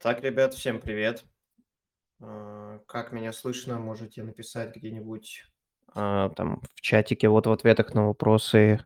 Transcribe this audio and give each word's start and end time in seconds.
Так, 0.00 0.22
ребят, 0.22 0.54
всем 0.54 0.80
привет. 0.80 1.24
А, 2.20 2.78
Как 2.86 3.10
меня 3.10 3.32
слышно, 3.32 3.80
можете 3.80 4.22
написать 4.22 4.76
где-нибудь 4.76 5.44
а, 5.92 6.28
там 6.30 6.62
в 6.76 6.80
чатике, 6.80 7.28
вот 7.28 7.48
в 7.48 7.50
ответах 7.50 7.94
на 7.94 8.06
вопросы, 8.06 8.78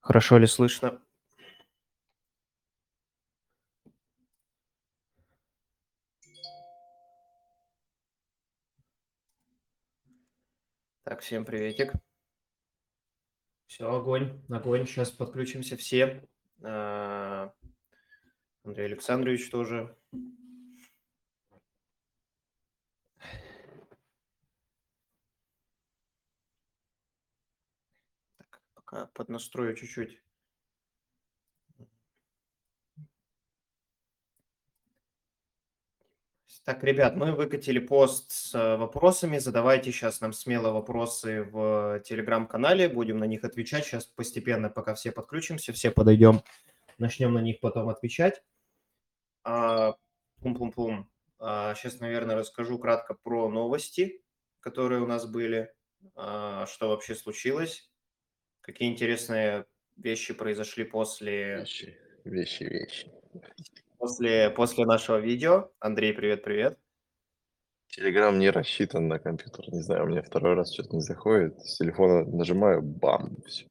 хорошо 0.00 0.36
ли 0.36 0.46
слышно. 0.46 1.00
Так, 11.04 11.20
всем 11.22 11.46
приветик. 11.46 11.94
Все, 13.68 13.90
огонь, 13.90 14.44
огонь, 14.50 14.86
сейчас 14.86 15.10
подключимся 15.10 15.78
все. 15.78 16.22
Андрей 18.64 18.86
Александрович 18.86 19.50
тоже. 19.50 19.94
Так, 28.38 28.62
пока 28.74 29.06
поднастрою 29.08 29.76
чуть-чуть. 29.76 30.24
Так, 36.64 36.82
ребят, 36.82 37.14
мы 37.14 37.32
выкатили 37.32 37.78
пост 37.78 38.30
с 38.30 38.54
э, 38.54 38.76
вопросами. 38.78 39.36
Задавайте 39.36 39.92
сейчас 39.92 40.22
нам 40.22 40.32
смело 40.32 40.72
вопросы 40.72 41.42
в 41.42 42.00
телеграм-канале. 42.06 42.88
Будем 42.88 43.18
на 43.18 43.24
них 43.24 43.44
отвечать. 43.44 43.84
Сейчас 43.84 44.06
постепенно, 44.06 44.70
пока 44.70 44.94
все 44.94 45.12
подключимся, 45.12 45.74
все 45.74 45.90
подойдем, 45.90 46.42
начнем 46.96 47.34
на 47.34 47.40
них 47.40 47.60
потом 47.60 47.90
отвечать. 47.90 48.42
А, 49.44 49.94
Пум-пум-пум. 50.40 51.08
А, 51.38 51.74
Сейчас, 51.74 52.00
наверное, 52.00 52.36
расскажу 52.36 52.78
кратко 52.78 53.14
про 53.14 53.48
новости, 53.48 54.22
которые 54.60 55.02
у 55.02 55.06
нас 55.06 55.26
были, 55.26 55.72
а, 56.14 56.66
что 56.66 56.88
вообще 56.88 57.14
случилось, 57.14 57.90
какие 58.60 58.90
интересные 58.90 59.66
вещи 59.96 60.34
произошли 60.34 60.84
после 60.84 61.58
Вещи, 61.58 61.98
вещи, 62.24 62.62
вещи. 62.64 63.12
После, 63.98 64.50
после 64.50 64.86
нашего 64.86 65.18
видео. 65.18 65.70
Андрей, 65.78 66.12
привет-привет. 66.12 66.78
Телеграм 67.88 68.38
не 68.38 68.50
рассчитан 68.50 69.06
на 69.08 69.18
компьютер. 69.18 69.70
Не 69.72 69.82
знаю, 69.82 70.04
у 70.04 70.08
меня 70.08 70.22
второй 70.22 70.54
раз 70.54 70.72
что-то 70.72 70.96
не 70.96 71.00
заходит. 71.02 71.58
С 71.60 71.78
телефона 71.78 72.24
нажимаю, 72.24 72.82
бам, 72.82 73.36
все. 73.46 73.66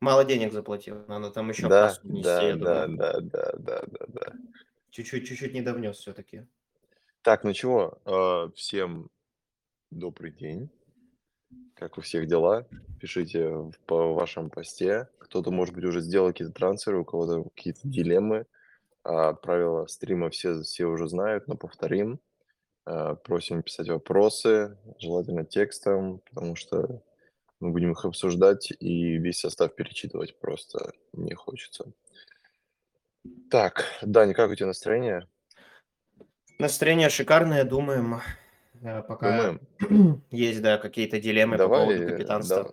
Мало 0.00 0.24
денег 0.24 0.52
заплатил, 0.52 1.06
надо 1.08 1.30
там 1.30 1.48
еще 1.48 1.68
Да, 1.68 1.96
да, 2.02 2.56
да, 2.56 2.86
думаю. 2.86 2.98
да, 2.98 3.20
да, 3.20 3.52
да, 3.56 3.82
да, 3.86 4.06
да. 4.08 4.32
Чуть-чуть, 4.96 5.28
чуть-чуть 5.28 5.52
не 5.52 5.60
довнес 5.60 5.98
все-таки. 5.98 6.46
Так, 7.20 7.44
ну 7.44 7.52
чего, 7.52 7.98
э, 8.06 8.50
всем 8.54 9.10
добрый 9.90 10.32
день. 10.32 10.70
Как 11.74 11.98
у 11.98 12.00
всех 12.00 12.26
дела? 12.26 12.66
Пишите 12.98 13.70
по 13.84 14.14
вашем 14.14 14.48
посте. 14.48 15.10
Кто-то, 15.18 15.50
может 15.50 15.74
быть, 15.74 15.84
уже 15.84 16.00
сделал 16.00 16.28
какие-то 16.28 16.54
трансферы, 16.54 17.00
у 17.00 17.04
кого-то 17.04 17.44
какие-то 17.50 17.80
дилеммы. 17.84 18.46
А, 19.04 19.34
правила 19.34 19.86
стрима 19.86 20.30
все, 20.30 20.62
все 20.62 20.86
уже 20.86 21.10
знают, 21.10 21.46
но 21.46 21.58
повторим. 21.58 22.18
А, 22.86 23.16
просим 23.16 23.62
писать 23.62 23.90
вопросы, 23.90 24.78
желательно 24.98 25.44
текстом, 25.44 26.22
потому 26.30 26.56
что 26.56 27.02
мы 27.60 27.70
будем 27.70 27.92
их 27.92 28.02
обсуждать 28.06 28.72
и 28.80 29.18
весь 29.18 29.40
состав 29.40 29.74
перечитывать 29.74 30.40
просто 30.40 30.94
не 31.12 31.34
хочется. 31.34 31.92
Так, 33.50 33.84
Дани, 34.02 34.32
как 34.32 34.50
у 34.50 34.54
тебя 34.54 34.66
настроение? 34.66 35.26
Настроение 36.58 37.10
шикарное, 37.10 37.64
думаем. 37.64 38.20
э, 38.82 39.02
Пока 39.02 39.58
Думаем? 39.78 40.22
есть, 40.30 40.62
да, 40.62 40.78
какие-то 40.78 41.20
дилеммы 41.20 41.58
по 41.58 41.68
поводу 41.68 41.98
Давай, 41.98 42.12
капитанства. 42.12 42.64
да, 42.64 42.70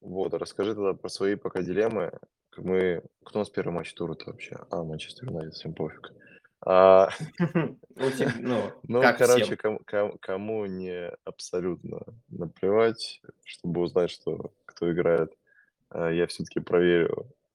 вот, 0.00 0.34
расскажи 0.34 0.74
тогда 0.74 0.94
про 0.94 1.08
свои 1.08 1.34
пока 1.34 1.62
дилеммы. 1.62 2.12
Мы, 2.56 3.02
кто 3.24 3.40
у 3.40 3.42
нас 3.42 3.50
первый 3.50 3.72
матч 3.72 3.92
тура-то 3.92 4.30
вообще? 4.30 4.56
А, 4.70 4.82
Манчестер 4.82 5.28
Юнайтед, 5.28 5.54
всем 5.54 5.74
пофиг. 5.74 6.12
А, 6.64 7.10
ну, 7.54 7.70
ну, 8.84 9.00
как 9.02 9.18
короче, 9.18 9.56
кому, 10.20 10.66
не 10.66 11.10
абсолютно 11.24 12.00
наплевать, 12.28 13.20
чтобы 13.44 13.82
узнать, 13.82 14.10
что 14.10 14.52
кто 14.64 14.90
играет, 14.90 15.36
а, 15.90 16.10
я 16.10 16.26
все-таки 16.26 16.60
проверю 16.60 17.26
э, 17.28 17.45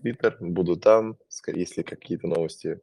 Твиттер, 0.00 0.36
буду 0.40 0.76
там, 0.76 1.16
если 1.46 1.82
какие-то 1.82 2.26
новости 2.26 2.80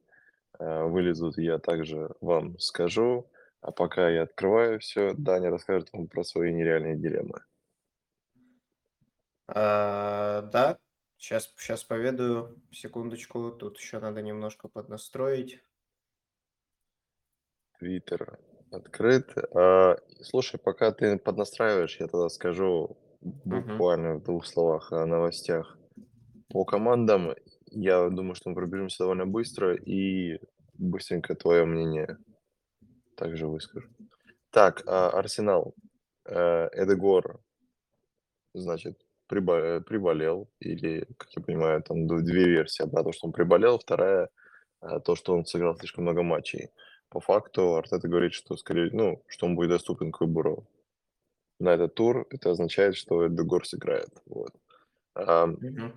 э, 0.60 0.84
вылезут, 0.84 1.38
я 1.38 1.60
также 1.60 2.10
вам 2.22 2.58
скажу. 2.60 3.30
А 3.62 3.72
пока 3.72 4.10
я 4.10 4.24
открываю 4.24 4.80
все, 4.80 5.14
Даня 5.14 5.50
расскажет 5.50 5.90
вам 5.92 6.08
про 6.08 6.24
свои 6.24 6.54
нереальные 6.54 6.96
дилеммы. 6.96 7.42
А, 9.48 10.42
Да, 10.44 10.80
сейчас, 11.18 11.54
сейчас 11.58 11.84
поведаю. 11.84 12.62
Секундочку, 12.72 13.52
тут 13.52 13.78
еще 13.80 14.00
надо 14.00 14.22
немножко 14.22 14.68
поднастроить. 14.68 15.62
Твиттер 17.80 18.40
открыт. 18.72 19.34
А, 19.56 19.98
слушай, 20.22 20.60
пока 20.60 20.92
ты 20.92 21.18
поднастраиваешь, 21.18 22.00
я 22.00 22.08
тогда 22.08 22.30
скажу 22.30 22.98
буквально 23.22 24.16
в 24.16 24.24
двух 24.24 24.46
словах 24.46 24.92
о 24.92 25.06
новостях. 25.06 25.78
По 26.50 26.66
командам, 26.66 27.34
я 27.72 28.10
думаю, 28.10 28.36
что 28.36 28.50
мы 28.50 28.56
пробежимся 28.56 29.00
довольно 29.00 29.26
быстро 29.26 29.76
и 29.76 30.40
быстренько 30.74 31.36
твое 31.36 31.66
мнение 31.66 32.18
также 33.16 33.48
выскажу. 33.48 33.90
Так, 34.52 34.84
а, 34.86 35.10
Арсенал. 35.10 35.74
Э, 36.26 36.68
Эдегор, 36.74 37.40
значит, 38.54 39.00
приболел, 39.28 40.50
или, 40.60 41.06
как 41.18 41.30
я 41.36 41.42
понимаю, 41.42 41.84
там 41.84 42.08
две 42.08 42.46
версии. 42.46 42.84
Одна 42.84 43.04
то, 43.04 43.12
что 43.12 43.28
он 43.28 43.34
приболел, 43.34 43.80
вторая 43.80 44.30
э, 44.82 45.00
то, 45.06 45.16
что 45.16 45.34
он 45.34 45.46
сыграл 45.46 45.76
слишком 45.78 46.04
много 46.04 46.24
матчей. 46.24 46.70
По 47.10 47.20
факту 47.20 47.76
Артета 47.76 48.08
говорит, 48.08 48.34
что 48.34 48.58
скорее, 48.58 48.90
ну, 48.92 49.24
что 49.28 49.46
он 49.46 49.56
будет 49.56 49.70
доступен 49.70 50.12
к 50.12 50.22
выбору 50.22 50.68
на 51.60 51.74
этот 51.74 51.96
тур. 51.96 52.28
Это 52.30 52.52
означает, 52.52 52.96
что 52.96 53.28
Эдегор 53.28 53.66
сыграет. 53.66 54.10
Вот. 54.26 54.52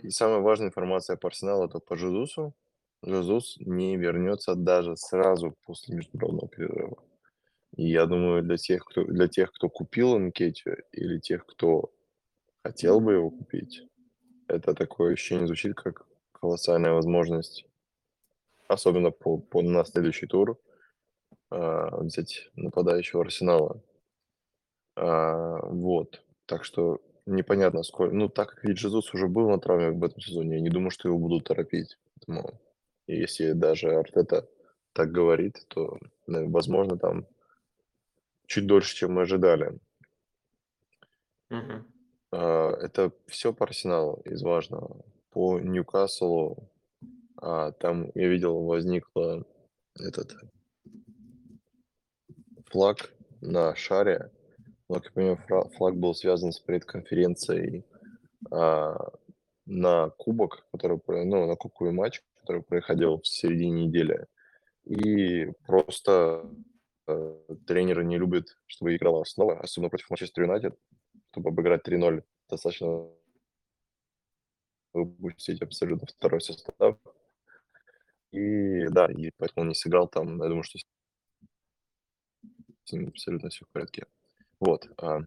И 0.02 0.10
самая 0.10 0.40
важная 0.40 0.68
информация 0.68 1.16
по 1.16 1.28
Арсеналу 1.28 1.66
это 1.66 1.78
по 1.78 1.96
Жезусу. 1.96 2.54
Жезус 3.02 3.56
не 3.60 3.96
вернется 3.96 4.54
даже 4.54 4.96
сразу 4.96 5.54
после 5.64 5.96
международного 5.96 6.48
перерыва. 6.48 7.02
И 7.76 7.88
я 7.88 8.06
думаю, 8.06 8.42
для 8.42 8.56
тех, 8.56 8.84
кто, 8.84 9.04
для 9.04 9.28
тех, 9.28 9.52
кто 9.52 9.68
купил 9.68 10.18
Нкетти, 10.18 10.70
или 10.92 11.18
тех, 11.18 11.46
кто 11.46 11.92
хотел 12.64 13.00
бы 13.00 13.14
его 13.14 13.30
купить, 13.30 13.86
это 14.48 14.74
такое 14.74 15.12
ощущение 15.12 15.46
звучит 15.46 15.76
как 15.76 16.06
колоссальная 16.32 16.92
возможность, 16.92 17.64
особенно 18.68 19.10
по, 19.10 19.38
по 19.38 19.62
на 19.62 19.84
следующий 19.84 20.26
тур, 20.26 20.58
а, 21.50 22.02
взять 22.02 22.50
нападающего 22.54 23.22
Арсенала. 23.22 23.82
А, 24.96 25.60
вот. 25.66 26.22
Так 26.46 26.64
что 26.64 27.00
непонятно, 27.26 27.82
сколько... 27.82 28.14
Ну, 28.14 28.28
так 28.28 28.50
как 28.50 28.64
ведь 28.64 28.84
уже 28.84 29.28
был 29.28 29.50
на 29.50 29.58
травме 29.58 29.90
в 29.90 30.04
этом 30.04 30.20
сезоне, 30.20 30.56
я 30.56 30.60
не 30.60 30.70
думаю, 30.70 30.90
что 30.90 31.08
его 31.08 31.18
будут 31.18 31.44
торопить. 31.44 31.98
Поэтому 32.14 32.60
если 33.06 33.52
даже 33.52 33.94
Артета 33.94 34.48
так 34.92 35.10
говорит, 35.10 35.64
то, 35.68 35.98
возможно, 36.26 36.98
там 36.98 37.26
чуть 38.46 38.66
дольше, 38.66 38.96
чем 38.96 39.14
мы 39.14 39.22
ожидали. 39.22 39.78
А, 42.32 42.72
это 42.76 43.12
все 43.26 43.52
по 43.52 43.64
Арсеналу 43.64 44.22
из 44.24 44.42
важного. 44.42 45.04
По 45.30 45.58
Ньюкаслу, 45.58 46.68
а, 47.36 47.72
там 47.72 48.10
я 48.14 48.28
видел, 48.28 48.64
возникла 48.64 49.44
этот 49.98 50.34
флаг 52.66 53.12
на 53.40 53.74
шаре. 53.74 54.30
Как 54.92 55.04
я 55.04 55.10
понимаю, 55.12 55.70
флаг 55.76 55.96
был 55.96 56.14
связан 56.14 56.50
с 56.50 56.58
предконференцией 56.58 57.84
а, 58.50 58.96
на 59.64 60.10
кубок, 60.10 60.66
который, 60.72 60.98
ну, 61.26 61.46
на 61.46 61.54
кубковый 61.54 61.92
матч, 61.92 62.22
который 62.40 62.62
проходил 62.62 63.20
в 63.20 63.26
середине 63.26 63.86
недели. 63.86 64.26
И 64.84 65.46
просто 65.64 66.50
э, 67.06 67.38
тренеры 67.68 68.04
не 68.04 68.18
любят, 68.18 68.58
чтобы 68.66 68.96
играла 68.96 69.22
основа, 69.22 69.60
особенно 69.60 69.90
против 69.90 70.10
Манчестер 70.10 70.42
Юнайтед, 70.42 70.76
чтобы 71.30 71.50
обыграть 71.50 71.86
3-0. 71.86 72.24
Достаточно 72.48 73.06
выпустить 74.92 75.62
абсолютно 75.62 76.08
второй 76.08 76.40
состав. 76.40 76.98
И 78.32 78.88
да, 78.88 79.06
и 79.06 79.30
поэтому 79.36 79.62
он 79.62 79.68
не 79.68 79.74
сыграл 79.74 80.08
там. 80.08 80.42
Я 80.42 80.48
думаю, 80.48 80.64
что 80.64 80.80
с 82.84 82.92
ним 82.92 83.06
абсолютно 83.06 83.50
все 83.50 83.64
в 83.64 83.68
порядке. 83.68 84.06
Вот. 84.60 84.86
а. 84.98 85.20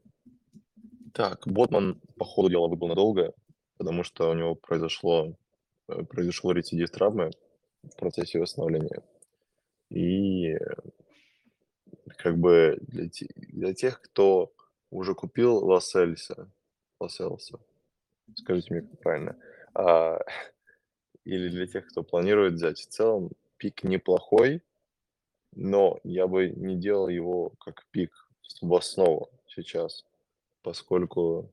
Так, 1.13 1.47
Ботман, 1.47 2.01
по 2.17 2.25
ходу 2.25 2.49
дела, 2.49 2.67
выбыл 2.67 2.87
надолго, 2.87 3.33
потому 3.77 4.03
что 4.03 4.29
у 4.29 4.33
него 4.33 4.55
произошло, 4.55 5.35
э, 5.89 6.03
произошел 6.03 6.51
рецидив 6.51 6.89
травмы 6.89 7.31
в 7.83 7.95
процессе 7.97 8.39
восстановления. 8.39 9.03
И 9.89 10.55
как 12.17 12.37
бы 12.37 12.77
для, 12.81 13.09
те- 13.09 13.29
для 13.35 13.73
тех, 13.73 14.01
кто 14.01 14.51
уже 14.89 15.13
купил 15.13 15.57
Лассельса, 15.65 16.49
Лассельса, 16.99 17.59
скажите 18.35 18.73
мне 18.73 18.81
как 18.83 18.99
правильно, 19.01 19.37
а, 19.73 20.19
или 21.25 21.49
для 21.49 21.67
тех, 21.67 21.87
кто 21.87 22.03
планирует 22.03 22.53
взять, 22.55 22.79
в 22.79 22.87
целом 22.87 23.31
пик 23.57 23.83
неплохой, 23.83 24.61
но 25.53 25.99
я 26.03 26.27
бы 26.27 26.49
не 26.49 26.75
делал 26.75 27.07
его 27.09 27.51
как 27.59 27.85
пик 27.91 28.22
в 28.61 28.73
основу 28.73 29.29
сейчас, 29.47 30.05
поскольку, 30.61 31.51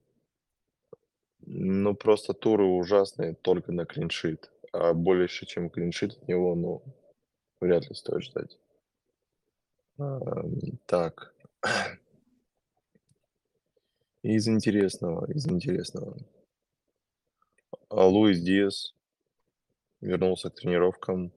ну, 1.41 1.95
просто 1.95 2.35
туры 2.35 2.65
ужасные 2.65 3.35
только 3.35 3.73
на 3.73 3.85
клиншит, 3.85 4.51
а 4.73 4.95
больше, 4.95 5.47
чем 5.47 5.71
клиншит 5.71 6.13
от 6.13 6.29
него, 6.29 6.55
ну, 6.55 6.83
вряд 7.61 7.89
ли 7.89 7.95
стоит 7.95 8.23
ждать. 8.23 8.59
Ам, 9.99 10.79
Так, 10.87 11.35
из 14.23 14.49
интересного, 14.49 15.31
из 15.31 15.47
интересного. 15.47 16.17
А 17.89 18.07
Луис 18.07 18.41
Диас 18.41 18.95
вернулся 20.01 20.51
к 20.51 20.55
тренировкам. 20.55 21.33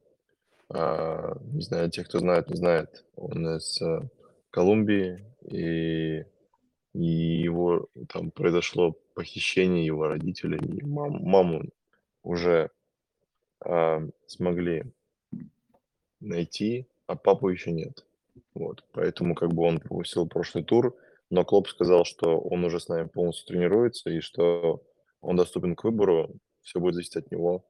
А, 0.70 1.38
Не 1.42 1.62
знаю, 1.62 1.90
те, 1.92 2.04
кто 2.04 2.20
знает, 2.20 2.50
не 2.50 2.56
знает, 2.56 3.04
он 3.16 3.58
из 3.58 3.82
э, 3.82 4.10
Колумбии, 4.50 5.26
и, 5.52 6.26
и 6.94 7.04
его 7.04 7.88
там 8.10 8.32
произошло 8.32 8.96
похищение 9.14 9.86
его 9.86 10.08
родителей, 10.08 10.60
и 10.60 10.84
мам- 10.84 11.22
маму 11.22 11.64
уже 12.24 12.72
а, 13.66 14.02
смогли 14.28 14.84
найти, 16.20 16.88
а 17.08 17.16
папу 17.16 17.50
еще 17.50 17.72
нет. 17.72 18.06
Вот, 18.54 18.84
поэтому 18.92 19.36
как 19.36 19.54
бы 19.54 19.64
он 19.64 19.80
пропустил 19.80 20.28
прошлый 20.28 20.64
тур, 20.64 20.96
но 21.30 21.46
Клоп 21.46 21.68
сказал, 21.68 22.06
что 22.06 22.40
он 22.40 22.64
уже 22.64 22.80
с 22.80 22.88
нами 22.88 23.08
полностью 23.08 23.48
тренируется 23.48 24.10
и 24.10 24.20
что 24.20 24.84
он 25.22 25.36
доступен 25.36 25.76
к 25.76 25.84
выбору, 25.84 26.36
все 26.62 26.80
будет 26.80 26.96
зависеть 26.96 27.18
от 27.18 27.32
него, 27.32 27.66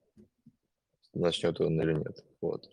начнет 1.14 1.60
он 1.62 1.80
или 1.82 1.94
нет. 1.94 2.24
Вот. 2.42 2.70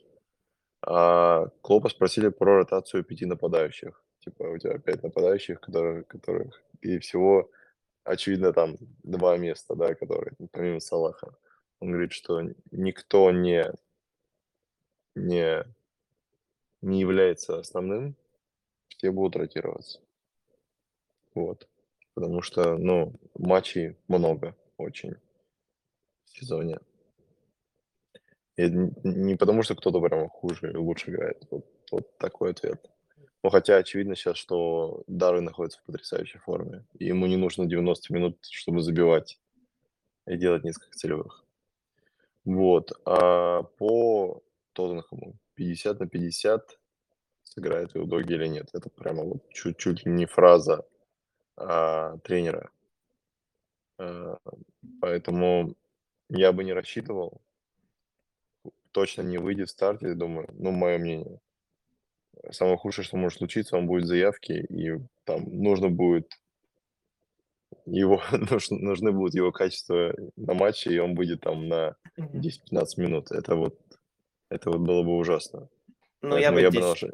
А 0.83 1.47
Клопа 1.63 1.89
спросили 1.89 2.29
про 2.29 2.59
ротацию 2.59 3.05
пяти 3.05 3.27
нападающих. 3.27 4.03
Типа 4.21 4.43
у 4.45 4.59
тебя 4.59 4.79
пять 4.79 5.03
нападающих, 5.03 5.61
которые, 5.61 6.05
которых 6.05 6.63
и 6.83 6.99
всего, 6.99 7.51
очевидно, 8.05 8.53
там 8.53 8.77
два 9.03 9.37
места, 9.37 9.75
да, 9.75 9.95
которые 9.95 10.33
помимо 10.53 10.81
Салаха. 10.81 11.35
Он 11.81 11.91
говорит, 11.93 12.13
что 12.13 12.43
никто 12.71 13.31
не, 13.31 13.73
не, 15.15 15.65
не 16.83 17.01
является 17.01 17.59
основным, 17.59 18.15
все 18.89 19.11
будут 19.11 19.37
ротироваться. 19.37 20.01
Вот. 21.35 21.67
Потому 22.15 22.43
что, 22.43 22.77
ну, 22.77 23.15
матчей 23.39 23.97
много 24.09 24.55
очень 24.77 25.15
в 26.25 26.39
сезоне. 26.39 26.81
И 28.57 28.69
не 28.69 29.37
потому, 29.37 29.63
что 29.63 29.75
кто-то 29.75 30.01
прямо 30.03 30.29
хуже 30.29 30.71
или 30.71 30.77
лучше 30.77 31.11
играет. 31.11 31.47
Вот, 31.51 31.67
вот 31.91 32.19
такой 32.19 32.51
ответ. 32.51 32.91
Ну, 33.43 33.51
хотя 33.51 33.77
очевидно 33.77 34.17
сейчас, 34.17 34.37
что 34.37 35.03
Дары 35.07 35.41
находится 35.41 35.81
в 35.81 35.85
потрясающей 35.85 36.39
форме. 36.41 36.85
И 36.99 37.07
ему 37.07 37.27
не 37.27 37.37
нужно 37.37 37.67
90 37.67 38.13
минут, 38.13 38.39
чтобы 38.43 38.83
забивать 38.83 39.39
и 40.27 40.37
делать 40.37 40.65
несколько 40.65 40.97
целевых. 40.97 41.45
Вот. 42.45 42.93
А 43.07 43.63
по 43.63 44.43
Тоттенхэму 44.75 45.37
50 45.55 46.01
на 46.01 46.09
50 46.09 46.79
сыграет 47.45 47.95
в 47.95 48.07
итоге 48.07 48.35
или 48.35 48.47
нет. 48.47 48.69
Это 48.75 48.91
прямо 48.91 49.25
вот 49.25 49.49
чуть-чуть 49.51 50.05
не 50.05 50.27
фраза 50.27 50.87
а, 51.57 52.19
тренера. 52.19 52.71
А, 53.99 54.39
поэтому 55.01 55.75
я 56.29 56.53
бы 56.53 56.65
не 56.65 56.75
рассчитывал. 56.75 57.41
Точно 58.93 59.23
не 59.23 59.39
выйдет 59.39 59.69
в 59.69 59.73
старте, 59.73 60.15
думаю, 60.15 60.49
ну, 60.53 60.73
мое 60.73 60.99
мнение. 60.99 61.41
Самое 62.51 62.77
худшее, 62.77 63.05
что 63.05 63.17
может 63.17 63.39
случиться, 63.39 63.77
он 63.77 63.87
будет 63.87 64.05
в 64.05 64.09
заявке, 64.09 64.65
и 64.65 64.93
там 65.25 65.45
нужно 65.45 65.89
будет 65.91 66.33
его, 67.87 68.23
нужны 68.71 69.13
будут 69.13 69.35
его 69.35 69.53
качества 69.53 70.15
на 70.37 70.55
матче, 70.55 70.93
и 70.93 70.99
он 70.99 71.15
будет 71.15 71.41
там 71.41 71.69
на 71.69 71.97
Мгм. 72.17 72.41
10-15 72.41 72.85
минут. 72.99 73.31
Это 73.31 73.57
вот, 73.57 73.79
это 74.51 74.71
вот 74.71 74.81
было 74.81 75.03
бы 75.03 75.17
ужасно. 75.17 75.69
Ну, 76.23 76.37
я 76.37 76.53
бы 76.53 76.61
я 76.61 76.71
бы 76.71 76.81
наложил. 76.81 77.11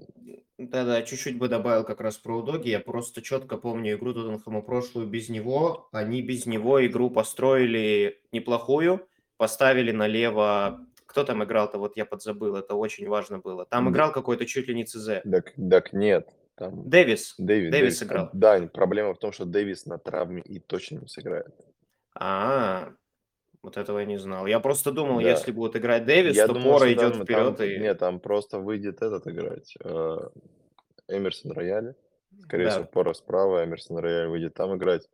да-да, 0.59 1.03
чуть-чуть 1.03 1.39
бы 1.39 1.49
добавил 1.49 1.85
как 1.85 2.01
раз 2.01 2.17
про 2.17 2.39
Удоги. 2.39 2.71
Я 2.71 2.81
просто 2.81 3.23
четко 3.23 3.57
помню 3.57 3.95
игру 3.95 4.13
Тоттенхэма 4.13 4.63
прошлую 4.63 5.07
без 5.07 5.29
него. 5.29 5.89
Они 5.93 6.23
без 6.23 6.47
него 6.47 6.85
игру 6.85 7.11
построили 7.11 8.21
неплохую, 8.33 9.07
поставили 9.37 9.93
налево. 9.93 10.86
Кто 11.07 11.25
там 11.25 11.43
играл-то? 11.45 11.79
Вот 11.79 11.97
я 11.97 12.05
подзабыл, 12.05 12.57
это 12.57 12.75
очень 12.75 13.09
важно 13.09 13.39
было. 13.39 13.65
Там 13.67 13.91
играл 13.91 14.13
какой-то 14.13 14.45
чуть 14.47 14.69
ли 14.69 14.75
не 14.75 14.85
ЦЗ. 14.85 15.23
Так, 15.31 15.53
так 15.71 15.93
нет, 15.93 16.29
там 16.57 16.89
Дэвис. 16.89 17.35
Дэвис, 17.39 17.71
Дэвис 17.71 17.99
Дэвис. 17.99 18.03
А, 18.03 18.05
играл. 18.05 18.31
Да, 18.33 18.61
проблема 18.73 19.15
в 19.15 19.19
том, 19.19 19.33
что 19.33 19.45
Дэвис 19.45 19.87
на 19.87 19.99
травме 19.99 20.43
и 20.43 20.59
точно 20.59 20.99
не 20.99 21.07
сыграет. 21.09 21.55
А, 22.15 22.93
вот 23.63 23.77
этого 23.77 23.99
я 24.01 24.05
не 24.05 24.19
знал. 24.19 24.47
Я 24.47 24.61
просто 24.61 24.93
думал, 24.93 25.21
Да. 25.21 25.31
если 25.31 25.53
будет 25.53 25.77
играть 25.77 26.05
Дэвис, 26.05 26.37
Я 26.37 26.47
то 26.47 26.55
думаю, 26.55 26.73
Пора 26.75 26.93
идет 26.93 27.13
там, 27.15 27.25
вперед 27.25 27.57
там, 27.57 27.67
и... 27.67 27.79
нет, 27.79 27.99
там 27.99 28.21
просто 28.21 28.59
выйдет 28.59 29.03
этот 29.03 29.27
играть. 29.27 29.75
э, 29.83 30.17
Эмерсон 31.09 31.53
Рояль. 31.53 31.95
Скорее 32.43 32.69
всего, 32.71 32.83
Да. 32.85 32.89
Пора 32.91 33.15
справа, 33.15 33.65
Эмерсон 33.65 33.99
Рояль 33.99 34.29
выйдет 34.29 34.55
там 34.55 34.77
играть. 34.77 35.09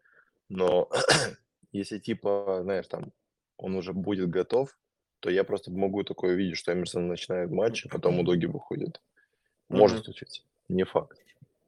Но 0.49 0.89
если 1.73 1.99
типа, 1.99 2.61
знаешь, 2.63 2.87
там 2.89 3.13
он 3.57 3.75
уже 3.77 3.93
будет 3.93 4.29
готов, 4.31 4.77
то 5.23 5.31
я 5.31 5.45
просто 5.45 5.71
могу 5.71 6.03
такое 6.03 6.35
видеть, 6.35 6.59
что 6.59 6.73
Эмерсон 6.73 7.07
начинает 7.07 7.51
матч, 7.51 7.87
а 7.87 7.89
потом 7.89 8.19
у 8.19 8.25
Доги 8.25 8.47
выходит. 8.47 9.01
Может 9.69 9.99
Мгм. 9.99 10.05
случиться. 10.05 10.43
Не 10.69 10.83
факт. 10.83 11.17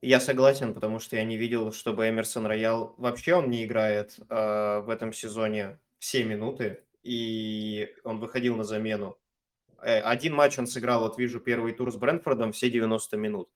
Я 0.02 0.18
согласен, 0.18 0.74
потому 0.74 0.98
что 0.98 1.14
я 1.16 1.24
не 1.24 1.36
видел, 1.36 1.72
чтобы 1.72 2.08
Эмерсон 2.08 2.46
Роял 2.46 2.94
вообще 2.98 3.34
он 3.34 3.48
не 3.50 3.64
играет 3.64 4.16
э, 4.28 4.80
в 4.80 4.90
этом 4.90 5.12
сезоне 5.12 5.78
все 6.00 6.24
минуты, 6.24 6.82
и 7.04 7.94
он 8.02 8.18
выходил 8.18 8.56
на 8.56 8.64
замену. 8.64 9.16
Э, 9.80 10.00
один 10.00 10.34
матч 10.34 10.58
он 10.58 10.66
сыграл, 10.66 11.02
вот 11.02 11.16
вижу 11.16 11.38
первый 11.38 11.74
тур 11.74 11.92
с 11.92 11.96
Брентфордом, 11.96 12.50
все 12.50 12.68
90 12.68 13.16
минут. 13.16 13.48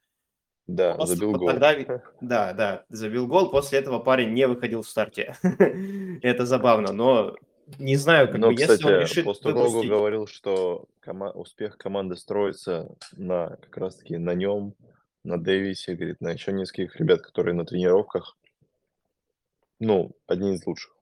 Да, 0.68 0.94
Просто 0.94 1.16
забил 1.16 1.32
гол. 1.32 1.48
тогда 1.48 1.74
Да, 2.20 2.52
да, 2.52 2.84
забил 2.88 3.26
гол, 3.26 3.50
после 3.50 3.80
этого 3.80 3.98
парень 3.98 4.32
не 4.32 4.46
выходил 4.46 4.82
в 4.82 4.88
старте. 4.88 5.34
Это 6.22 6.46
забавно, 6.46 6.92
но 6.92 7.36
не 7.78 7.96
знаю, 7.96 8.28
как 8.28 8.38
Но, 8.38 8.48
бы, 8.48 8.52
если 8.54 8.72
он 8.72 8.76
кстати, 8.76 9.00
решит 9.02 9.24
выпустить... 9.24 9.90
говорил, 9.90 10.26
что 10.26 10.86
кома- 11.00 11.32
успех 11.32 11.76
команды 11.76 12.16
строится 12.16 12.94
на 13.12 13.56
как 13.56 13.76
раз-таки 13.76 14.16
на 14.16 14.34
нем, 14.34 14.74
на 15.24 15.38
Дэвисе, 15.38 15.94
говорит, 15.94 16.20
на 16.20 16.30
еще 16.30 16.52
нескольких 16.52 16.96
ребят, 16.96 17.20
которые 17.20 17.54
на 17.54 17.66
тренировках, 17.66 18.36
ну, 19.78 20.12
одни 20.26 20.54
из 20.54 20.66
лучших. 20.66 20.96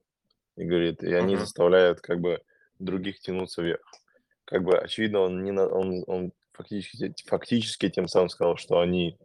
И 0.55 0.65
говорит, 0.65 1.03
и 1.03 1.13
они 1.13 1.35
Мгм. 1.35 1.45
заставляют 1.45 2.01
как 2.01 2.19
бы 2.19 2.41
других 2.79 3.19
тянуться 3.19 3.61
вверх. 3.61 3.89
Как 4.45 4.63
бы 4.63 4.77
очевидно, 4.77 5.21
он 5.21 5.43
не 5.43 5.51
на, 5.51 5.67
он, 5.67 6.03
он 6.07 6.31
фактически, 6.53 7.13
фактически 7.25 7.89
тем 7.89 8.07
самым 8.07 8.29
сказал, 8.29 8.57
что 8.57 8.79
они 8.79 9.17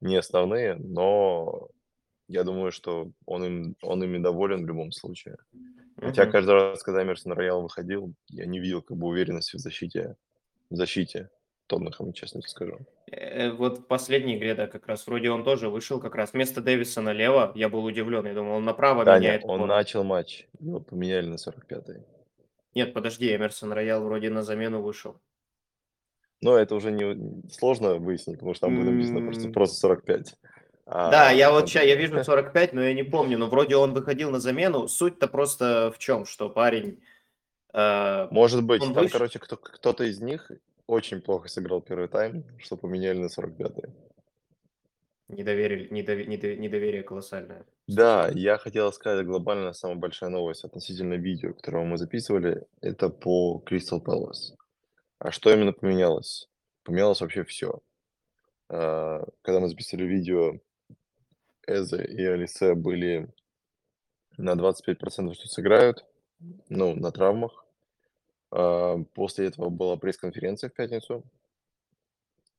не 0.00 0.16
основные, 0.16 0.74
но 0.74 1.68
я 2.28 2.44
думаю, 2.44 2.72
что 2.72 3.10
он 3.24 3.44
им, 3.44 3.76
он 3.82 4.02
ими 4.04 4.18
доволен 4.18 4.64
в 4.64 4.66
любом 4.66 4.92
случае. 4.92 5.36
Хотя 5.98 6.24
Мгм. 6.24 6.32
каждый 6.32 6.54
раз, 6.54 6.82
когда 6.82 7.02
Эмерсон 7.02 7.32
Роял 7.32 7.62
выходил, 7.62 8.12
я 8.28 8.46
не 8.46 8.60
видел 8.60 8.82
как 8.82 8.96
бы 8.96 9.06
уверенности 9.06 9.56
в 9.56 9.60
защите, 9.60 10.16
в 10.70 10.76
защите 10.76 11.30
Тоттенхэма, 11.68 12.12
честно 12.12 12.40
тебе 12.42 12.48
скажу. 12.50 12.78
Э, 13.10 13.50
Вот 13.52 13.78
в 13.78 13.86
последней 13.86 14.36
игре, 14.36 14.54
да, 14.54 14.66
как 14.66 14.86
раз 14.86 15.06
вроде 15.06 15.30
он 15.30 15.42
тоже 15.42 15.68
вышел 15.70 15.98
как 16.00 16.14
раз 16.14 16.32
вместо 16.32 16.60
Дэвиса 16.60 17.00
налево. 17.00 17.50
Я 17.54 17.68
был 17.68 17.84
удивлен, 17.84 18.26
я 18.26 18.34
думал, 18.34 18.56
он 18.56 18.64
направо 18.64 19.04
Таня, 19.04 19.20
меняет 19.20 19.42
он 19.44 19.48
форму. 19.60 19.66
начал 19.66 20.04
матч, 20.04 20.46
его 20.60 20.80
поменяли 20.80 21.26
на 21.26 21.36
45-й. 21.36 22.04
Нет, 22.74 22.92
подожди, 22.92 23.34
Эмерсон 23.34 23.72
Роял 23.72 24.04
вроде 24.04 24.28
на 24.28 24.42
замену 24.42 24.82
вышел. 24.82 25.18
Но 26.42 26.56
это 26.58 26.74
уже 26.74 26.92
не 26.92 27.42
сложно 27.50 27.94
выяснить, 27.94 28.36
потому 28.36 28.52
что 28.54 28.66
там 28.66 28.76
будет 28.76 28.92
написано 28.92 29.22
просто, 29.22 29.48
просто 29.50 29.76
45. 29.76 30.34
Да, 30.86 31.28
А, 31.30 31.32
я 31.32 31.50
вот 31.50 31.68
ща, 31.68 31.82
я 31.82 31.96
вижу 31.96 32.22
45, 32.22 32.72
но 32.72 32.80
я 32.82 32.94
не 32.94 33.02
помню, 33.02 33.38
но 33.38 33.48
вроде 33.48 33.74
он 33.76 33.92
выходил 33.92 34.30
на 34.30 34.38
замену. 34.38 34.86
Суть-то 34.88 35.26
просто 35.26 35.90
в 35.92 35.98
чем, 35.98 36.24
что 36.24 36.48
парень... 36.48 37.02
э, 37.74 38.28
Может 38.30 38.62
быть, 38.64 38.80
там, 38.82 38.92
выш- 38.92 39.10
короче, 39.10 39.38
кто, 39.40 39.56
кто-то 39.56 40.04
из 40.04 40.20
них 40.20 40.50
очень 40.86 41.20
плохо 41.20 41.48
сыграл 41.48 41.80
первый 41.82 42.06
тайм, 42.08 42.44
что 42.60 42.76
поменяли 42.76 43.18
на 43.18 43.26
45-й. 43.26 43.90
Недоверие, 45.28 45.88
недове- 45.88 46.26
недо- 46.26 46.56
недоверие 46.56 47.02
колоссальное. 47.02 47.64
Да, 47.88 48.28
я 48.32 48.56
хотел 48.58 48.92
сказать, 48.92 49.26
глобально 49.26 49.72
самая 49.72 49.96
большая 49.96 50.30
новость 50.30 50.64
относительно 50.64 51.14
видео, 51.14 51.52
которое 51.52 51.84
мы 51.84 51.98
записывали, 51.98 52.64
это 52.80 53.08
по 53.08 53.60
Crystal 53.68 54.00
Palace. 54.00 54.54
А 55.18 55.32
что 55.32 55.52
именно 55.52 55.72
поменялось? 55.72 56.48
Поменялось 56.84 57.20
вообще 57.20 57.42
все. 57.42 57.80
А, 58.68 59.24
когда 59.42 59.58
мы 59.58 59.68
записали 59.68 60.04
видео, 60.04 60.60
Эзе 61.66 62.04
и 62.04 62.24
Алисе 62.24 62.74
были 62.74 63.28
на 64.36 64.54
25%, 64.54 65.34
что 65.34 65.48
сыграют, 65.48 66.04
ну, 66.68 66.94
на 66.94 67.10
травмах. 67.10 67.64
А, 68.50 68.98
после 69.14 69.46
этого 69.48 69.70
была 69.70 69.96
пресс-конференция 69.96 70.70
в 70.70 70.74
пятницу. 70.74 71.24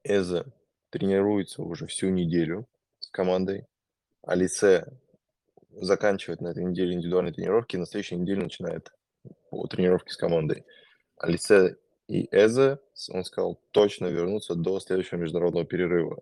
Эзе 0.04 0.46
тренируется 0.90 1.62
уже 1.62 1.88
всю 1.88 2.10
неделю 2.10 2.68
с 3.00 3.10
командой. 3.10 3.68
Алисе 4.24 4.88
заканчивает 5.72 6.42
на 6.42 6.50
этой 6.50 6.64
неделе 6.64 6.94
индивидуальные 6.94 7.34
тренировки, 7.34 7.76
и 7.76 7.80
на 7.80 7.86
следующей 7.86 8.16
неделе 8.16 8.44
начинает 8.44 8.92
тренировки 9.70 10.12
с 10.12 10.18
командой. 10.18 10.66
Алисе 11.18 11.78
и 12.08 12.28
Эзе, 12.32 12.80
он 13.12 13.24
сказал, 13.24 13.60
точно 13.72 14.08
вернутся 14.08 14.56
до 14.56 14.80
следующего 14.80 15.20
международного 15.20 15.66
перерыва. 15.66 16.22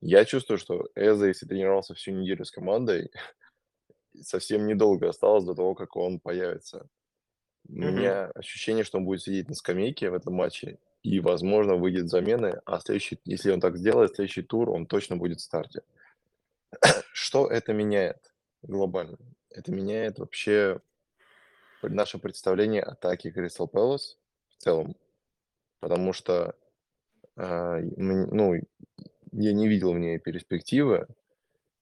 Я 0.00 0.24
чувствую, 0.24 0.58
что 0.58 0.88
Эзе, 0.94 1.28
если 1.28 1.46
тренировался 1.46 1.94
всю 1.94 2.12
неделю 2.12 2.44
с 2.44 2.50
командой, 2.50 3.10
совсем 4.20 4.66
недолго 4.66 5.08
осталось 5.08 5.44
до 5.44 5.54
того, 5.54 5.74
как 5.74 5.96
он 5.96 6.20
появится. 6.20 6.88
У 7.68 7.74
Мгм. 7.80 7.90
меня 7.90 8.26
ощущение, 8.34 8.84
что 8.84 8.98
он 8.98 9.04
будет 9.06 9.22
сидеть 9.22 9.48
на 9.48 9.54
скамейке 9.54 10.10
в 10.10 10.14
этом 10.14 10.34
матче 10.34 10.78
и, 11.02 11.20
возможно, 11.20 11.76
выйдет 11.76 12.08
замены, 12.08 12.60
а 12.66 12.80
следующий, 12.80 13.20
если 13.24 13.52
он 13.52 13.60
так 13.60 13.76
сделает, 13.76 14.16
следующий 14.16 14.42
тур 14.42 14.70
он 14.70 14.86
точно 14.86 15.16
будет 15.16 15.40
в 15.40 15.44
старте. 15.44 15.82
Что 17.12 17.48
это 17.48 17.72
меняет 17.72 18.32
глобально? 18.62 19.18
Это 19.50 19.72
меняет 19.72 20.18
вообще 20.18 20.80
наше 21.82 22.18
представление 22.18 22.82
атаки 22.82 23.30
Кристал 23.30 23.68
Пэлас 23.68 24.18
в 24.48 24.62
целом, 24.62 24.96
потому 25.80 26.12
что, 26.12 26.56
м, 27.36 28.28
ну, 28.30 28.54
я 29.36 29.52
не 29.52 29.68
видел 29.68 29.92
в 29.92 29.98
ней 29.98 30.18
перспективы. 30.18 31.06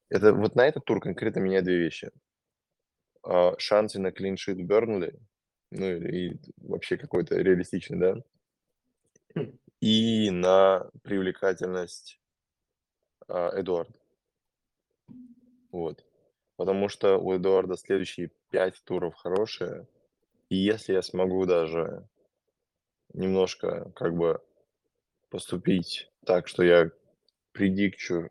Это 0.09 0.33
вот 0.33 0.55
на 0.55 0.67
этот 0.67 0.85
тур 0.85 1.01
конкретно 1.01 1.41
меняет 1.41 1.65
две 1.65 1.79
вещи. 1.79 2.11
А, 3.23 3.55
шансы 3.59 3.99
на 3.99 4.13
клиншит 4.13 4.59
Бернли, 4.59 5.19
ну 5.71 5.87
и 5.87 6.37
вообще 6.59 6.97
какой-то 6.97 7.37
реалистичный, 7.37 7.99
да, 7.99 9.45
и 9.81 10.31
на 10.31 10.91
привлекательность 11.03 12.21
а, 13.29 13.51
Эдуарда. 13.59 13.99
Вот. 15.71 16.05
Потому 16.57 16.89
что 16.89 17.19
у 17.19 17.37
Эдуарда 17.37 17.77
следующие 17.77 18.31
5 18.51 18.85
туров 18.85 19.15
хорошие. 19.15 19.89
И 20.49 20.57
если 20.57 20.93
я 20.93 21.03
смогу 21.03 21.47
даже 21.47 22.07
немножко 23.13 23.91
как 23.97 24.15
бы 24.15 24.41
поступить 25.31 26.11
так, 26.25 26.47
что 26.47 26.63
я 26.63 26.91
предикчу 27.55 28.29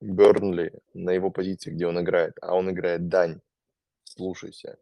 Бернли 0.00 0.72
на 0.94 1.10
его 1.10 1.30
позиции, 1.30 1.70
где 1.70 1.86
он 1.86 2.00
играет, 2.00 2.34
а 2.40 2.54
он 2.54 2.70
играет 2.70 3.08
дань, 3.08 3.40
слушайся, 4.04 4.78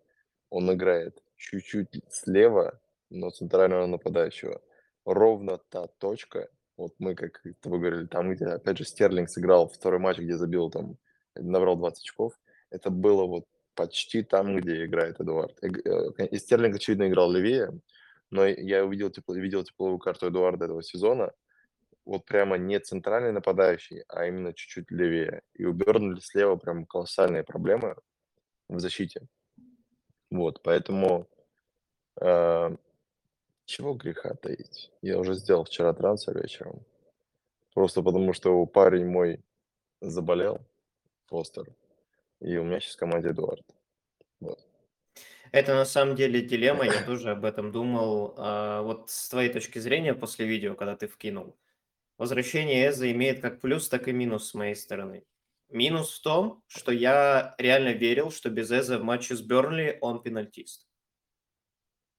он 0.50 0.72
играет 0.72 1.18
чуть-чуть 1.36 2.02
слева, 2.10 2.80
но 3.10 3.30
центрального 3.30 3.86
нападающего. 3.86 4.60
Ровно 5.04 5.58
та 5.70 5.86
точка, 5.86 6.48
вот 6.76 6.94
мы, 6.98 7.14
как 7.14 7.42
тобой 7.60 7.80
говорили, 7.80 8.06
там, 8.06 8.32
где, 8.32 8.46
опять 8.46 8.78
же, 8.78 8.84
Стерлинг 8.84 9.28
сыграл 9.28 9.68
второй 9.68 9.98
матч, 9.98 10.18
где 10.18 10.36
забил 10.36 10.70
там, 10.70 10.96
набрал 11.34 11.76
20 11.76 12.02
очков, 12.02 12.38
это 12.70 12.90
было 12.90 13.26
вот 13.26 13.46
почти 13.74 14.22
там, 14.22 14.56
где 14.56 14.84
играет 14.84 15.20
Эдуард. 15.20 15.56
Э, 15.62 16.26
И 16.26 16.38
Стерлинг, 16.38 16.76
очевидно, 16.76 17.08
играл 17.08 17.32
левее, 17.32 17.72
но 18.30 18.46
я 18.46 18.84
увидел, 18.84 19.10
тепло, 19.10 19.34
видел 19.34 19.64
тепловую 19.64 19.98
карту 19.98 20.28
Эдуарда 20.28 20.66
этого 20.66 20.82
сезона, 20.82 21.32
вот 22.04 22.26
прямо 22.26 22.56
не 22.56 22.78
центральный 22.80 23.32
нападающий, 23.32 24.04
а 24.08 24.26
именно 24.26 24.52
чуть-чуть 24.52 24.90
левее. 24.90 25.42
И 25.54 25.64
у 25.64 25.72
Бернли 25.72 26.20
слева 26.20 26.56
прям 26.56 26.86
колоссальные 26.86 27.44
проблемы 27.44 27.96
в 28.68 28.78
защите. 28.80 29.26
Вот, 30.30 30.62
поэтому 30.62 31.28
э, 32.20 32.76
чего 33.66 33.94
греха 33.94 34.34
таить? 34.34 34.90
Я 35.02 35.18
уже 35.18 35.34
сделал 35.34 35.64
вчера 35.64 35.92
трансфер 35.92 36.40
вечером. 36.40 36.84
Просто 37.74 38.02
потому, 38.02 38.32
что 38.32 38.66
парень 38.66 39.06
мой 39.06 39.42
заболел, 40.00 40.60
Фостер, 41.26 41.66
и 42.40 42.56
у 42.56 42.64
меня 42.64 42.80
сейчас 42.80 42.96
в 42.96 42.98
команде 42.98 43.30
Эдуард. 43.30 43.64
Вот. 44.40 44.58
Это 45.52 45.74
на 45.74 45.84
самом 45.84 46.16
деле 46.16 46.42
дилемма, 46.42 46.84
я 46.84 47.02
тоже 47.06 47.30
об 47.30 47.44
этом 47.44 47.72
думал. 47.72 48.34
А, 48.36 48.82
вот 48.82 49.10
с 49.10 49.28
твоей 49.28 49.52
точки 49.52 49.78
зрения 49.78 50.14
после 50.14 50.46
видео, 50.46 50.74
когда 50.74 50.96
ты 50.96 51.06
вкинул, 51.06 51.56
возвращение 52.22 52.88
Эза 52.88 53.10
имеет 53.10 53.40
как 53.40 53.60
плюс, 53.60 53.88
так 53.88 54.06
и 54.06 54.12
минус 54.12 54.48
с 54.48 54.54
моей 54.54 54.76
стороны. 54.76 55.24
Минус 55.68 56.18
в 56.18 56.22
том, 56.22 56.62
что 56.68 56.92
я 56.92 57.54
реально 57.58 57.92
верил, 57.92 58.30
что 58.30 58.48
без 58.48 58.70
Эза 58.70 58.98
в 58.98 59.02
матче 59.02 59.34
с 59.34 59.40
Бернли 59.40 59.98
он 60.00 60.22
пенальтист. 60.22 60.86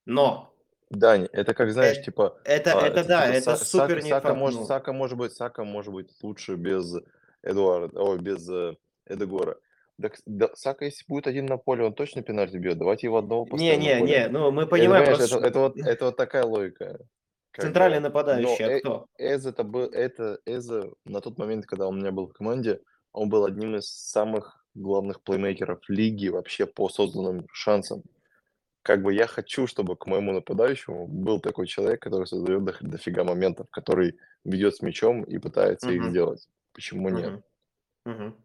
Но 0.05 0.53
Дань, 0.89 1.29
это 1.31 1.53
как, 1.53 1.71
знаешь, 1.71 1.99
э- 1.99 2.03
типа... 2.03 2.37
это, 2.43 2.77
а, 2.77 2.85
это 2.85 3.05
да, 3.05 3.27
типа 3.27 3.37
это 3.37 3.51
Са- 3.53 3.63
супер 3.63 3.87
Сака, 3.87 4.01
не 4.01 4.09
Сака, 4.09 4.33
может. 4.35 4.65
Сака 4.65 4.93
может 4.93 5.17
быть, 5.17 5.31
Сака 5.31 5.63
может 5.63 5.93
быть 5.93 6.09
лучше 6.21 6.55
без 6.55 6.95
Эдуарда, 7.41 7.99
ой, 8.01 8.19
без 8.19 8.47
э, 8.49 8.75
Эдегора. 9.07 9.57
Так, 10.01 10.17
да, 10.25 10.49
Сака, 10.55 10.85
если 10.85 11.05
будет 11.07 11.27
один 11.27 11.45
на 11.45 11.57
поле, 11.57 11.85
он 11.85 11.93
точно 11.93 12.23
пенальти 12.23 12.57
бьет. 12.57 12.77
Давайте 12.77 13.07
его 13.07 13.19
одного 13.19 13.45
поставим 13.45 13.79
на 13.79 13.83
Не-не-не, 13.83 13.99
поле. 14.01 14.27
ну 14.29 14.51
мы 14.51 14.63
Это, 14.63 14.71
понимаем 14.71 15.05
понимаешь, 15.05 15.29
просто, 15.29 15.37
это, 15.37 15.47
это, 15.47 15.59
вот, 15.59 15.77
это 15.77 16.05
вот 16.05 16.17
такая 16.17 16.43
логика. 16.43 16.99
Как 17.53 17.65
центральный 17.65 17.99
бы. 17.99 18.01
Но 18.03 18.07
нападающий, 18.09 18.65
а 18.65 18.69
Э- 18.69 18.79
кто? 18.79 19.05
Эз 19.17 19.45
это 19.45 19.63
был, 19.63 19.83
это 19.85 20.39
Эза 20.45 20.91
на 21.05 21.21
тот 21.21 21.37
момент, 21.37 21.65
когда 21.67 21.87
он 21.87 21.97
у 21.97 21.99
меня 21.99 22.11
был 22.11 22.27
в 22.27 22.33
команде, 22.33 22.81
он 23.11 23.29
был 23.29 23.45
одним 23.45 23.75
из 23.75 23.87
самых 23.87 24.65
главных 24.73 25.21
плеймейкеров 25.21 25.87
лиги 25.87 26.29
вообще 26.29 26.65
по 26.65 26.89
созданным 26.89 27.45
шансам. 27.53 28.01
Как 28.81 29.03
бы 29.03 29.13
я 29.13 29.27
хочу, 29.27 29.67
чтобы 29.67 29.95
к 29.95 30.07
моему 30.07 30.33
нападающему 30.33 31.07
был 31.07 31.39
такой 31.39 31.67
человек, 31.67 32.01
который 32.01 32.25
создает 32.25 32.63
до- 32.65 32.75
дофига 32.81 33.23
моментов, 33.23 33.67
который 33.69 34.17
ведет 34.43 34.75
с 34.75 34.81
мячом 34.81 35.23
и 35.23 35.37
пытается 35.37 35.91
их 35.91 36.01
Мгм. 36.01 36.09
сделать. 36.09 36.49
Почему 36.73 37.09
нет? 37.09 37.29
Мгм. 37.29 37.43
Мгм. 38.05 38.35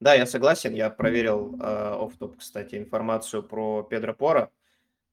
Да, 0.00 0.14
я 0.14 0.24
согласен. 0.26 0.72
Я 0.72 0.88
проверил 0.88 1.56
оф 1.60 2.16
топ 2.16 2.38
кстати, 2.38 2.76
информацию 2.76 3.42
про 3.42 3.82
Педро 3.82 4.14
Пора. 4.14 4.50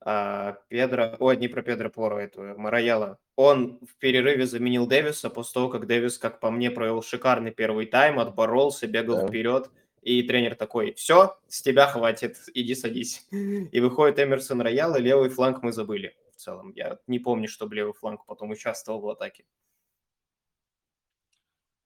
А, 0.01 0.57
Педро, 0.69 1.15
ой, 1.19 1.35
не 1.35 1.47
про 1.47 1.61
Педро 1.61 1.89
Пора, 1.89 2.21
это 2.23 2.41
Мараяла. 2.57 3.17
Он 3.41 3.79
в 3.87 3.97
перерыве 3.99 4.45
заменил 4.45 4.85
Дэвиса 4.85 5.29
после 5.29 5.53
того, 5.53 5.69
как 5.69 5.87
Дэвис, 5.87 6.17
как 6.17 6.41
по 6.41 6.51
мне, 6.51 6.69
провел 6.69 7.01
шикарный 7.01 7.51
первый 7.51 7.85
тайм, 7.85 8.19
отборолся, 8.19 8.85
бегал 8.85 9.15
Да. 9.15 9.27
вперед. 9.29 9.71
И 10.01 10.23
тренер 10.23 10.55
такой, 10.55 10.93
все, 10.95 11.37
с 11.47 11.61
тебя 11.61 11.87
хватит, 11.87 12.35
иди 12.53 12.75
садись. 12.75 13.25
И 13.31 13.79
выходит 13.79 14.19
Эмерсон 14.19 14.59
Роял, 14.59 14.93
и 14.97 15.01
левый 15.01 15.29
фланг 15.29 15.63
мы 15.63 15.71
забыли 15.71 16.17
в 16.33 16.35
целом. 16.35 16.73
Я 16.75 16.99
не 17.07 17.19
помню, 17.19 17.47
чтобы 17.47 17.75
левый 17.75 17.93
фланг 17.93 18.25
потом 18.25 18.49
участвовал 18.49 18.99
в 18.99 19.07
атаке. 19.07 19.45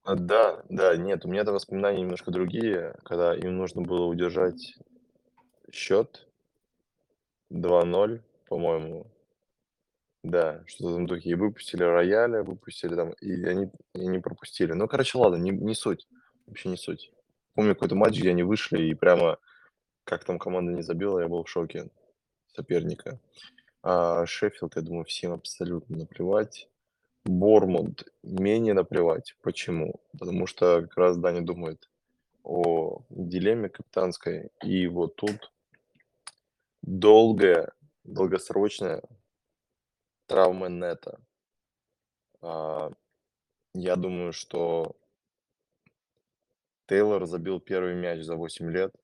А, 0.02 0.16
Да, 0.16 0.64
да, 0.70 0.98
нет, 0.98 1.24
у 1.24 1.28
меня 1.28 1.42
это 1.42 1.52
воспоминания 1.52 2.02
немножко 2.02 2.32
другие, 2.32 2.96
когда 3.04 3.36
им 3.36 3.58
нужно 3.58 3.84
было 3.84 4.06
удержать 4.08 4.74
счет 5.72 6.28
2-0, 7.52 8.24
по-моему. 8.48 9.06
Да, 10.24 10.64
что-то 10.68 11.02
в 11.02 11.06
духе. 11.06 11.30
И 11.30 11.36
выпустили 11.36 11.84
рояля, 11.84 12.44
выпустили 12.44 12.96
там, 12.96 13.12
и 13.22 13.44
они, 13.44 13.70
и 13.94 14.08
они 14.08 14.20
пропустили. 14.20 14.72
Ну, 14.72 14.88
короче, 14.88 15.18
ладно, 15.18 15.36
не, 15.36 15.52
не 15.52 15.76
суть. 15.76 16.08
Вообще 16.48 16.70
не 16.70 16.78
суть. 16.78 17.12
Помню 17.56 17.76
какой-то 17.76 17.96
матч, 17.96 18.20
где 18.20 18.30
они 18.30 18.44
вышли, 18.44 18.84
и 18.84 18.94
прямо 18.94 19.38
как 20.06 20.24
там 20.24 20.40
команда 20.40 20.72
не 20.72 20.82
забила, 20.82 21.20
я 21.20 21.28
был 21.28 21.44
в 21.44 21.50
шоке 21.50 21.90
соперника. 22.56 23.20
А 23.82 24.26
Шеффилд, 24.26 24.76
я 24.78 24.82
думаю, 24.82 25.04
всем 25.04 25.34
абсолютно 25.34 25.98
наплевать. 25.98 26.70
Бормунд 27.26 28.06
менее 28.24 28.74
наплевать. 28.74 29.36
Почему? 29.42 30.02
Потому 30.18 30.48
что 30.48 30.82
как 30.82 30.98
раз 30.98 31.18
Даня 31.18 31.42
думает 31.42 31.90
о 32.44 33.02
дилемме 33.10 33.70
капитанской. 33.70 34.52
И 34.62 34.88
вот 34.88 35.16
тут 35.16 35.52
долгая, 36.82 37.72
долгосрочная 38.04 39.04
травма 40.34 40.68
нета. 40.68 41.20
А, 42.42 42.90
я 43.76 43.96
думаю, 43.96 44.34
что 44.34 44.96
Тейлор 46.88 47.28
забил 47.28 47.60
первый 47.60 47.94
мяч 47.94 48.22
за 48.22 48.36
8 48.36 48.72
лет. 48.72 48.96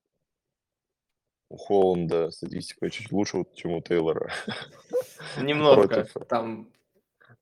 У 1.50 1.57
Холланда 1.57 2.31
статистика 2.31 2.89
чуть 2.89 3.12
лучше, 3.12 3.45
чем 3.53 3.74
у 3.74 3.81
Тейлора. 3.81 4.31
Против. 5.75 6.13
там 6.27 6.71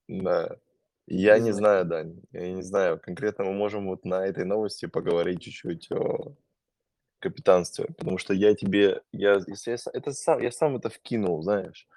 Да. 0.10 0.58
Я 1.06 1.40
Не 1.40 1.54
знаю. 1.54 1.86
Дань, 1.86 2.22
я 2.34 2.52
не 2.52 2.64
знаю. 2.64 3.00
Конкретно 3.00 3.46
мы 3.46 3.54
можем 3.54 3.88
вот 3.88 4.04
на 4.04 4.26
этой 4.26 4.44
новости 4.44 4.86
поговорить 4.86 5.44
чуть-чуть 5.44 5.90
о 5.94 6.36
капитанстве, 7.20 7.86
потому 7.98 8.18
что 8.18 8.34
я 8.34 8.54
тебе, 8.54 9.02
я, 9.14 9.40
если 9.48 9.72
я, 9.72 9.78
это 9.94 10.12
сам, 10.12 10.42
я 10.42 10.52
сам 10.52 10.76
это 10.76 10.90
вкинул, 10.90 11.42
знаешь, 11.42 11.88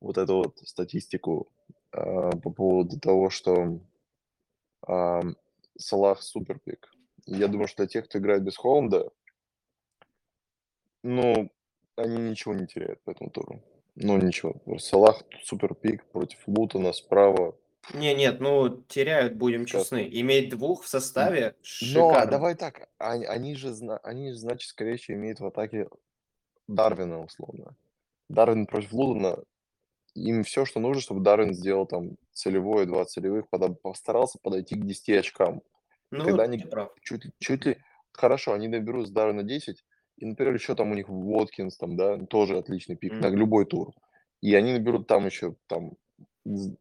вот 0.00 0.18
эту 0.18 0.36
вот 0.36 0.58
статистику 0.64 1.48
а, 1.92 2.30
по 2.30 2.50
поводу 2.50 2.98
того, 2.98 3.30
что 3.30 3.80
ам, 4.86 5.36
Салах 5.78 6.22
супер 6.22 6.58
пик. 6.58 6.90
Я 7.26 7.48
думаю, 7.48 7.68
что 7.68 7.78
для 7.78 7.86
тех, 7.88 8.06
кто 8.06 8.18
играет 8.18 8.42
без 8.42 8.56
Холланда, 8.56 9.10
ну, 11.02 11.50
они 11.96 12.16
ничего 12.18 12.54
не 12.54 12.66
теряют 12.66 13.00
по 13.02 13.10
этому 13.10 13.30
туру. 13.30 13.62
Ну, 13.94 14.16
ничего. 14.18 14.60
Салах 14.78 15.22
супер 15.42 15.74
пик 15.74 16.04
против 16.06 16.38
Лутона 16.46 16.92
справа. 16.92 17.56
Не, 17.94 18.14
нет, 18.14 18.40
ну 18.40 18.82
теряют, 18.88 19.36
будем 19.36 19.66
Сейчас. 19.66 19.84
честны. 19.84 20.08
Иметь 20.10 20.50
двух 20.50 20.84
в 20.84 20.88
составе 20.88 21.54
Но 21.58 21.62
шикарно. 21.62 22.30
давай 22.30 22.54
так, 22.54 22.88
они, 22.98 23.24
они 23.24 23.54
же, 23.54 23.72
они 24.02 24.30
же, 24.30 24.36
значит, 24.36 24.68
скорее 24.68 24.96
всего, 24.96 25.16
имеют 25.16 25.40
в 25.40 25.46
атаке 25.46 25.88
Дарвина, 26.66 27.24
условно. 27.24 27.76
Дарвин 28.28 28.66
против 28.66 28.92
Лутона, 28.92 29.42
им 30.14 30.42
все, 30.44 30.64
что 30.64 30.80
нужно, 30.80 31.00
чтобы 31.02 31.20
Дарвин 31.20 31.54
сделал 31.54 31.86
там 31.86 32.16
целевое, 32.32 32.86
два 32.86 33.04
целевых, 33.04 33.48
пода- 33.50 33.74
постарался 33.74 34.38
подойти 34.42 34.74
к 34.74 34.84
10 34.84 35.10
очкам. 35.10 35.62
Ну, 36.10 36.24
Когда 36.24 36.44
они 36.44 36.58
прав. 36.58 36.92
чуть, 37.02 37.24
ли- 37.24 37.32
чуть 37.38 37.66
ли... 37.66 37.78
Хорошо, 38.12 38.52
они 38.52 38.68
наберут 38.68 39.06
с 39.06 39.10
Дарвина 39.10 39.42
10, 39.44 39.84
и, 40.16 40.26
например, 40.26 40.54
еще 40.54 40.74
там 40.74 40.90
у 40.90 40.94
них 40.94 41.08
Воткинс, 41.08 41.76
там, 41.76 41.96
да, 41.96 42.18
тоже 42.18 42.58
отличный 42.58 42.96
пик 42.96 43.12
на 43.12 43.28
Мгм. 43.28 43.36
любой 43.38 43.64
тур. 43.64 43.92
И 44.40 44.54
они 44.54 44.72
наберут 44.72 45.06
там 45.06 45.26
еще 45.26 45.54
там 45.68 45.92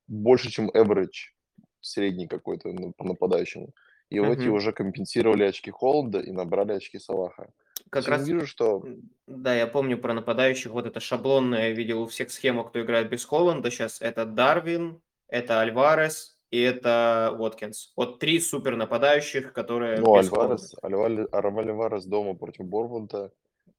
больше, 0.08 0.50
чем 0.50 0.70
average, 0.70 1.34
средний 1.82 2.28
какой-то 2.28 2.70
ну, 2.70 2.94
по 2.98 3.04
нападающему. 3.04 3.70
И 4.10 4.20
вот 4.20 4.38
эти 4.38 4.48
уже 4.48 4.72
компенсировали 4.72 5.44
очки 5.44 5.70
Холланда 5.70 6.20
и 6.22 6.32
набрали 6.32 6.72
очки 6.74 6.98
Салаха. 6.98 7.52
Как 7.90 8.06
Я 8.06 8.12
раз, 8.12 8.28
вижу, 8.28 8.46
что... 8.46 8.86
да, 9.28 9.56
я 9.56 9.68
помню 9.68 9.98
про 9.98 10.14
нападающих, 10.14 10.72
вот 10.72 10.86
это 10.86 11.00
шаблонное, 11.00 11.70
я 11.70 11.72
видел 11.72 12.02
у 12.02 12.08
всех 12.08 12.32
схему, 12.32 12.64
кто 12.64 12.82
играет 12.82 13.10
без 13.10 13.26
Холланда 13.26 13.72
сейчас. 13.72 14.02
Это 14.02 14.26
Дарвин, 14.26 15.02
это 15.28 15.62
Альварес 15.62 16.38
и 16.52 16.60
это 16.60 17.36
Уоткинс. 17.38 17.94
Вот 17.96 18.20
три 18.20 18.40
супер 18.40 18.76
нападающих, 18.76 19.54
которые 19.54 20.00
Ну. 20.00 20.16
Альварес, 20.16 20.76
Ар- 20.82 21.60
Альварес 21.60 22.06
дома 22.06 22.36
против 22.36 22.66
Борнмута, 22.66 23.32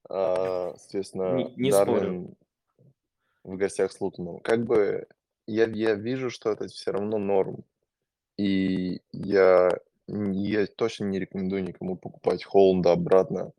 а, 0.08 0.74
соответственно, 0.76 1.36
Не, 1.36 1.54
не 1.56 1.72
спорю. 1.72 2.00
Дарвин 2.00 2.36
в 3.44 3.56
гостях 3.56 3.92
с 3.92 4.00
Лутоном. 4.00 4.40
Как 4.40 4.64
бы 4.64 5.06
я, 5.46 5.66
я 5.66 5.94
вижу, 5.94 6.30
что 6.30 6.50
это 6.50 6.68
все 6.68 6.92
равно 6.92 7.18
норм. 7.18 7.64
И 8.36 9.00
я, 9.12 9.78
я 10.06 10.66
точно 10.66 11.06
не 11.06 11.18
рекомендую 11.18 11.64
никому 11.64 11.96
покупать 11.96 12.44
Холланда 12.44 12.92
обратно, 12.92 13.52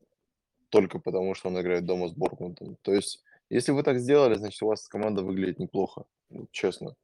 только 0.69 0.99
потому 0.99 1.33
что 1.35 1.49
он 1.49 1.59
играет 1.59 1.85
дома 1.85 2.07
с 2.07 2.13
Борнмутом. 2.13 2.77
То 2.81 2.93
есть, 2.93 3.23
если 3.49 3.71
вы 3.71 3.83
так 3.83 3.99
сделали, 3.99 4.35
значит, 4.35 4.61
у 4.61 4.67
вас 4.67 4.87
команда 4.87 5.23
выглядит 5.23 5.59
неплохо, 5.59 6.05
честно. 6.51 6.95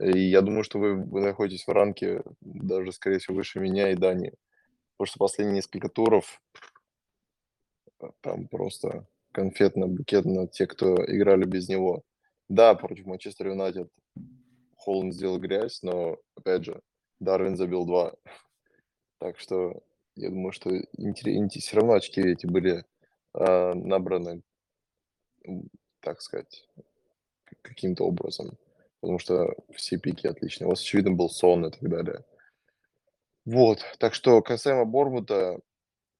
И 0.00 0.18
я 0.18 0.40
думаю, 0.40 0.64
что 0.64 0.78
вы, 0.78 0.96
вы 0.96 1.20
находитесь 1.20 1.66
в 1.66 1.70
ранке 1.70 2.22
даже, 2.40 2.92
скорее 2.92 3.18
всего, 3.18 3.36
выше 3.36 3.60
меня 3.60 3.90
и 3.90 3.96
Дани. 3.96 4.32
Потому 4.96 5.06
что 5.06 5.18
последние 5.18 5.56
несколько 5.56 5.88
туров 5.88 6.40
а, 8.00 8.10
там 8.20 8.48
просто 8.48 9.06
конфетно-букетно 9.32 10.48
те, 10.48 10.66
кто 10.66 10.96
играли 11.06 11.44
без 11.44 11.68
него. 11.68 12.02
Да, 12.48 12.74
против 12.74 13.06
Манчестер 13.06 13.48
Юнайтед 13.48 13.88
Холланд 14.76 15.14
сделал 15.14 15.38
грязь, 15.38 15.82
но, 15.82 16.18
опять 16.36 16.64
же, 16.64 16.80
Дарвин 17.20 17.56
забил 17.56 17.86
два. 17.86 18.14
Так 19.18 19.38
что 19.38 19.82
я 20.16 20.30
думаю, 20.30 20.52
что 20.52 20.70
все 20.70 21.76
равно 21.76 21.94
очки 21.94 22.20
эти 22.20 22.46
были 22.46 22.84
а, 23.32 23.74
набраны, 23.74 24.42
так 26.00 26.20
сказать, 26.20 26.68
каким-то 27.62 28.04
образом. 28.04 28.56
Потому 29.00 29.18
что 29.18 29.54
все 29.74 29.98
пики 29.98 30.26
отличные. 30.26 30.66
У 30.66 30.70
вас, 30.70 30.80
очевидно, 30.80 31.12
был 31.12 31.28
сон 31.28 31.66
и 31.66 31.70
так 31.70 31.88
далее. 31.88 32.24
Вот. 33.44 33.80
Так 33.98 34.14
что 34.14 34.40
касаемо 34.40 34.86
Бормута, 34.86 35.58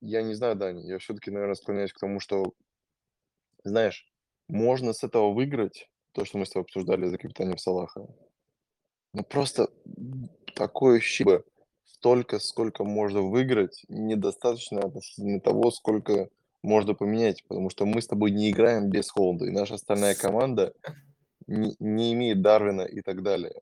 я 0.00 0.22
не 0.22 0.34
знаю, 0.34 0.56
Дани, 0.56 0.86
я 0.86 0.98
все-таки, 0.98 1.30
наверное, 1.30 1.54
склоняюсь 1.54 1.92
к 1.92 1.98
тому, 1.98 2.20
что, 2.20 2.52
знаешь, 3.62 4.06
можно 4.48 4.92
с 4.92 5.02
этого 5.02 5.32
выиграть, 5.32 5.88
то, 6.12 6.24
что 6.24 6.36
мы 6.36 6.44
с 6.44 6.50
тобой 6.50 6.64
обсуждали 6.64 7.06
за 7.06 7.16
капитанием 7.16 7.56
Салаха. 7.56 8.06
Но 9.14 9.22
просто 9.22 9.70
такое 10.54 10.98
ощущение, 10.98 11.42
столько, 12.04 12.38
сколько 12.38 12.84
можно 12.84 13.22
выиграть, 13.22 13.82
недостаточно 13.88 14.80
относительно 14.80 15.40
того, 15.40 15.70
сколько 15.70 16.28
можно 16.62 16.92
поменять, 16.92 17.42
потому 17.48 17.70
что 17.70 17.86
мы 17.86 18.02
с 18.02 18.06
тобой 18.06 18.30
не 18.30 18.50
играем 18.50 18.90
без 18.90 19.10
Холланда, 19.10 19.46
и 19.46 19.50
наша 19.50 19.76
остальная 19.76 20.14
команда 20.14 20.74
не, 21.46 21.76
не 21.80 22.12
имеет 22.12 22.42
Дарвина 22.42 22.82
и 22.82 23.00
так 23.02 23.22
далее. 23.22 23.54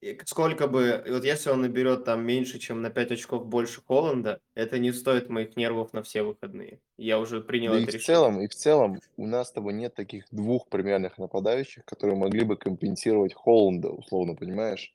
и 0.00 0.18
Сколько 0.26 0.66
бы, 0.66 1.02
вот 1.08 1.24
если 1.24 1.50
он 1.50 1.62
наберет 1.62 2.04
там 2.04 2.24
меньше, 2.26 2.58
чем 2.58 2.82
на 2.82 2.90
5 2.90 3.12
очков 3.12 3.46
больше 3.46 3.80
Холланда, 3.86 4.40
это 4.54 4.78
не 4.78 4.92
стоит 4.92 5.28
моих 5.28 5.56
нервов 5.56 5.92
на 5.92 6.02
все 6.02 6.22
выходные. 6.22 6.80
Я 6.98 7.20
уже 7.20 7.40
принял 7.40 7.72
Да 7.72 7.80
и 7.80 7.86
это 7.86 7.90
в 7.90 7.96
решение. 7.96 8.00
целом, 8.00 8.40
и 8.40 8.46
в 8.46 8.54
целом 8.54 9.00
у 9.16 9.26
нас 9.26 9.48
с 9.48 9.52
тобой 9.52 9.72
нет 9.72 9.94
таких 9.94 10.26
двух 10.30 10.68
премиальных 10.68 11.18
нападающих, 11.18 11.84
которые 11.84 12.16
могли 12.16 12.44
бы 12.44 12.56
компенсировать 12.56 13.34
Холланда, 13.34 13.90
условно, 13.90 14.36
понимаешь? 14.36 14.94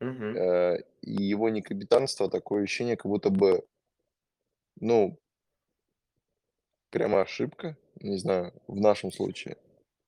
Мгм. 0.00 0.36
Э, 0.36 0.78
И 1.02 1.12
его 1.22 1.48
некапитанство, 1.50 2.30
такое 2.30 2.62
ощущение, 2.64 2.96
как 2.96 3.06
будто 3.06 3.30
бы, 3.30 3.64
ну, 4.80 5.18
прямо 6.90 7.22
ошибка, 7.22 7.76
не 8.00 8.18
знаю, 8.18 8.52
в 8.68 8.80
нашем 8.80 9.10
случае. 9.12 9.56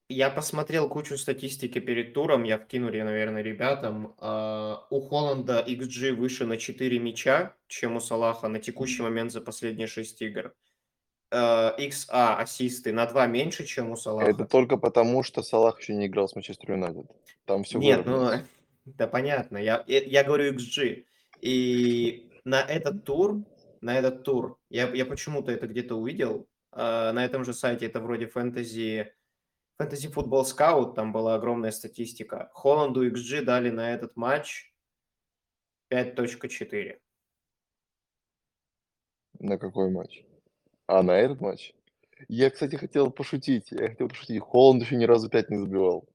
Я 0.08 0.30
посмотрел 0.30 0.88
кучу 0.88 1.16
статистики 1.18 1.80
перед 1.80 2.14
туром, 2.14 2.44
я 2.44 2.58
вкину, 2.58 2.92
я, 2.92 3.04
наверное, 3.04 3.42
ребятам. 3.42 4.14
А, 4.18 4.86
У 4.90 5.00
Холланда 5.00 5.64
XG 5.66 6.12
выше 6.12 6.46
на 6.46 6.58
4 6.58 6.98
мяча, 7.00 7.56
чем 7.66 7.96
у 7.96 8.00
Салаха 8.00 8.46
на 8.48 8.60
текущий 8.60 9.02
момент 9.02 9.32
за 9.32 9.40
последние 9.40 9.88
6 9.88 10.22
игр. 10.22 10.54
А, 11.32 11.74
XA 11.76 12.36
ассисты 12.36 12.92
на 12.92 13.06
2 13.06 13.26
меньше, 13.26 13.64
чем 13.64 13.90
у 13.90 13.94
Это 13.94 14.00
Салаха. 14.02 14.44
только 14.44 14.76
потому, 14.76 15.24
что 15.24 15.42
Салах 15.42 15.80
еще 15.80 15.94
не 15.94 16.06
играл 16.06 16.28
с 16.28 16.36
Манчестер 16.36 16.70
Юнайтед. 16.72 17.10
Там 17.44 17.64
все 17.64 17.78
Нет, 17.78 18.06
ну, 18.06 18.12
выровнялось. 18.12 18.46
Да 18.86 19.06
понятно, 19.08 19.58
я, 19.58 19.84
я 19.86 20.02
я 20.02 20.24
говорю 20.24 20.54
XG. 20.54 21.04
И 21.40 22.30
на 22.44 22.62
этот 22.62 23.04
тур, 23.04 23.44
на 23.80 23.98
этот 23.98 24.22
тур, 24.22 24.58
я, 24.70 24.88
я 24.94 25.04
почему-то 25.04 25.52
это 25.52 25.66
где-то 25.66 25.96
увидел, 25.96 26.48
а, 26.70 27.12
на 27.12 27.24
этом 27.24 27.44
же 27.44 27.52
сайте, 27.52 27.86
это 27.86 28.00
вроде 28.00 28.26
фэнтези, 28.26 29.12
фэнтези 29.76 30.08
футбол 30.08 30.44
скаут, 30.44 30.94
там 30.94 31.12
была 31.12 31.34
огромная 31.34 31.72
статистика. 31.72 32.50
Холланду 32.54 33.06
XG 33.10 33.42
дали 33.42 33.70
на 33.70 33.92
этот 33.92 34.16
матч 34.16 34.72
5.4. 35.92 36.98
На 39.40 39.58
какой 39.58 39.90
матч? 39.90 40.24
А, 40.86 41.02
на 41.02 41.18
этот 41.18 41.40
матч? 41.40 41.74
Я, 42.28 42.50
кстати, 42.50 42.76
хотел 42.76 43.10
пошутить. 43.10 43.70
Я 43.70 43.88
хотел 43.88 44.08
пошутить. 44.08 44.40
Холланд 44.40 44.82
еще 44.82 44.96
ни 44.96 45.04
разу 45.04 45.28
5 45.28 45.50
не 45.50 45.58
забивал. 45.58 46.08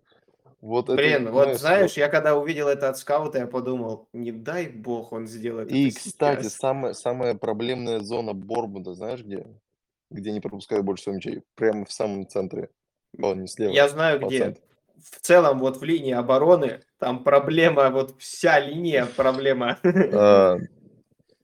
Вот 0.61 0.89
это, 0.89 0.95
Блин, 0.95 1.31
вот 1.31 1.43
знаешь, 1.43 1.59
знаешь, 1.59 1.93
я 1.97 2.07
когда 2.07 2.37
увидел 2.37 2.67
это 2.67 2.89
от 2.89 2.97
скаута, 2.97 3.39
я 3.39 3.47
подумал, 3.47 4.07
не 4.13 4.31
дай 4.31 4.67
бог 4.67 5.11
он 5.11 5.25
сделает 5.27 5.71
И, 5.71 5.89
это 5.89 5.97
кстати, 5.99 6.41
сейчас. 6.43 6.53
самая, 6.53 6.93
самая 6.93 7.33
проблемная 7.33 7.99
зона 7.99 8.33
Бормуда, 8.33 8.93
знаешь 8.93 9.23
где? 9.23 9.47
Где 10.11 10.31
не 10.31 10.39
пропускают 10.39 10.85
больше 10.85 11.03
всего 11.03 11.15
мячей. 11.15 11.41
Прямо 11.55 11.85
в 11.85 11.91
самом 11.91 12.27
центре. 12.27 12.69
О, 13.17 13.33
не 13.33 13.47
слева, 13.47 13.73
Я 13.73 13.89
знаю 13.89 14.19
где. 14.19 14.39
центру. 14.39 14.63
В 15.11 15.19
целом, 15.19 15.59
вот 15.59 15.77
в 15.77 15.83
линии 15.83 16.13
обороны, 16.13 16.81
там 16.99 17.23
проблема, 17.23 17.89
вот 17.89 18.21
вся 18.21 18.59
линия 18.59 19.07
проблема. 19.15 19.79
А, 19.83 20.57
Да, 20.57 20.67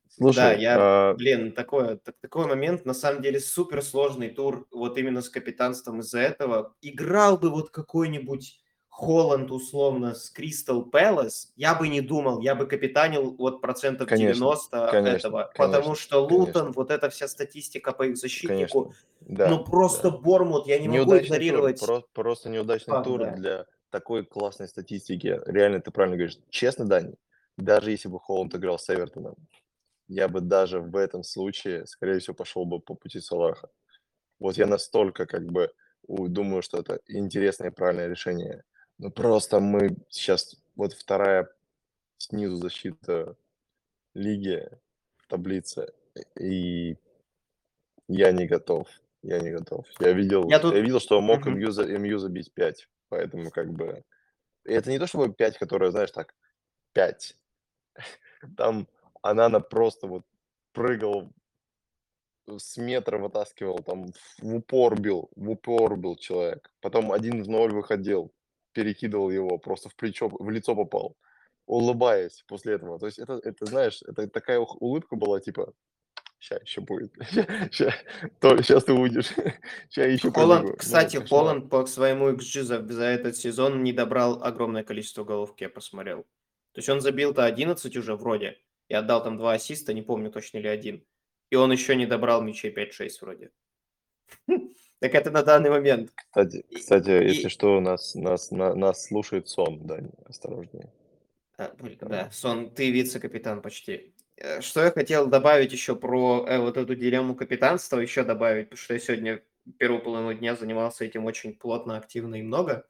слушай, 0.09 0.61
я, 0.61 0.75
а, 0.77 1.13
блин, 1.15 1.53
такой, 1.53 1.97
так- 1.97 2.17
такой 2.21 2.45
момент, 2.45 2.85
на 2.85 2.93
самом 2.93 3.23
деле, 3.23 3.39
супер 3.39 3.81
сложный 3.81 4.29
тур, 4.29 4.67
вот 4.71 4.99
именно 4.99 5.23
с 5.23 5.29
капитанством 5.29 6.01
из-за 6.01 6.19
этого. 6.19 6.75
Играл 6.81 7.39
бы 7.39 7.49
вот 7.49 7.71
какой-нибудь 7.71 8.59
Холланд, 8.97 9.51
условно, 9.51 10.15
с 10.15 10.31
Кристал 10.31 10.83
Пэлас, 10.83 11.53
я 11.55 11.75
бы 11.75 11.87
не 11.87 12.01
думал, 12.01 12.39
я 12.39 12.55
бы 12.55 12.65
капитанил 12.65 13.35
вот 13.37 13.61
процентов 13.61 14.09
Конечно, 14.09 14.33
90 14.33 14.87
конечно, 14.91 15.17
этого, 15.17 15.51
потому 15.55 15.71
конечно, 15.83 15.95
что 15.95 16.23
Лутон, 16.23 16.45
конечно. 16.53 16.71
вот 16.71 16.89
эта 16.89 17.11
вся 17.11 17.27
статистика 17.27 17.91
по 17.91 18.07
их 18.07 18.17
защитнику, 18.17 18.85
конечно. 18.85 19.05
Да, 19.19 19.49
ну 19.49 19.63
просто 19.63 20.09
да. 20.09 20.17
Бормут, 20.17 20.65
я 20.65 20.79
не 20.79 20.87
могу 20.87 21.01
Неудачный 21.01 21.27
тур, 21.27 21.37
игнорировать. 21.37 21.79
про- 21.79 22.03
просто 22.11 22.49
неудачный 22.49 22.93
факт, 22.93 23.05
тур 23.05 23.19
да. 23.19 23.35
для 23.35 23.65
такой 23.91 24.25
классной 24.25 24.67
статистики. 24.67 25.39
Реально, 25.45 25.79
ты 25.79 25.91
правильно 25.91 26.17
говоришь. 26.17 26.39
Честно, 26.49 26.85
Дани, 26.85 27.13
даже 27.55 27.91
если 27.91 28.07
бы 28.07 28.19
Холланд 28.19 28.55
играл 28.55 28.79
с 28.79 28.89
Эвертоном, 28.89 29.35
я 30.07 30.27
бы 30.27 30.41
даже 30.41 30.79
в 30.79 30.95
этом 30.95 31.21
случае, 31.21 31.85
скорее 31.85 32.17
всего, 32.17 32.33
пошел 32.33 32.65
бы 32.65 32.79
по 32.79 32.95
пути 32.95 33.19
Салаха. 33.19 33.69
Вот 34.39 34.57
я 34.57 34.65
настолько 34.65 35.27
как 35.27 35.45
бы 35.45 35.71
думаю, 36.07 36.63
что 36.63 36.79
это 36.79 36.99
интересное 37.05 37.69
и 37.69 37.73
правильное 37.73 38.07
решение. 38.07 38.63
Но 38.97 39.11
просто 39.11 39.59
мы 39.59 39.95
сейчас, 40.09 40.55
вот 40.75 40.93
вторая 40.93 41.49
снизу 42.17 42.57
защита 42.57 43.35
лиги 44.13 44.69
в 45.17 45.27
таблице, 45.27 45.93
и 46.39 46.97
я 48.07 48.31
не 48.31 48.47
готов. 48.47 48.87
Я 49.21 49.39
не 49.39 49.51
готов. 49.51 49.85
Я 49.99 50.13
видел, 50.13 50.47
Я 50.47 50.55
я 50.55 50.59
тут... 50.59 50.73
видел, 50.73 50.99
что 50.99 51.21
мог. 51.21 51.45
МЮ, 51.45 51.71
МЮ 51.99 52.17
забить 52.19 52.53
5. 52.53 52.87
Поэтому 53.09 53.51
как 53.51 53.71
бы... 53.71 54.03
и 54.65 54.71
Это 54.71 54.89
не 54.89 54.99
то, 54.99 55.07
чтобы 55.07 55.33
5, 55.33 55.57
которое, 55.57 55.91
знаешь, 55.91 56.11
так, 56.11 56.33
5. 56.93 57.37
Там 58.57 58.87
Анана 59.21 59.59
просто 59.59 60.07
вот 60.07 60.23
прыгал 60.71 61.33
с 62.47 62.77
метра 62.77 63.17
вытаскивал, 63.17 63.79
там 63.79 64.07
в 64.39 64.55
упор 64.55 64.99
бил, 64.99 65.29
в 65.35 65.49
упор 65.49 65.97
бил 65.97 66.15
человек. 66.15 66.71
Потом 66.79 67.11
один 67.11 67.43
в 67.43 67.49
ноль 67.49 67.73
выходил, 67.73 68.31
перекидывал 68.77 69.31
его, 69.31 69.57
просто 69.57 69.89
в 69.89 69.95
плечо, 69.95 70.29
в 70.29 70.49
лицо 70.51 70.75
попал, 70.75 71.17
улыбаясь 71.65 72.43
после 72.47 72.73
этого. 72.73 72.99
То 72.99 73.07
есть 73.07 73.17
это, 73.17 73.39
это 73.43 73.65
знаешь, 73.65 74.03
это 74.07 74.27
такая 74.27 74.59
улыбка 74.59 75.15
была, 75.15 75.39
типа, 75.39 75.73
сейчас 76.37 76.61
еще 76.61 76.81
будет, 76.81 77.11
сейчас 77.71 78.83
ты 78.83 78.93
увидишь, 78.93 79.29
сейчас 79.89 80.11
еще 80.11 80.31
Холланд. 80.31 80.67
Ну, 80.67 80.75
кстати, 80.75 81.17
кошмар. 81.17 81.29
Холланд 81.29 81.69
по 81.71 81.87
своему 81.87 82.29
XG 82.29 82.61
за, 82.61 82.85
за 82.87 83.05
этот 83.05 83.35
сезон 83.35 83.81
не 83.81 83.93
добрал 83.93 84.43
огромное 84.43 84.83
количество 84.83 85.23
голов, 85.23 85.55
я 85.57 85.69
посмотрел. 85.69 86.21
То 86.73 86.79
есть 86.79 86.89
он 86.89 87.01
забил-то 87.01 87.45
11 87.45 87.97
уже 87.97 88.15
вроде, 88.15 88.59
и 88.89 88.93
отдал 88.93 89.23
там 89.23 89.37
два 89.37 89.53
ассиста, 89.53 89.91
не 89.91 90.03
помню 90.03 90.29
точно 90.29 90.59
ли 90.59 90.69
один. 90.69 91.03
И 91.49 91.55
он 91.55 91.71
еще 91.71 91.95
не 91.95 92.05
добрал 92.05 92.43
мячей 92.43 92.71
5-6 92.71 93.09
вроде. 93.21 93.49
Так 94.99 95.13
это 95.13 95.29
на 95.31 95.43
данный 95.43 95.69
момент. 95.69 96.11
Кстати, 96.15 96.65
И- 96.69 96.75
кстати, 96.75 97.09
и- 97.09 97.27
если 97.27 97.49
что, 97.49 97.79
нас, 97.79 98.15
нас, 98.15 98.51
на- 98.51 98.73
нас 98.73 99.05
слушает 99.05 99.47
сон, 99.47 99.85
да, 99.85 99.99
осторожнее. 100.25 100.91
А, 101.57 101.71
Да, 102.01 102.29
Сон, 102.31 102.69
ты 102.69 102.91
вице-капитан 102.91 103.61
почти. 103.61 104.13
Э, 104.35 104.61
Что 104.61 104.83
я 104.83 104.91
хотел 104.91 105.25
добавить 105.27 105.71
еще 105.71 105.95
про 105.95 106.45
э, 106.47 106.59
вот 106.59 106.77
эту 106.77 106.95
дилемму 106.95 107.35
капитанства, 107.35 107.99
еще 107.99 108.23
добавить, 108.23 108.69
потому 108.69 108.77
что 108.83 108.93
я 108.93 108.99
сегодня 108.99 109.41
первую 109.79 110.03
половину 110.03 110.33
дня 110.35 110.55
занимался 110.55 111.03
этим 111.05 111.25
очень 111.25 111.55
плотно, 111.55 111.97
активно 111.97 112.35
и 112.35 112.43
много. 112.43 112.85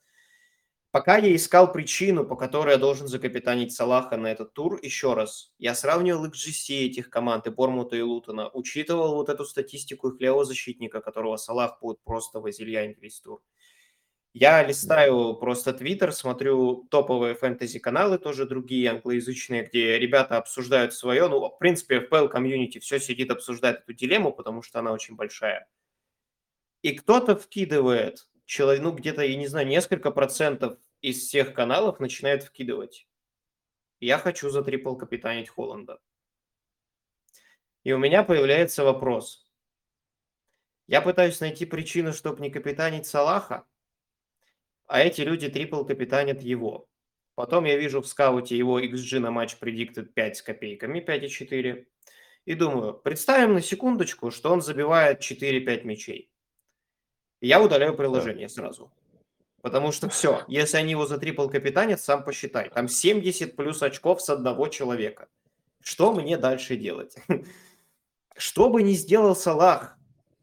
Пока 0.98 1.18
я 1.18 1.36
искал 1.36 1.72
причину, 1.72 2.26
по 2.26 2.36
которой 2.36 2.72
я 2.72 2.78
должен 2.80 3.08
закапитанить 3.08 3.72
Салаха 3.72 4.18
на 4.18 4.32
этот 4.32 4.56
тур, 4.56 4.80
еще 4.82 5.14
раз, 5.14 5.54
я 5.60 5.76
сравнивал 5.76 6.26
XGC 6.26 6.88
этих 6.88 7.12
команд, 7.12 7.46
и 7.46 7.52
Бормута, 7.52 7.96
и 7.96 8.02
Лутона, 8.02 8.50
учитывал 8.50 9.14
вот 9.14 9.30
эту 9.30 9.46
статистику 9.46 10.10
их 10.10 10.20
левого 10.20 10.44
защитника, 10.44 11.00
которого 11.00 11.38
Салах 11.38 11.80
будет 11.82 12.02
просто 12.04 12.40
вазильянить 12.40 12.98
весь 13.00 13.20
тур. 13.20 13.44
Я 14.34 14.64
листаю 14.64 15.36
просто 15.36 15.72
Твиттер, 15.72 16.14
смотрю 16.14 16.88
топовые 16.90 17.36
фэнтези-каналы, 17.36 18.18
тоже 18.18 18.48
другие 18.48 18.90
англоязычные, 18.90 19.66
где 19.66 20.00
ребята 20.00 20.38
обсуждают 20.38 20.96
свое. 20.96 21.28
Ну, 21.28 21.48
в 21.48 21.60
принципе, 21.60 22.00
FPL 22.00 22.28
комьюнити 22.28 22.80
все 22.80 23.00
сидит, 23.00 23.30
обсуждает 23.30 23.82
эту 23.82 23.94
дилемму, 23.94 24.32
потому 24.34 24.64
что 24.64 24.80
она 24.80 24.94
очень 24.94 25.16
большая. 25.16 25.68
И 26.82 26.94
кто-то 26.94 27.36
вкидывает, 27.36 28.28
человек, 28.46 28.82
ну, 28.82 28.94
где-то, 28.94 29.22
я 29.22 29.36
не 29.36 29.46
знаю, 29.46 29.68
несколько 29.68 30.10
процентов 30.10 30.80
из 31.02 31.20
всех 31.20 31.54
каналов 31.54 32.00
начинает 32.00 32.44
вкидывать. 32.44 33.08
Я 34.00 34.18
хочу 34.18 34.50
за 34.50 34.64
трипл 34.64 34.96
капитанить 34.96 35.50
Холланда. 35.50 36.00
И 37.84 37.94
у 37.94 37.98
меня 37.98 38.24
появляется 38.24 38.84
вопрос. 38.84 39.50
Я 40.88 41.02
пытаюсь 41.02 41.40
найти 41.40 41.66
причину, 41.66 42.14
чтобы 42.14 42.42
не 42.42 42.50
капитанить 42.50 43.06
Салаха, 43.06 43.66
а 44.86 45.02
эти 45.02 45.22
люди 45.22 45.50
трипл 45.50 45.84
капитанят 45.84 46.42
его. 46.42 46.88
Потом 47.36 47.66
я 47.66 47.78
вижу 47.78 48.02
в 48.02 48.08
скауте 48.08 48.58
его 48.58 48.80
XG 48.80 49.20
на 49.20 49.32
матч 49.32 49.58
predicted 49.62 50.06
5 50.06 50.38
с 50.38 50.42
копейками, 50.42 51.00
5,4. 51.00 51.86
И 52.46 52.54
думаю, 52.56 52.94
представим 52.94 53.54
на 53.54 53.62
секундочку, 53.62 54.32
что 54.32 54.52
он 54.52 54.62
забивает 54.62 55.20
4-5 55.20 55.84
мячей. 55.84 56.32
Я 57.42 57.62
удаляю 57.62 57.96
приложение 57.96 58.50
сразу. 58.50 58.92
Потому 59.62 59.92
что 59.92 60.10
все, 60.10 60.44
если 60.48 60.78
они 60.78 60.92
его 60.92 61.06
за 61.06 61.18
трипл 61.18 61.48
капитанят, 61.48 62.02
сам 62.02 62.24
посчитай. 62.24 62.70
Там 62.70 62.88
70 62.88 63.56
плюс 63.56 63.82
очков 63.82 64.22
с 64.22 64.30
одного 64.30 64.68
человека. 64.68 65.28
Что 65.82 66.14
мне 66.14 66.38
дальше 66.38 66.76
делать? 66.76 67.16
Что 68.38 68.70
бы 68.70 68.84
ни 68.84 68.94
сделал 68.94 69.36
Салах, 69.36 69.98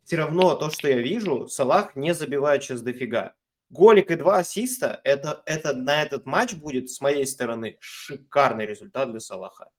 все 0.05 0.17
равно 0.17 0.55
то, 0.57 0.71
что 0.71 0.89
я 0.89 0.99
вижу, 0.99 1.49
Салах 1.49 1.97
не 1.97 2.13
забивает 2.13 2.63
сейчас 2.63 2.83
дофига. 2.83 3.35
Голик 3.71 4.11
и 4.11 4.17
два 4.17 4.39
ассиста, 4.39 5.01
это, 5.05 5.43
это 5.47 5.75
на 5.75 6.03
этот 6.03 6.27
матч 6.27 6.55
будет, 6.55 6.91
с 6.91 7.01
моей 7.01 7.27
стороны, 7.27 7.77
шикарный 7.81 8.67
результат 8.67 9.11
для 9.11 9.21
Салаха. 9.21 9.71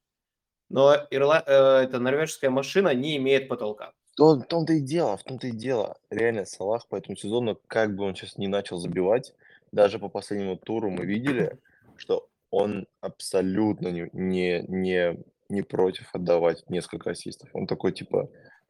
Но 0.69 0.95
Ирла, 1.11 1.43
э, 1.45 1.83
эта 1.83 1.99
норвежская 1.99 2.49
машина 2.49 2.93
не 2.93 3.17
имеет 3.17 3.47
потолка. 3.47 3.93
То- 4.15 4.39
В 4.39 4.45
том-то 4.45 4.73
и 4.73 4.79
дело, 4.81 5.17
в 5.17 5.23
том-то 5.23 5.47
и 5.47 5.51
дело. 5.51 5.97
Реально, 6.09 6.45
Салах 6.45 6.87
по 6.87 6.95
этому 6.95 7.15
сезону, 7.17 7.59
как 7.67 7.95
бы 7.95 8.05
он 8.05 8.15
сейчас 8.15 8.37
не 8.37 8.47
начал 8.47 8.77
забивать, 8.77 9.33
даже 9.71 9.99
по 9.99 10.09
последнему 10.09 10.55
туру 10.57 10.89
мы 10.89 11.05
видели, 11.05 11.57
что 11.97 12.27
он 12.49 12.87
абсолютно 13.01 13.89
не, 13.89 14.09
не, 14.13 14.63
не, 14.67 15.17
не 15.49 15.61
против 15.63 16.09
отдавать 16.13 16.69
несколько 16.69 17.11
ассистов. 17.11 17.49
Он 17.53 17.67
такой, 17.67 17.91
типа, 17.91 18.29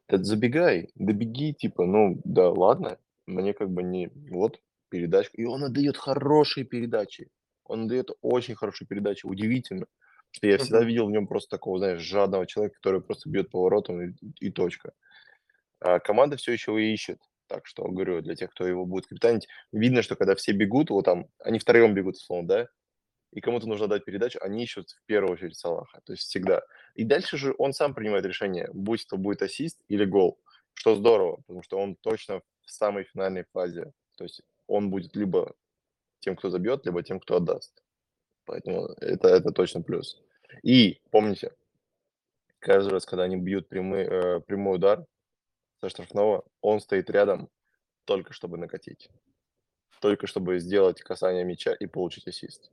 да 0.10 0.18
забегай, 0.18 0.90
добеги, 0.96 1.54
типа, 1.54 1.86
ну, 1.86 2.20
да 2.24 2.50
ладно, 2.50 2.98
мне 3.28 3.54
как 3.54 3.70
бы 3.70 3.84
не... 3.84 4.10
Вот, 4.32 4.60
передачка. 4.90 5.38
И 5.38 5.46
он 5.46 5.64
отдает 5.64 5.98
хорошие 5.98 6.66
передачи. 6.66 7.30
Он 7.66 7.86
отдает 7.86 8.10
очень 8.22 8.56
хорошие 8.56 8.88
передачи. 8.88 9.26
Удивительно, 9.26 9.86
что 10.32 10.48
я 10.48 10.58
всегда 10.58 10.84
видел 10.84 11.08
в 11.08 11.12
нем 11.12 11.28
просто 11.28 11.50
такого, 11.58 11.80
знаешь, 11.80 12.02
жадного 12.02 12.46
человека, 12.48 12.78
который 12.78 13.02
просто 13.02 13.30
бьет 13.30 13.50
поворотом 13.50 14.02
и, 14.02 14.14
и 14.40 14.52
точка. 14.52 14.94
А 15.80 16.00
команда 16.00 16.38
все 16.38 16.54
еще 16.54 16.72
его 16.72 16.80
ищет. 16.80 17.20
Так 17.48 17.68
что, 17.68 17.84
говорю, 17.84 18.22
для 18.22 18.36
тех, 18.36 18.52
кто 18.52 18.66
его 18.66 18.86
будет 18.86 19.06
капитанить, 19.06 19.48
видно, 19.72 20.02
что 20.02 20.16
когда 20.16 20.36
все 20.36 20.52
бегут, 20.52 20.90
вот 20.90 21.06
там, 21.06 21.28
они 21.40 21.60
втроем 21.60 21.94
бегут, 21.94 22.16
условно, 22.16 22.48
да, 22.48 22.68
и 23.32 23.42
кому-то 23.42 23.68
нужно 23.68 23.88
дать 23.88 24.06
передачу, 24.06 24.40
они 24.42 24.64
ищут 24.64 24.92
в 24.92 25.06
первую 25.06 25.34
очередь 25.34 25.58
Салаха, 25.58 26.00
то 26.06 26.14
есть 26.14 26.24
всегда. 26.24 26.64
И 26.96 27.04
дальше 27.04 27.38
же 27.38 27.54
он 27.58 27.74
сам 27.74 27.94
принимает 27.94 28.26
решение, 28.26 28.70
будь 28.74 29.06
то 29.08 29.18
будет 29.18 29.42
ассист 29.42 29.80
или 29.90 30.06
гол, 30.06 30.40
что 30.74 30.96
здорово, 30.96 31.38
потому 31.38 31.62
что 31.62 31.78
он 31.78 31.96
точно 31.98 32.42
в 32.62 32.72
самой 32.72 33.04
финальной 33.04 33.46
фазе, 33.52 33.92
то 34.18 34.24
есть 34.24 34.42
он 34.68 34.90
будет 34.90 35.16
либо 35.16 35.54
тем, 36.20 36.36
кто 36.36 36.50
забьет, 36.50 36.86
либо 36.86 37.04
тем, 37.04 37.20
кто 37.20 37.36
отдаст. 37.36 37.84
Поэтому 38.46 38.88
это, 39.02 39.28
это 39.28 39.52
точно 39.52 39.82
плюс. 39.82 40.22
И 40.64 41.02
помните, 41.12 41.52
каждый 42.60 42.90
раз, 42.90 43.06
когда 43.06 43.24
они 43.24 43.38
бьют 43.38 43.68
прямой, 43.68 44.04
э, 44.04 44.40
прямой 44.42 44.76
удар 44.76 45.06
со 45.90 45.90
штрафного, 45.90 46.44
он 46.62 46.80
стоит 46.80 47.10
рядом 47.10 47.50
только 48.06 48.34
чтобы 48.34 48.58
накатить. 48.58 49.10
Только 50.02 50.28
чтобы 50.28 50.60
сделать 50.60 51.02
касание 51.02 51.44
мяча 51.44 51.74
и 51.74 51.86
получить 51.86 52.28
ассист. 52.28 52.72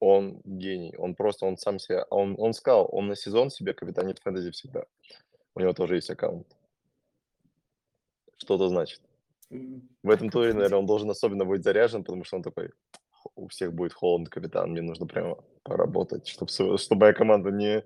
Он 0.00 0.40
гений. 0.44 0.94
Он 0.96 1.14
просто, 1.14 1.46
он 1.46 1.56
сам 1.56 1.78
себя, 1.78 2.04
он, 2.10 2.34
он 2.38 2.52
сказал, 2.54 2.88
он 2.90 3.08
на 3.08 3.16
сезон 3.16 3.50
себе 3.50 3.74
капитанит 3.74 4.18
фэнтези 4.18 4.50
всегда. 4.50 4.84
У 5.54 5.60
него 5.60 5.72
тоже 5.72 5.96
есть 5.96 6.10
аккаунт. 6.10 6.46
Что 8.38 8.56
это 8.56 8.68
значит? 8.68 9.00
В 9.50 10.10
этом 10.10 10.30
туре, 10.30 10.54
наверное, 10.54 10.78
он 10.78 10.86
должен 10.86 11.10
особенно 11.10 11.44
быть 11.44 11.62
заряжен, 11.62 12.02
потому 12.02 12.24
что 12.24 12.36
он 12.36 12.42
такой, 12.42 12.70
у 13.36 13.48
всех 13.48 13.72
будет 13.72 13.92
Холланд 13.92 14.30
капитан, 14.30 14.70
мне 14.70 14.80
нужно 14.80 15.06
прямо 15.06 15.36
поработать, 15.62 16.26
чтобы, 16.26 16.50
чтобы 16.78 17.00
моя 17.00 17.12
команда 17.12 17.50
не, 17.50 17.84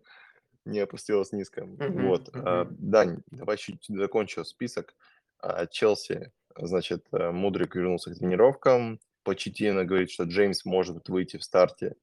не 0.67 0.81
опустилась 0.81 1.33
низко. 1.33 1.65
Вот. 1.67 2.31
А, 2.35 2.65
мгм. 2.65 2.77
Дань, 2.79 3.23
давай 3.31 3.57
чуть 3.57 3.85
закончу 3.89 4.45
список. 4.45 4.95
А, 5.39 5.67
Челси, 5.67 6.33
значит, 6.57 7.07
э, 7.13 7.31
Мудрик 7.31 7.75
вернулся 7.75 8.11
к 8.11 8.19
тренировкам. 8.19 9.01
Почетина 9.23 9.85
говорит, 9.85 10.11
что 10.11 10.25
Джеймс 10.25 10.65
может 10.65 11.09
выйти 11.09 11.37
в 11.37 11.45
старте 11.45 11.97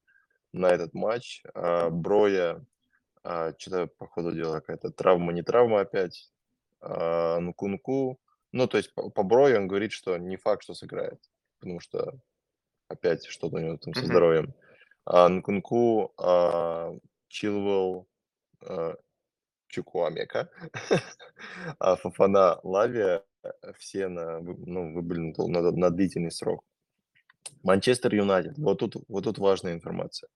на 0.52 0.70
этот 0.70 0.94
матч. 0.94 1.42
А, 1.54 1.90
Броя, 1.90 2.64
а, 3.22 3.52
что-то, 3.58 3.86
по 3.86 4.06
ходу 4.06 4.32
дела, 4.32 4.60
какая-то 4.60 4.90
травма, 4.90 5.32
не 5.32 5.42
травма 5.42 5.80
опять. 5.80 6.30
А, 6.80 7.38
Нкунку. 7.40 8.20
Ну, 8.52 8.68
то 8.68 8.76
есть 8.76 8.94
по, 8.94 9.10
по 9.10 9.22
Брою 9.22 9.58
он 9.58 9.66
говорит, 9.66 9.92
что 9.92 10.16
не 10.16 10.36
факт, 10.36 10.62
что 10.62 10.74
сыграет, 10.74 11.20
потому 11.58 11.80
что 11.80 12.20
опять 12.88 13.26
что-то 13.26 13.56
у 13.56 13.58
него 13.58 13.76
там 13.78 13.94
со 13.94 14.04
здоровьем. 14.04 14.54
А, 15.04 15.28
Нкунку, 15.28 16.12
а, 16.18 16.94
Чилвелл, 17.28 18.06
а, 18.64 18.96
Чукуамека, 19.68 20.50
а 21.78 21.96
Фафана, 21.96 22.60
Лавия, 22.62 23.24
э, 23.42 23.50
все 23.78 24.08
на, 24.08 24.40
ну, 24.40 24.92
выбыли 24.94 25.34
на, 25.36 25.48
на, 25.48 25.70
на 25.70 25.90
длительный 25.90 26.30
срок. 26.30 26.64
Манчестер 27.62 28.14
Юнайтед, 28.14 28.58
вот 28.58 28.78
тут, 28.78 28.96
вот 29.08 29.24
тут 29.24 29.38
важная 29.38 29.72
информация. 29.72 30.28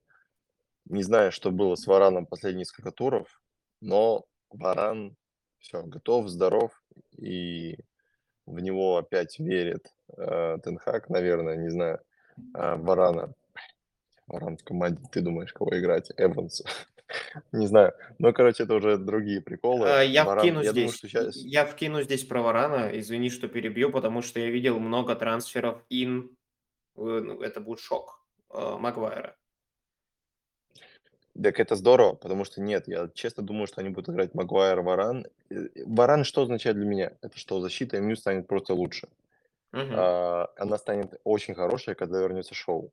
Не 0.86 1.02
знаю, 1.02 1.32
что 1.32 1.50
было 1.50 1.74
с 1.74 1.86
Вараном 1.86 2.26
последние 2.26 2.60
несколько 2.60 2.90
туров, 2.90 3.40
но 3.80 4.24
Варан 4.50 5.16
все, 5.58 5.82
готов, 5.82 6.28
здоров, 6.28 6.72
и 7.16 7.78
в 8.46 8.60
него 8.60 8.96
опять 8.96 9.38
верит 9.38 9.92
э, 10.16 10.58
Тенхак, 10.62 11.10
наверное, 11.10 11.56
не 11.56 11.68
знаю, 11.68 12.00
а, 12.54 12.76
Варана. 12.76 13.34
Варан 14.26 14.56
в 14.56 14.64
команде, 14.64 15.02
ты 15.10 15.20
думаешь, 15.20 15.52
кого 15.52 15.78
играть? 15.78 16.10
Эванс. 16.16 16.62
Не 17.52 17.66
знаю. 17.66 17.92
Ну, 18.18 18.32
короче, 18.32 18.64
это 18.64 18.74
уже 18.74 18.98
другие 18.98 19.40
приколы. 19.40 19.88
А, 19.88 20.02
Я 20.02 20.24
Варан, 20.24 20.42
вкину 20.42 20.62
я 20.62 20.70
здесь, 20.70 20.96
сейчас... 20.96 21.36
я 21.36 21.64
вкину 21.64 22.02
здесь 22.02 22.24
про 22.24 22.42
Варана, 22.42 22.90
извини, 22.98 23.30
что 23.30 23.48
перебью, 23.48 23.90
потому 23.90 24.22
что 24.22 24.40
я 24.40 24.50
видел 24.50 24.78
много 24.78 25.14
трансферов 25.14 25.82
ин, 25.90 26.30
э, 26.96 27.00
ну, 27.00 27.40
это 27.42 27.60
будет 27.60 27.80
шок, 27.80 28.20
э, 28.50 28.76
Магуайра. 28.78 29.36
Так 31.40 31.60
это 31.60 31.76
здорово, 31.76 32.14
потому 32.14 32.44
что 32.44 32.60
нет, 32.60 32.88
я 32.88 33.08
честно 33.14 33.44
думаю, 33.44 33.68
что 33.68 33.80
они 33.80 33.90
будут 33.90 34.08
играть 34.08 34.34
Магуайр, 34.34 34.80
Варан. 34.80 35.26
Э, 35.50 35.68
Варан 35.86 36.24
что 36.24 36.42
означает 36.42 36.76
для 36.76 36.86
меня? 36.86 37.12
Это 37.22 37.38
что 37.38 37.60
защита 37.60 38.00
МЮ 38.00 38.16
станет 38.16 38.46
просто 38.46 38.74
лучше. 38.74 39.08
Мгм. 39.72 39.94
А, 39.96 40.50
она 40.56 40.78
станет 40.78 41.20
очень 41.24 41.54
хорошей, 41.54 41.94
когда 41.94 42.20
вернется 42.20 42.54
Шоу. 42.54 42.90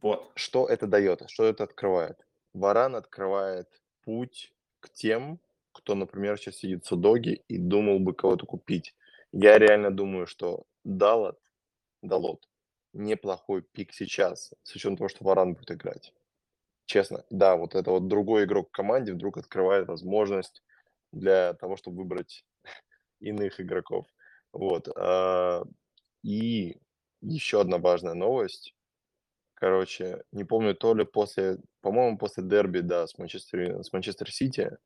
Вот. 0.00 0.30
Что 0.34 0.66
это 0.66 0.86
дает? 0.86 1.22
Что 1.28 1.44
это 1.44 1.64
открывает? 1.64 2.27
Варан 2.54 2.96
открывает 2.96 3.68
путь 4.02 4.52
к 4.80 4.90
тем, 4.90 5.40
кто, 5.72 5.94
например, 5.94 6.38
сейчас 6.38 6.56
сидит 6.56 6.84
в 6.84 6.88
Судоге 6.88 7.42
и 7.48 7.58
думал 7.58 8.00
бы 8.00 8.14
кого-то 8.14 8.46
купить. 8.46 8.94
Я 9.32 9.58
реально 9.58 9.90
думаю, 9.90 10.26
что 10.26 10.64
Далот, 10.84 11.38
Далот 12.02 12.48
неплохой 12.94 13.62
пик 13.62 13.92
сейчас, 13.92 14.52
с 14.62 14.74
учетом 14.74 14.96
того, 14.96 15.08
что 15.08 15.24
Варан 15.24 15.54
будет 15.54 15.70
играть. 15.72 16.12
Честно, 16.86 17.24
да, 17.30 17.56
вот 17.56 17.74
это 17.74 17.90
вот 17.90 18.08
другой 18.08 18.44
игрок 18.44 18.68
в 18.68 18.72
команде 18.72 19.12
вдруг 19.12 19.36
открывает 19.38 19.88
возможность 19.88 20.62
для 21.12 21.54
того, 21.54 21.76
чтобы 21.76 21.98
выбрать 21.98 22.44
иных 23.20 23.60
игроков. 23.60 24.06
Вот. 24.52 24.88
а, 24.96 25.64
И 26.24 26.78
еще 27.20 27.60
одна 27.60 27.78
важная 27.78 28.14
новость. 28.14 28.74
Короче, 29.60 30.22
не 30.30 30.44
помню, 30.44 30.72
то 30.72 30.94
ли 30.94 31.04
после, 31.04 31.58
по-моему, 31.80 32.16
после 32.16 32.44
дерби, 32.44 32.78
да, 32.78 33.08
с 33.08 33.18
Манчестер, 33.18 33.82
с 33.82 33.92
Манчестер 33.92 34.30
Сити, 34.30 34.78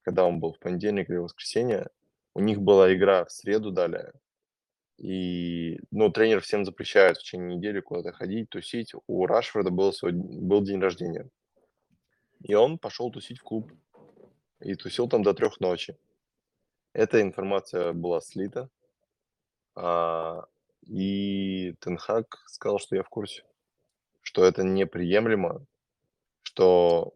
когда 0.00 0.24
он 0.24 0.40
был 0.40 0.54
в 0.54 0.58
понедельник 0.58 1.10
или 1.10 1.18
воскресенье, 1.18 1.90
у 2.32 2.40
них 2.40 2.62
была 2.62 2.94
игра 2.94 3.26
в 3.26 3.30
среду 3.30 3.70
далее. 3.70 4.14
И, 4.96 5.80
ну, 5.90 6.10
тренер 6.10 6.40
всем 6.40 6.64
запрещает 6.64 7.18
в 7.18 7.20
течение 7.20 7.56
недели 7.56 7.80
куда-то 7.80 8.12
ходить, 8.12 8.48
тусить. 8.48 8.94
У 9.06 9.26
Рашфорда 9.26 9.70
был, 9.70 9.92
сегодня, 9.92 10.22
был 10.24 10.62
день 10.62 10.80
рождения. 10.80 11.28
И 12.40 12.54
он 12.54 12.78
пошел 12.78 13.10
тусить 13.10 13.38
в 13.38 13.42
клуб. 13.42 13.70
И 14.60 14.76
тусил 14.76 15.10
там 15.10 15.22
до 15.22 15.34
трех 15.34 15.60
ночи. 15.60 15.98
Эта 16.94 17.20
информация 17.20 17.92
была 17.92 18.22
слита. 18.22 18.70
А, 19.74 20.46
и 20.86 21.74
Тенхак 21.80 22.44
сказал, 22.46 22.78
что 22.78 22.96
я 22.96 23.02
в 23.02 23.10
курсе, 23.10 23.44
что 24.22 24.44
это 24.44 24.62
неприемлемо, 24.62 25.64
что 26.42 27.14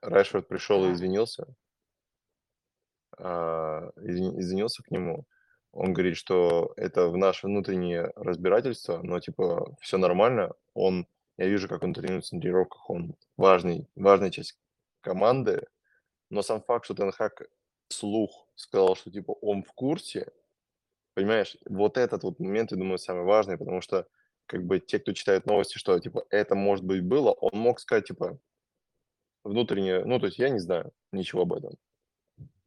Рашфорд 0.00 0.48
пришел 0.48 0.84
и 0.86 0.92
извинился, 0.92 1.46
а, 3.18 3.90
извини- 3.96 4.38
извинился 4.40 4.82
к 4.82 4.90
нему. 4.90 5.26
Он 5.72 5.92
говорит, 5.92 6.16
что 6.16 6.72
это 6.76 7.08
в 7.08 7.16
наше 7.16 7.46
внутреннее 7.46 8.12
разбирательство, 8.16 9.00
но 9.02 9.20
типа 9.20 9.76
все 9.80 9.98
нормально. 9.98 10.52
Он, 10.74 11.06
я 11.36 11.46
вижу, 11.46 11.68
как 11.68 11.84
он 11.84 11.94
тренируется 11.94 12.34
на 12.34 12.40
тренировках, 12.40 12.90
он 12.90 13.14
важный, 13.36 13.88
важная 13.94 14.30
часть 14.30 14.58
команды. 15.00 15.66
Но 16.30 16.42
сам 16.42 16.62
факт, 16.62 16.84
что 16.84 16.94
Тенхак 16.94 17.42
вслух 17.88 18.48
сказал, 18.56 18.96
что 18.96 19.10
типа 19.10 19.32
он 19.42 19.62
в 19.62 19.72
курсе, 19.72 20.32
понимаешь, 21.14 21.56
вот 21.66 21.98
этот 21.98 22.22
вот 22.24 22.40
момент, 22.40 22.72
я 22.72 22.78
думаю, 22.78 22.98
самый 22.98 23.24
важный, 23.24 23.58
потому 23.58 23.80
что 23.80 24.06
как 24.50 24.64
бы 24.64 24.80
те, 24.80 24.98
кто 24.98 25.12
читают 25.12 25.46
новости, 25.46 25.78
что 25.78 25.96
типа 26.00 26.26
это 26.28 26.56
может 26.56 26.84
быть 26.84 27.04
было, 27.04 27.30
он 27.30 27.56
мог 27.56 27.78
сказать 27.78 28.08
типа 28.08 28.36
внутреннее, 29.44 30.04
ну 30.04 30.18
то 30.18 30.26
есть 30.26 30.40
я 30.40 30.48
не 30.48 30.58
знаю 30.58 30.92
ничего 31.12 31.42
об 31.42 31.52
этом. 31.52 31.76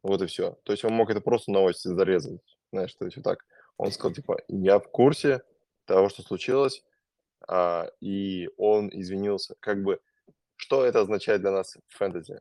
Вот 0.02 0.22
и 0.22 0.26
все. 0.26 0.58
То 0.64 0.72
есть 0.72 0.82
он 0.84 0.94
мог 0.94 1.10
это 1.10 1.20
просто 1.20 1.52
новости 1.52 1.88
зарезать, 1.88 2.40
знаешь, 2.72 2.94
то 2.94 3.04
есть 3.04 3.18
вот 3.18 3.24
так. 3.24 3.44
Он 3.76 3.92
сказал 3.92 4.14
типа 4.14 4.38
я 4.48 4.78
в 4.78 4.90
курсе 4.90 5.42
того, 5.84 6.08
что 6.08 6.22
случилось, 6.22 6.82
а, 7.46 7.90
и 8.00 8.48
он 8.56 8.88
извинился. 8.90 9.54
Как 9.60 9.82
бы 9.82 10.00
что 10.56 10.86
это 10.86 11.00
означает 11.00 11.42
для 11.42 11.50
нас 11.50 11.76
в 11.88 11.98
фэнтези? 11.98 12.40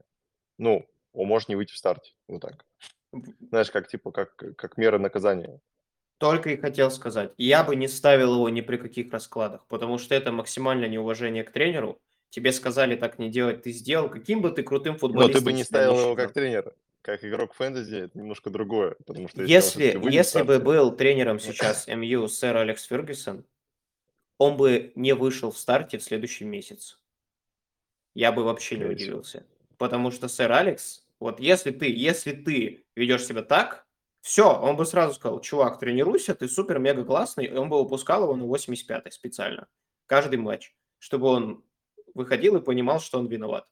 Ну, 0.58 0.88
он 1.12 1.28
может 1.28 1.50
не 1.50 1.58
выйти 1.58 1.74
в 1.74 1.78
старте, 1.78 2.14
вот 2.30 2.42
так. 2.42 2.66
Знаешь, 3.50 3.72
как 3.72 3.90
типа 3.90 4.12
как 4.14 4.38
как 4.38 4.78
мера 4.78 5.00
наказания. 5.00 5.60
Только 6.24 6.52
и 6.52 6.56
хотел 6.56 6.90
сказать. 6.90 7.34
Я 7.38 7.66
бы 7.66 7.76
не 7.76 7.90
ставил 7.90 8.36
его 8.36 8.48
ни 8.48 8.62
при 8.62 8.78
каких 8.78 9.12
раскладах, 9.12 9.66
потому 9.68 9.98
что 9.98 10.16
это 10.16 10.32
максимальное 10.32 10.88
неуважение 10.88 11.44
к 11.44 11.52
тренеру. 11.52 12.00
Тебе 12.30 12.54
сказали 12.54 12.96
так 12.96 13.20
не 13.20 13.30
делать, 13.30 13.64
ты 13.64 13.74
сделал. 13.74 14.10
Каким 14.10 14.42
бы 14.42 14.52
ты 14.52 14.64
крутым 14.64 14.94
Но 14.94 15.00
футболистом 15.00 15.42
ты 15.42 15.44
бы 15.44 15.52
не 15.52 15.66
ставил 15.66 16.00
его 16.00 16.16
как 16.16 16.32
тренер. 16.32 16.74
Как 17.02 17.26
игрок 17.26 17.54
фэнтези, 17.54 18.06
это 18.06 18.18
немножко 18.18 18.50
другое. 18.50 18.96
Потому 19.06 19.28
что 19.28 19.44
если, 19.44 19.84
Если, 19.84 20.12
если 20.14 20.42
бы 20.44 20.60
был 20.60 20.96
тренером 20.96 21.42
сейчас 21.42 21.88
МЮ 21.88 22.30
сэр 22.30 22.56
Алекс 22.56 22.86
Фергюсон, 22.86 23.44
он 24.38 24.56
бы 24.56 24.94
не 24.96 25.14
вышел 25.16 25.52
в 25.52 25.58
старте 25.58 25.98
в 25.98 26.04
следующем 26.04 26.48
месяце. 26.48 26.96
Я 28.16 28.32
бы 28.32 28.46
вообще 28.46 28.78
не 28.78 28.86
удивился. 28.86 29.46
Потому 29.78 30.10
что 30.10 30.30
сэр 30.30 30.54
Алекс, 30.54 31.06
вот 31.20 31.42
если 31.42 31.72
ты, 31.72 31.94
если 31.94 32.32
ты 32.32 32.86
ведешь 32.96 33.26
себя 33.26 33.42
так, 33.42 33.83
все, 34.24 34.58
он 34.58 34.78
бы 34.78 34.86
сразу 34.86 35.16
сказал, 35.16 35.42
чувак, 35.42 35.80
тренируйся, 35.80 36.34
ты 36.34 36.48
супер-мега 36.48 37.04
классный, 37.04 37.46
и 37.46 37.54
он 37.54 37.68
бы 37.68 37.78
выпускал 37.78 38.24
его 38.24 38.38
на 38.38 38.44
85-й 38.44 39.12
специально. 39.12 39.68
Каждый 40.06 40.38
матч, 40.38 40.74
чтобы 40.98 41.28
он 41.28 41.66
выходил 42.14 42.56
и 42.56 42.62
понимал, 42.62 43.02
что 43.02 43.20
он 43.20 43.28
виноват. 43.28 43.68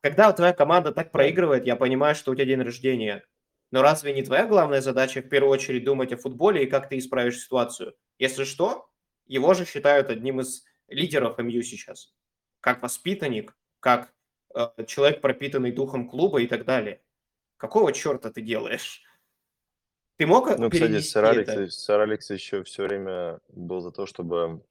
Когда 0.00 0.32
твоя 0.32 0.52
команда 0.52 0.92
так 0.92 1.10
проигрывает, 1.10 1.66
я 1.66 1.74
понимаю, 1.74 2.14
что 2.14 2.30
у 2.30 2.36
тебя 2.36 2.44
день 2.44 2.62
рождения. 2.62 3.24
Но 3.72 3.82
разве 3.82 4.12
не 4.12 4.22
твоя 4.22 4.46
главная 4.46 4.82
задача 4.82 5.20
в 5.20 5.28
первую 5.28 5.50
очередь 5.50 5.84
думать 5.84 6.12
о 6.12 6.16
футболе 6.16 6.62
и 6.62 6.70
как 6.70 6.88
ты 6.88 6.98
исправишь 6.98 7.40
ситуацию? 7.40 7.96
Если 8.20 8.44
что, 8.44 8.88
его 9.26 9.52
же 9.52 9.66
считают 9.66 10.10
одним 10.10 10.42
из 10.42 10.62
лидеров 10.86 11.38
МЮ 11.38 11.60
сейчас. 11.62 12.14
Как 12.60 12.82
воспитанник, 12.82 13.56
как 13.80 14.14
э, 14.54 14.68
человек, 14.86 15.20
пропитанный 15.20 15.72
духом 15.72 16.08
клуба 16.08 16.40
и 16.40 16.46
так 16.46 16.64
далее. 16.64 17.02
Какого 17.56 17.92
черта 17.92 18.30
ты 18.30 18.42
делаешь? 18.42 19.02
Ты 20.22 20.26
мог 20.28 20.56
Ну, 20.56 20.70
кстати, 20.70 21.00
сэр 21.00 21.24
Алекс, 21.24 21.74
сэр 21.74 22.00
Алекс 22.00 22.30
еще 22.30 22.62
все 22.62 22.84
время 22.84 23.40
был 23.48 23.80
за 23.80 23.90
то, 23.90 24.06
чтобы... 24.06 24.62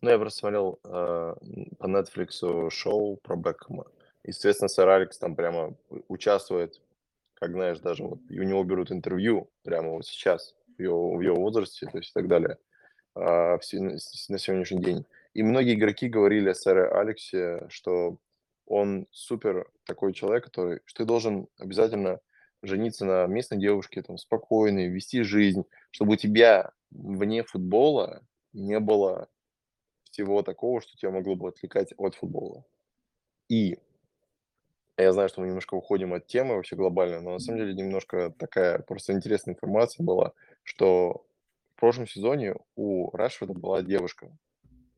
Ну, 0.00 0.10
я 0.10 0.16
просто 0.16 0.38
смотрел 0.38 0.78
э, 0.84 1.34
по 1.78 1.86
Netflix 1.86 2.70
шоу 2.70 3.16
про 3.16 3.34
Бекхэма. 3.34 3.86
Естественно, 4.22 4.68
сэр 4.68 4.88
Алекс 4.88 5.18
там 5.18 5.34
прямо 5.34 5.74
участвует, 6.06 6.80
как 7.34 7.50
знаешь, 7.50 7.80
даже 7.80 8.04
вот 8.04 8.20
и 8.30 8.38
у 8.38 8.44
него 8.44 8.62
берут 8.62 8.92
интервью 8.92 9.50
прямо 9.64 9.90
вот 9.90 10.06
сейчас, 10.06 10.54
в 10.78 10.80
его, 10.80 11.16
в 11.16 11.20
его 11.20 11.34
возрасте, 11.34 11.88
то 11.90 11.98
есть 11.98 12.10
и 12.10 12.14
так 12.14 12.28
далее, 12.28 12.56
с- 13.16 14.28
на 14.28 14.38
сегодняшний 14.38 14.80
день. 14.80 15.04
И 15.34 15.42
многие 15.42 15.74
игроки 15.74 16.08
говорили 16.08 16.50
о 16.50 16.54
сэре 16.54 16.84
Алексе, 16.86 17.66
что 17.70 18.18
он 18.66 19.08
супер 19.10 19.68
такой 19.84 20.12
человек, 20.12 20.44
который, 20.44 20.78
что 20.84 20.98
ты 21.02 21.04
должен 21.08 21.48
обязательно 21.58 22.20
жениться 22.62 23.04
на 23.04 23.26
местной 23.26 23.58
девушке, 23.58 24.02
там, 24.02 24.18
спокойной, 24.18 24.88
вести 24.88 25.22
жизнь, 25.22 25.64
чтобы 25.90 26.14
у 26.14 26.16
тебя 26.16 26.72
вне 26.90 27.42
футбола 27.44 28.22
не 28.52 28.80
было 28.80 29.28
всего 30.04 30.42
такого, 30.42 30.80
что 30.80 30.96
тебя 30.96 31.10
могло 31.10 31.36
бы 31.36 31.48
отвлекать 31.48 31.92
от 31.96 32.14
футбола. 32.14 32.64
И 33.48 33.78
я 34.98 35.12
знаю, 35.12 35.28
что 35.28 35.40
мы 35.40 35.48
немножко 35.48 35.74
уходим 35.74 36.14
от 36.14 36.26
темы 36.26 36.54
вообще 36.54 36.74
глобально, 36.74 37.20
но 37.20 37.32
на 37.32 37.38
самом 37.38 37.58
деле 37.58 37.74
немножко 37.74 38.32
такая 38.38 38.78
просто 38.78 39.12
интересная 39.12 39.54
информация 39.54 40.04
была, 40.04 40.32
что 40.62 41.26
в 41.74 41.80
прошлом 41.80 42.06
сезоне 42.06 42.54
у 42.76 43.10
Рашфорда 43.14 43.52
была 43.52 43.82
девушка 43.82 44.34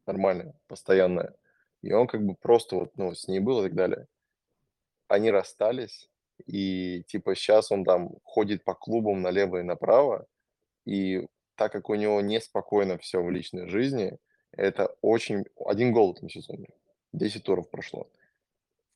нормальная, 0.06 0.54
постоянная, 0.68 1.34
и 1.82 1.92
он 1.92 2.06
как 2.06 2.24
бы 2.24 2.34
просто 2.34 2.76
вот, 2.76 2.96
ну, 2.96 3.14
с 3.14 3.26
ней 3.26 3.40
был 3.40 3.60
и 3.60 3.64
так 3.64 3.74
далее. 3.74 4.06
Они 5.08 5.30
расстались, 5.30 6.08
и 6.46 7.02
типа 7.08 7.34
сейчас 7.34 7.70
он 7.72 7.84
там 7.84 8.10
ходит 8.24 8.64
по 8.64 8.74
клубам 8.74 9.22
налево 9.22 9.58
и 9.58 9.62
направо, 9.62 10.26
и 10.86 11.26
так 11.56 11.72
как 11.72 11.90
у 11.90 11.94
него 11.96 12.20
неспокойно 12.20 12.98
все 12.98 13.22
в 13.22 13.30
личной 13.30 13.68
жизни, 13.68 14.18
это 14.52 14.96
очень... 15.02 15.44
Один 15.66 15.92
гол 15.92 16.12
в 16.14 16.16
этом 16.16 16.28
сезоне. 16.30 16.68
10 17.12 17.42
туров 17.44 17.70
прошло. 17.70 18.08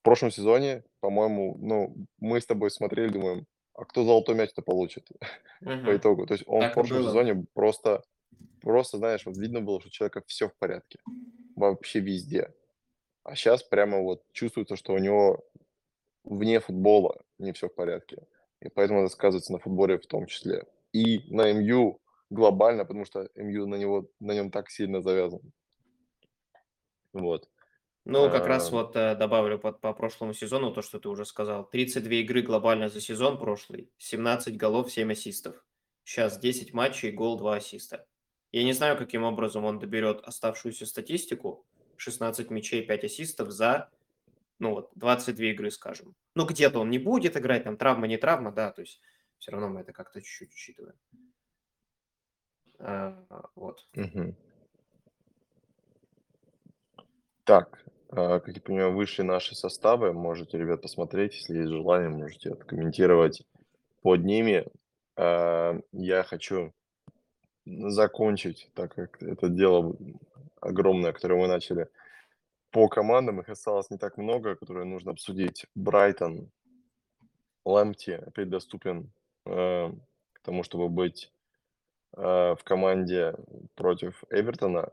В 0.00 0.02
прошлом 0.05 0.31
сезоне, 0.31 0.85
по-моему, 1.00 1.57
ну, 1.61 1.94
мы 2.18 2.40
с 2.40 2.46
тобой 2.46 2.70
смотрели, 2.70 3.09
думаем, 3.12 3.46
а 3.74 3.85
кто 3.85 4.05
золотой 4.05 4.35
мяч-то 4.35 4.62
получит 4.62 5.09
по 5.61 5.70
Мгм. 5.70 5.96
итогу? 5.96 6.26
То 6.26 6.35
есть 6.35 6.44
он 6.46 6.61
Так 6.62 6.72
в 6.72 6.74
прошлом 6.74 6.98
было. 6.98 7.09
сезоне 7.09 7.46
просто, 7.55 8.02
просто, 8.61 8.98
знаешь, 8.98 9.26
вот 9.26 9.37
видно 9.38 9.61
было, 9.61 9.81
что 9.81 9.88
у 9.88 9.92
человека 9.92 10.22
все 10.26 10.48
в 10.48 10.55
порядке. 10.59 10.98
Вообще 11.57 12.00
везде. 12.00 12.52
А 13.24 13.35
сейчас 13.37 13.62
прямо 13.62 14.00
вот 14.00 14.22
чувствуется, 14.33 14.76
что 14.76 14.94
у 14.94 14.98
него 14.98 15.44
вне 16.24 16.61
футбола 16.61 17.22
не 17.42 17.52
все 17.52 17.68
в 17.68 17.74
порядке. 17.74 18.26
И 18.61 18.68
поэтому 18.68 19.00
это 19.00 19.12
сказывается 19.12 19.52
на 19.52 19.59
футболе 19.59 19.98
в 19.98 20.07
том 20.07 20.26
числе. 20.26 20.66
И 20.92 21.33
на 21.35 21.52
МЮ 21.52 22.00
глобально, 22.31 22.85
потому 22.85 23.05
что 23.05 23.28
МЮ 23.35 23.66
на 23.66 23.76
него, 23.76 24.09
на 24.20 24.33
нем 24.33 24.50
так 24.50 24.70
сильно 24.70 25.02
завязан. 25.02 25.40
Вот. 27.12 27.48
Ну, 28.05 28.31
как 28.31 28.46
раз 28.46 28.68
А. 28.68 28.72
вот 28.72 28.96
э, 28.96 29.14
добавлю 29.14 29.59
под, 29.59 29.81
по 29.81 29.92
прошлому 29.92 30.35
сезону 30.35 30.72
то, 30.72 30.83
что 30.83 30.98
ты 30.98 31.09
уже 31.09 31.24
сказал. 31.24 31.68
32 31.68 32.12
игры 32.14 32.42
глобально 32.42 32.88
за 32.88 33.00
сезон 33.00 33.38
прошлый, 33.38 33.90
17 33.98 34.57
голов, 34.57 34.90
7 34.90 35.12
ассистов. 35.12 35.64
Сейчас 36.02 36.38
10 36.38 36.72
матчей, 36.72 37.12
гол, 37.12 37.38
2 37.38 37.57
ассиста. 37.57 38.07
Я 38.50 38.64
не 38.64 38.72
знаю, 38.72 38.98
каким 38.98 39.22
образом 39.22 39.64
он 39.64 39.78
доберет 39.78 40.20
оставшуюся 40.24 40.85
статистику. 40.85 41.64
16 41.96 42.50
мячей, 42.50 42.83
5 42.83 43.05
ассистов 43.05 43.50
за 43.50 43.88
ну 44.62 44.75
вот, 44.75 44.90
22 44.94 45.46
игры, 45.46 45.72
скажем. 45.72 46.14
Ну, 46.37 46.46
где-то 46.46 46.79
он 46.79 46.88
не 46.88 46.98
будет 46.98 47.37
играть, 47.37 47.64
там 47.64 47.77
травма, 47.77 48.07
не 48.07 48.16
травма, 48.16 48.53
да, 48.53 48.70
то 48.70 48.83
есть 48.83 49.01
все 49.38 49.51
равно 49.51 49.68
мы 49.68 49.81
это 49.81 49.92
как-то 49.92 50.22
чуть-чуть 50.22 50.53
учитываем. 50.53 50.94
А, 52.79 53.25
вот. 53.57 53.85
Мгм. 53.94 54.37
Так, 57.42 57.85
а, 58.11 58.38
как 58.38 58.55
я 58.55 58.62
понимаю, 58.62 58.92
вышли 58.94 59.22
наши 59.22 59.57
составы. 59.57 60.12
Можете, 60.12 60.59
ребят, 60.59 60.81
посмотреть, 60.81 61.35
если 61.35 61.59
есть 61.59 61.70
желание, 61.70 62.09
можете 62.09 62.53
откомментировать 62.53 63.42
под 64.03 64.22
ними. 64.22 64.64
А, 65.16 65.77
Я 65.90 66.22
хочу 66.22 66.72
закончить, 67.64 68.70
так 68.75 68.94
как 68.94 69.20
это 69.20 69.48
дело 69.48 69.96
огромное, 70.61 71.12
которое 71.12 71.40
мы 71.40 71.48
начали 71.48 71.88
по 72.72 72.88
командам. 72.88 73.40
Их 73.40 73.48
осталось 73.48 73.90
не 73.90 73.98
так 73.98 74.16
много, 74.16 74.56
которые 74.56 74.85
нужно 74.85 75.12
обсудить. 75.12 75.66
Брайтон, 75.74 76.50
Лэмпти 77.64 78.11
опять 78.11 78.48
доступен 78.48 79.12
э, 79.46 79.92
к 80.32 80.40
тому, 80.42 80.64
чтобы 80.64 80.88
быть 80.88 81.32
э, 82.16 82.20
в 82.58 82.61
команде 82.64 83.35
против 83.74 84.24
Эвертона. 84.30 84.90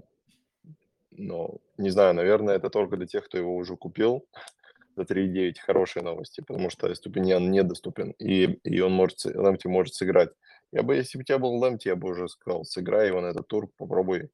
Но 1.11 1.57
не 1.77 1.89
знаю, 1.89 2.13
наверное, 2.13 2.55
это 2.55 2.69
только 2.69 2.97
для 2.97 3.07
тех, 3.07 3.25
кто 3.25 3.37
его 3.37 3.55
уже 3.55 3.75
купил 3.75 4.27
за 4.95 5.03
3,9. 5.03 5.55
Хорошие 5.65 6.03
новости, 6.03 6.41
потому 6.41 6.69
что 6.69 6.93
Ступиньян 6.93 7.49
недоступен, 7.49 8.11
и, 8.19 8.59
и 8.63 8.81
он 8.81 8.91
может, 8.91 9.25
Лэмпти 9.25 9.67
может 9.67 9.95
сыграть. 9.95 10.29
Я 10.71 10.83
бы, 10.83 10.95
если 10.95 11.17
бы 11.17 11.21
у 11.21 11.25
тебя 11.25 11.39
был 11.39 11.55
Лэмпти, 11.55 11.87
я 11.87 11.95
бы 11.95 12.09
уже 12.09 12.27
сказал, 12.27 12.65
сыграй 12.65 13.07
его 13.07 13.21
на 13.21 13.27
этот 13.27 13.47
тур, 13.47 13.69
попробуй. 13.77 14.29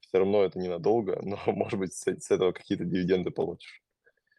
Все 0.00 0.18
равно 0.18 0.44
это 0.44 0.58
ненадолго, 0.58 1.18
но, 1.22 1.38
может 1.46 1.78
быть, 1.78 1.92
с, 1.94 2.04
с 2.06 2.30
этого 2.30 2.52
какие-то 2.52 2.84
дивиденды 2.84 3.30
получишь. 3.30 3.80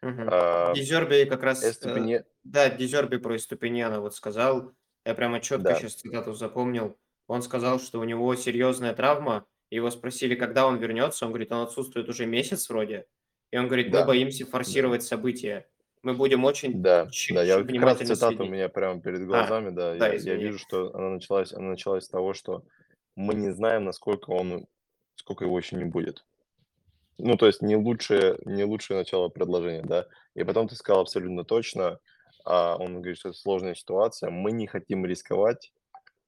Мгм. 0.02 0.28
А, 0.30 0.74
как 0.74 1.42
раз... 1.42 1.64
э, 1.64 1.70
Эступинья- 1.70 2.24
Да, 2.44 2.68
Дезерби 2.70 3.16
про 3.16 3.38
Ступиньяна 3.38 4.00
вот 4.00 4.14
сказал. 4.14 4.72
Я 5.04 5.14
прямо 5.14 5.40
четко 5.40 5.70
Да. 5.70 5.74
сейчас 5.74 5.94
цитату 5.94 6.34
запомнил. 6.34 6.96
Он 7.28 7.42
сказал, 7.42 7.80
что 7.80 7.98
у 8.00 8.04
него 8.04 8.34
серьезная 8.36 8.94
травма. 8.94 9.46
Его 9.70 9.90
спросили, 9.90 10.34
когда 10.34 10.66
он 10.66 10.76
вернется. 10.78 11.24
Он 11.24 11.32
говорит, 11.32 11.50
он 11.50 11.62
отсутствует 11.62 12.08
уже 12.08 12.26
месяц 12.26 12.68
вроде. 12.68 13.06
И 13.50 13.58
он 13.58 13.66
говорит, 13.66 13.86
мы 13.86 13.92
Да. 14.00 14.04
боимся 14.04 14.46
форсировать 14.46 15.02
события. 15.02 15.66
Мы 16.02 16.14
будем 16.14 16.44
очень 16.44 16.82
Да, 16.82 17.08
Ч- 17.10 17.34
да, 17.34 17.42
я 17.42 17.62
как 17.64 17.70
раз 17.82 17.98
цитата 17.98 18.26
у 18.26 18.36
следить. 18.36 18.52
меня 18.52 18.68
прямо 18.68 19.00
перед 19.00 19.26
глазами, 19.26 19.70
да, 19.70 19.94
да, 19.96 20.08
я, 20.08 20.14
я 20.14 20.34
вижу, 20.36 20.58
что 20.58 20.94
она 20.94 21.10
началась, 21.10 21.52
она 21.52 21.70
началась 21.70 22.04
с 22.04 22.08
того, 22.08 22.32
что 22.32 22.62
мы 23.16 23.34
не 23.34 23.50
знаем, 23.50 23.84
насколько 23.84 24.30
он, 24.30 24.66
сколько 25.16 25.44
его 25.44 25.58
еще 25.58 25.76
не 25.76 25.84
будет. 25.84 26.24
Ну, 27.18 27.36
то 27.36 27.46
есть 27.46 27.62
не 27.62 27.76
лучшее, 27.76 28.38
не 28.44 28.64
лучшее 28.64 28.98
начало 28.98 29.28
предложения, 29.28 29.82
да. 29.82 30.06
И 30.34 30.44
потом 30.44 30.68
ты 30.68 30.76
сказал 30.76 31.02
абсолютно 31.02 31.44
точно, 31.44 31.98
а, 32.44 32.76
он 32.76 32.96
говорит, 32.96 33.18
что 33.18 33.30
это 33.30 33.38
сложная 33.38 33.74
ситуация, 33.74 34.30
мы 34.30 34.52
не 34.52 34.66
хотим 34.66 35.06
рисковать, 35.06 35.72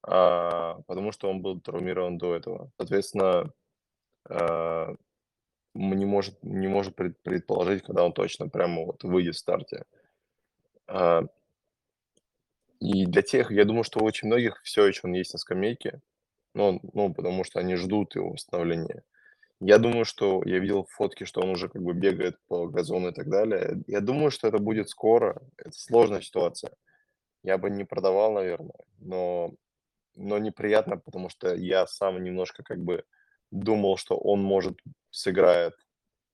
а, 0.03 0.81
потому 0.87 1.13
что 1.13 1.31
он 1.31 1.43
был 1.43 1.61
травмирован 1.61 2.19
до 2.19 2.35
этого. 2.35 2.71
Соответственно, 2.79 3.53
а, 4.29 4.95
не 5.75 6.07
может, 6.07 6.43
не 6.43 6.69
может 6.69 6.97
пред- 6.97 7.21
предположить, 7.23 7.85
когда 7.85 8.05
он 8.05 8.13
точно 8.13 8.49
прямо 8.49 8.85
вот 8.87 9.05
выйдет 9.05 9.37
в 9.37 9.39
старте. 9.39 9.85
А, 10.87 11.23
И 12.81 13.07
для 13.07 13.23
тех, 13.23 13.51
я 13.51 13.65
думаю, 13.65 13.85
что 13.85 14.01
у 14.01 14.05
очень 14.05 14.29
многих 14.29 14.61
все 14.63 14.87
еще 14.87 15.01
он 15.05 15.13
есть 15.13 15.33
на 15.33 15.39
скамейке, 15.39 16.01
ну, 16.55 16.81
ну, 16.93 17.13
потому 17.13 17.45
что 17.45 17.61
они 17.61 17.77
ждут 17.77 18.15
его 18.15 18.31
восстановления. 18.31 19.03
Я 19.61 19.79
думаю, 19.79 20.05
что 20.05 20.43
я 20.45 20.59
видел 20.59 20.87
фотки, 20.91 21.25
что 21.25 21.41
он 21.41 21.51
уже 21.51 21.69
как 21.69 21.83
бы 21.83 21.93
бегает 21.93 22.37
по 22.47 22.69
газону 22.69 23.09
и 23.09 23.13
так 23.13 23.29
далее. 23.29 23.83
Я 23.87 24.01
думаю, 24.01 24.31
что 24.31 24.47
это 24.47 24.59
будет 24.59 24.89
скоро. 24.89 25.43
Это 25.57 25.73
сложная 25.73 26.21
ситуация. 26.21 26.73
Я 27.43 27.59
бы 27.59 27.71
не 27.71 27.85
продавал, 27.85 28.33
наверное, 28.33 28.75
но, 28.99 29.55
но 30.15 30.39
неприятно, 30.39 30.97
потому 30.97 31.29
что 31.29 31.55
я 31.55 31.87
сам 31.87 32.23
немножко 32.23 32.63
как 32.63 32.79
бы 32.79 33.05
думал, 33.51 33.97
что 33.97 34.17
он 34.17 34.43
может 34.43 34.79
сыграет 35.11 35.75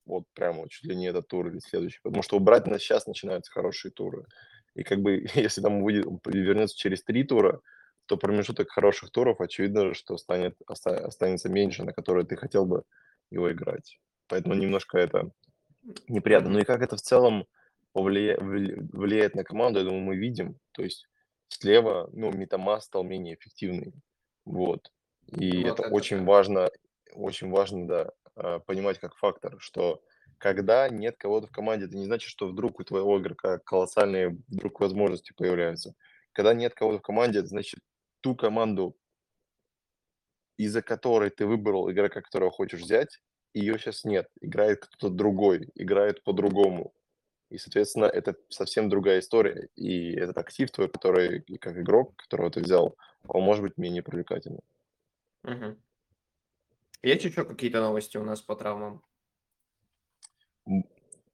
вот 0.06 0.24
прямо 0.34 0.68
чуть 0.68 0.84
ли 0.84 0.96
не 0.96 1.06
этот 1.06 1.28
тур 1.28 1.48
или 1.48 1.60
следующий. 1.60 2.00
Потому 2.02 2.22
что 2.22 2.36
у 2.36 2.40
Брайтона 2.40 2.78
сейчас 2.78 3.06
начинаются 3.06 3.52
хорошие 3.52 3.92
туры. 3.92 4.26
И 4.74 4.82
как 4.82 5.00
бы 5.00 5.26
если 5.34 5.62
там 5.62 5.82
выйдет, 5.82 6.06
вернется 6.26 6.76
через 6.76 7.02
три 7.02 7.24
тура, 7.24 7.60
то 8.06 8.16
промежуток 8.16 8.70
хороших 8.70 9.10
туров, 9.10 9.40
очевидно, 9.40 9.94
что 9.94 10.16
станет, 10.16 10.56
оста- 10.66 11.06
останется 11.06 11.48
меньше, 11.48 11.84
на 11.84 11.92
которые 11.92 12.26
ты 12.26 12.36
хотел 12.36 12.66
бы 12.66 12.84
его 13.30 13.50
играть. 13.50 13.98
Поэтому 14.28 14.54
немножко 14.54 14.98
это 14.98 15.30
неприятно. 16.08 16.50
Ну 16.50 16.58
и 16.60 16.64
как 16.64 16.82
это 16.82 16.96
в 16.96 17.00
целом 17.02 17.46
повлия- 17.92 18.38
вли- 18.38 18.76
влияет 18.92 19.34
на 19.34 19.44
команду, 19.44 19.78
я 19.78 19.84
думаю, 19.84 20.02
мы 20.02 20.16
видим. 20.16 20.58
То 20.72 20.82
есть 20.82 21.06
слева, 21.48 22.08
ну, 22.12 22.32
Метамас 22.32 22.84
стал 22.84 23.04
менее 23.04 23.34
эффективный. 23.34 23.94
Вот. 24.44 24.90
И 25.26 25.64
Вот 25.64 25.72
это 25.72 25.82
это 25.84 25.94
очень 25.94 26.24
важно, 26.24 26.70
очень 27.14 27.50
важно, 27.50 27.86
да, 27.86 28.12
а, 28.36 28.58
понимать 28.60 28.98
как 28.98 29.16
фактор, 29.16 29.56
что 29.58 30.02
когда 30.38 30.88
нет 30.88 31.16
кого-то 31.16 31.46
в 31.46 31.50
команде, 31.50 31.86
это 31.86 31.96
не 31.96 32.04
значит, 32.04 32.28
что 32.28 32.48
вдруг 32.48 32.80
у 32.80 32.84
твоего 32.84 33.18
игрока 33.18 33.58
колоссальные 33.58 34.36
вдруг 34.48 34.80
возможности 34.80 35.32
появляются. 35.36 35.94
Когда 36.32 36.52
нет 36.52 36.74
кого-то 36.74 36.98
в 36.98 37.02
команде, 37.02 37.38
это 37.38 37.48
значит 37.48 37.80
ту 38.24 38.34
команду, 38.34 38.96
из-за 40.56 40.80
которой 40.80 41.28
ты 41.28 41.44
выбрал 41.44 41.90
игрока, 41.90 42.22
которого 42.22 42.50
хочешь 42.50 42.80
взять, 42.80 43.20
ее 43.52 43.78
сейчас 43.78 44.04
нет. 44.04 44.28
Играет 44.40 44.86
кто-то 44.86 45.10
другой, 45.10 45.68
играет 45.74 46.24
по-другому. 46.24 46.94
И, 47.50 47.58
соответственно, 47.58 48.06
это 48.06 48.34
совсем 48.48 48.88
другая 48.88 49.20
история. 49.20 49.68
И 49.76 50.14
этот 50.14 50.38
актив 50.38 50.70
твой, 50.70 50.88
который, 50.88 51.42
как 51.60 51.76
игрок, 51.76 52.16
которого 52.16 52.50
ты 52.50 52.60
взял, 52.60 52.96
он 53.28 53.42
может 53.42 53.62
быть 53.62 53.76
менее 53.76 54.02
привлекательным. 54.02 54.62
Мгм. 55.42 55.78
Есть 57.02 57.24
еще 57.26 57.44
какие-то 57.44 57.82
новости 57.82 58.16
у 58.16 58.24
нас 58.24 58.40
по 58.40 58.56
травмам? 58.56 59.02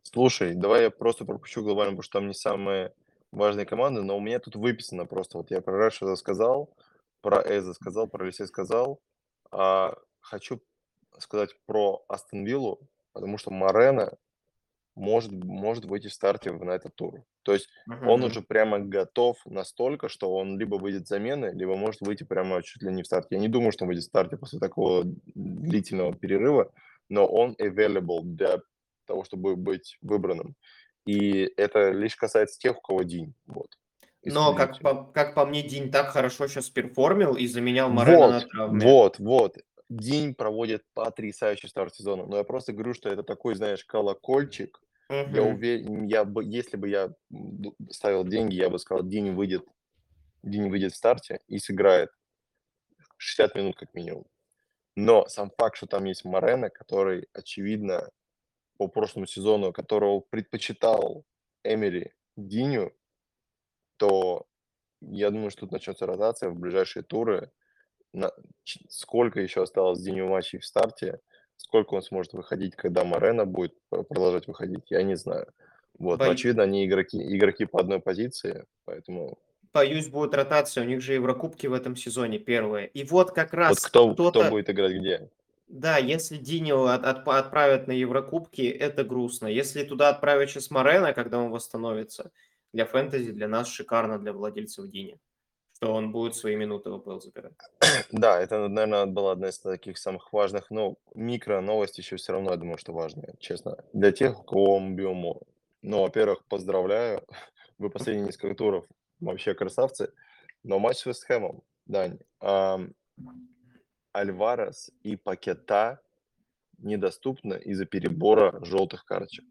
Слушай, 0.03 0.57
давай 0.57 0.83
я 0.83 0.91
просто 0.91 1.25
пропущу 1.25 1.63
глобально, 1.63 1.93
потому 1.93 2.03
что 2.03 2.19
там 2.19 2.27
не 2.27 2.35
самые 2.35 2.93
важные 3.33 3.67
команды, 3.67 4.03
но 4.03 4.17
у 4.17 4.21
меня 4.21 4.39
тут 4.41 4.57
выписано 4.57 5.07
просто, 5.07 5.39
вот 5.39 5.51
я 5.51 5.61
про 5.61 5.77
Рашида 5.77 6.17
сказал, 6.17 6.75
про 7.21 7.41
Эза 7.43 7.75
сказал, 7.75 8.09
про 8.09 8.25
Лисе 8.27 8.47
сказал, 8.47 9.01
а 9.53 9.95
хочу 10.21 10.61
сказать 11.19 11.51
про 11.67 12.05
Астон 12.09 12.45
Виллу, 12.45 12.89
потому 13.13 13.39
что 13.39 13.51
Морена 13.51 14.17
может, 14.95 15.33
может 15.33 15.85
выйти 15.85 16.09
в 16.09 16.13
старте 16.13 16.53
на 16.53 16.71
этот 16.73 16.95
тур. 16.95 17.25
То 17.43 17.53
есть 17.53 17.69
он 18.03 18.23
Мгм. 18.23 18.25
уже 18.25 18.43
прямо 18.43 18.79
готов 18.81 19.39
настолько, 19.47 20.09
что 20.09 20.35
он 20.35 20.59
либо 20.59 20.77
выйдет 20.77 21.07
замены, 21.07 21.53
либо 21.55 21.77
может 21.77 22.01
выйти 22.01 22.25
прямо 22.25 22.63
чуть 22.63 22.83
ли 22.83 22.93
не 22.93 23.03
в 23.03 23.07
старте. 23.07 23.37
Я 23.37 23.41
не 23.41 23.49
думаю, 23.49 23.73
что 23.73 23.85
он 23.85 23.89
выйдет 23.89 24.05
в 24.05 24.09
старте 24.09 24.37
после 24.37 24.59
такого 24.59 25.05
длительного 25.05 26.15
перерыва, 26.15 26.73
но 27.09 27.27
он 27.27 27.57
available 27.61 28.21
для 28.25 28.61
того, 29.07 29.25
чтобы 29.25 29.57
быть 29.57 29.97
выбранным. 30.03 30.55
И 31.07 31.45
это 31.57 31.91
лишь 31.91 32.17
касается 32.17 32.59
тех, 32.59 32.79
у 32.79 32.81
кого 32.81 33.03
день. 33.03 33.35
Вот. 33.47 33.79
Но, 34.25 34.55
как 34.55 34.81
по, 34.83 35.05
как 35.13 35.35
по 35.35 35.45
мне, 35.45 35.63
Дин 35.63 35.91
так 35.91 36.11
хорошо 36.11 36.47
сейчас 36.49 36.71
перформил 36.71 37.37
и 37.37 37.47
заменял 37.47 37.91
Морена 37.91 38.29
на 38.29 38.41
Вот, 38.41 38.49
травме. 38.49 38.93
вот, 38.93 39.19
вот. 39.19 39.57
День 39.89 40.35
проводит 40.35 40.85
потрясающий 40.95 41.67
старт 41.69 41.95
сезона. 41.95 42.27
Но 42.27 42.37
я 42.37 42.45
просто 42.45 42.73
говорю, 42.73 42.95
что 42.95 43.09
это 43.09 43.23
такой, 43.25 43.55
знаешь, 43.57 43.85
колокольчик. 43.85 44.81
Я 45.27 45.43
Мгм. 45.43 45.45
уверен, 45.45 46.05
я 46.05 46.25
бы, 46.25 46.45
если 46.45 46.77
бы 46.77 46.89
я 46.89 47.11
ставил 47.91 48.25
деньги, 48.25 48.55
я 48.55 48.71
бы 48.71 48.79
сказал, 48.79 49.05
День 49.07 49.33
выйдет, 49.35 49.65
День 50.43 50.71
выйдет 50.71 50.93
в 50.95 50.97
старте 50.97 51.41
и 51.49 51.59
сыграет 51.59 52.11
60 53.19 53.55
минут 53.55 53.77
как 53.77 53.95
минимум. 53.95 54.27
Но 54.97 55.29
сам 55.29 55.53
факт, 55.59 55.77
что 55.77 55.87
там 55.87 56.05
есть 56.05 56.25
Морена, 56.25 56.71
который, 56.71 57.29
очевидно, 57.35 58.11
по 58.81 58.89
прошлому 58.89 59.27
сезону, 59.27 59.75
которого 59.75 60.21
предпочитал 60.21 61.27
Эмери 61.65 62.15
Диню, 62.39 62.95
то 63.99 64.47
я 65.03 65.31
думаю, 65.31 65.51
что 65.51 65.61
тут 65.61 65.73
начнется 65.73 66.07
ротация 66.07 66.49
в 66.49 66.59
ближайшие 66.59 67.03
туры. 67.03 67.51
На- 68.15 68.33
сколько 68.89 69.39
еще 69.39 69.63
осталось 69.63 70.01
Диню 70.01 70.29
матчей 70.29 70.59
в 70.59 70.65
старте, 70.65 71.21
сколько 71.57 71.93
он 71.93 72.01
сможет 72.01 72.33
выходить, 72.33 72.75
когда 72.75 73.05
Морена 73.05 73.45
будет 73.45 73.75
п- 73.91 74.03
продолжать 74.03 74.47
выходить, 74.47 74.91
я 74.91 75.03
не 75.03 75.15
знаю. 75.15 75.53
Вот, 75.99 76.19
Бой- 76.21 76.31
очевидно, 76.31 76.63
они 76.63 76.87
игроки, 76.87 77.19
игроки 77.37 77.67
по 77.67 77.81
одной 77.81 78.01
позиции, 78.01 78.65
поэтому 78.87 79.39
Боюсь, 79.75 80.09
будет 80.09 80.35
ротация. 80.35 80.85
У 80.85 80.87
них 80.87 81.03
же 81.03 81.13
Еврокубки 81.13 81.67
в 81.67 81.75
этом 81.75 81.97
сезоне 81.97 82.39
первые. 82.39 82.89
И 82.89 83.05
вот 83.05 83.33
как 83.33 83.53
раз 83.53 83.69
вот 83.69 83.79
кто, 83.81 84.15
кто 84.15 84.31
кто-то... 84.31 84.49
будет 84.49 84.71
играть 84.71 84.93
где? 84.93 85.29
Да, 85.71 85.99
если 85.99 86.37
Диню 86.37 86.87
от- 86.87 87.05
от- 87.05 87.29
отправят 87.29 87.87
на 87.87 87.93
Еврокубки, 87.93 88.63
это 88.63 89.05
грустно. 89.05 89.47
Если 89.47 89.85
туда 89.85 90.09
отправят 90.09 90.51
сейчас 90.51 90.71
Морена, 90.71 91.13
когда 91.13 91.39
он 91.39 91.51
восстановится, 91.51 92.33
для 92.73 92.87
фэнтези, 92.87 93.31
для 93.31 93.47
нас 93.47 93.69
шикарно, 93.69 94.19
для 94.19 94.33
владельцев 94.33 94.89
Дини, 94.91 95.17
что 95.77 95.95
он 95.95 96.11
будет 96.11 96.35
свои 96.35 96.57
минуты 96.57 96.91
в 96.91 96.95
АПЛ 96.95 97.21
забирать. 97.21 97.53
Да, 98.11 98.41
это, 98.41 98.67
наверное, 98.67 99.07
была 99.07 99.33
одна 99.33 99.49
из 99.49 99.61
таких 99.61 99.97
самых 99.99 100.33
важных, 100.33 100.71
но 100.71 100.97
микро 101.15 101.61
новости 101.61 102.01
еще 102.01 102.17
все 102.17 102.33
равно, 102.33 102.51
я 102.51 102.57
думаю, 102.57 102.77
что 102.77 102.93
важные, 102.93 103.35
честно. 103.39 103.77
Для 103.93 104.11
тех, 104.11 104.41
у 104.41 104.43
кого 104.43 104.81
Мбиомо. 104.81 105.39
Ну, 105.83 106.03
во-первых, 106.03 106.45
поздравляю. 106.47 107.23
Вы 107.79 107.91
последние 107.91 108.27
несколько 108.27 108.57
туров 108.57 108.87
вообще 109.21 109.55
красавцы. 109.55 110.13
Но 110.65 110.81
матч 110.81 110.99
с 110.99 111.07
Вест 111.07 111.25
Хэмом, 111.25 111.63
Дань, 111.87 112.19
Альварес 114.13 114.91
и 115.03 115.17
Пакета 115.17 116.01
недоступны 116.79 117.55
из-за 117.55 117.85
перебора 117.85 118.65
желтых 118.65 119.05
карточек. 119.05 119.45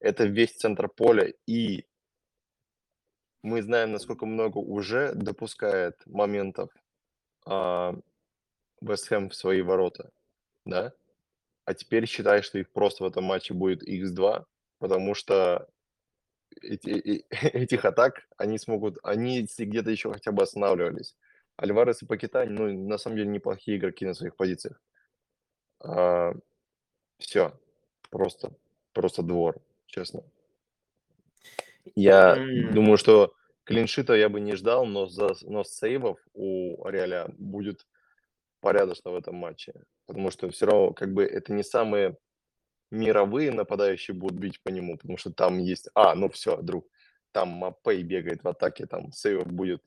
Это 0.00 0.24
весь 0.24 0.52
центр 0.56 0.88
поля, 0.88 1.32
и 1.46 1.86
мы 3.42 3.62
знаем, 3.62 3.92
насколько 3.92 4.26
много 4.26 4.58
уже 4.58 5.12
допускает 5.14 6.00
моментов 6.06 6.70
а, 7.46 7.94
Вест 8.80 9.08
Хэм 9.08 9.30
в 9.30 9.34
свои 9.34 9.62
ворота, 9.62 10.10
да? 10.64 10.92
А 11.64 11.74
теперь 11.74 12.06
считай, 12.06 12.42
что 12.42 12.58
их 12.58 12.70
просто 12.72 13.04
в 13.04 13.06
этом 13.06 13.24
матче 13.24 13.54
будет 13.54 13.86
x2, 13.86 14.44
потому 14.78 15.14
что 15.14 15.68
эти, 16.60 16.90
и- 16.90 17.26
этих 17.30 17.84
атак 17.84 18.26
они 18.36 18.58
смогут, 18.58 18.98
они 19.02 19.46
где-то 19.58 19.90
еще 19.90 20.12
хотя 20.12 20.32
бы 20.32 20.42
останавливались. 20.42 21.16
Альварес 21.62 22.02
и 22.02 22.06
Пакета, 22.06 22.44
ну, 22.44 22.70
на 22.88 22.98
самом 22.98 23.16
деле 23.16 23.28
неплохие 23.30 23.78
игроки 23.78 24.04
на 24.04 24.14
своих 24.14 24.36
позициях. 24.36 24.80
все, 27.18 27.60
просто, 28.10 28.52
просто 28.92 29.22
двор, 29.22 29.62
честно. 29.86 30.24
Я 31.94 32.36
думаю, 32.72 32.96
что 32.96 33.34
клиншита 33.64 34.14
я 34.14 34.28
бы 34.28 34.40
не 34.40 34.54
ждал, 34.54 34.86
но, 34.86 35.06
за, 35.06 35.34
но 35.42 35.64
сейвов 35.64 36.18
у 36.34 36.86
Реаля 36.88 37.28
будет 37.38 37.86
порядочно 38.60 39.10
в 39.10 39.16
этом 39.16 39.36
матче. 39.36 39.74
Потому 40.06 40.30
что 40.30 40.50
все 40.50 40.66
равно, 40.66 40.92
как 40.92 41.12
бы, 41.12 41.24
это 41.24 41.52
не 41.52 41.62
самые 41.62 42.16
мировые 42.90 43.50
нападающие 43.50 44.14
будут 44.14 44.38
бить 44.38 44.60
по 44.62 44.68
нему, 44.68 44.96
потому 44.96 45.16
что 45.16 45.32
там 45.32 45.58
есть... 45.58 45.88
А, 45.94 46.14
ну 46.14 46.28
все, 46.28 46.56
друг, 46.60 46.86
там 47.32 47.48
Мапей 47.48 48.02
бегает 48.02 48.44
в 48.44 48.48
атаке, 48.48 48.86
там 48.86 49.12
сейвов 49.12 49.46
будет... 49.46 49.82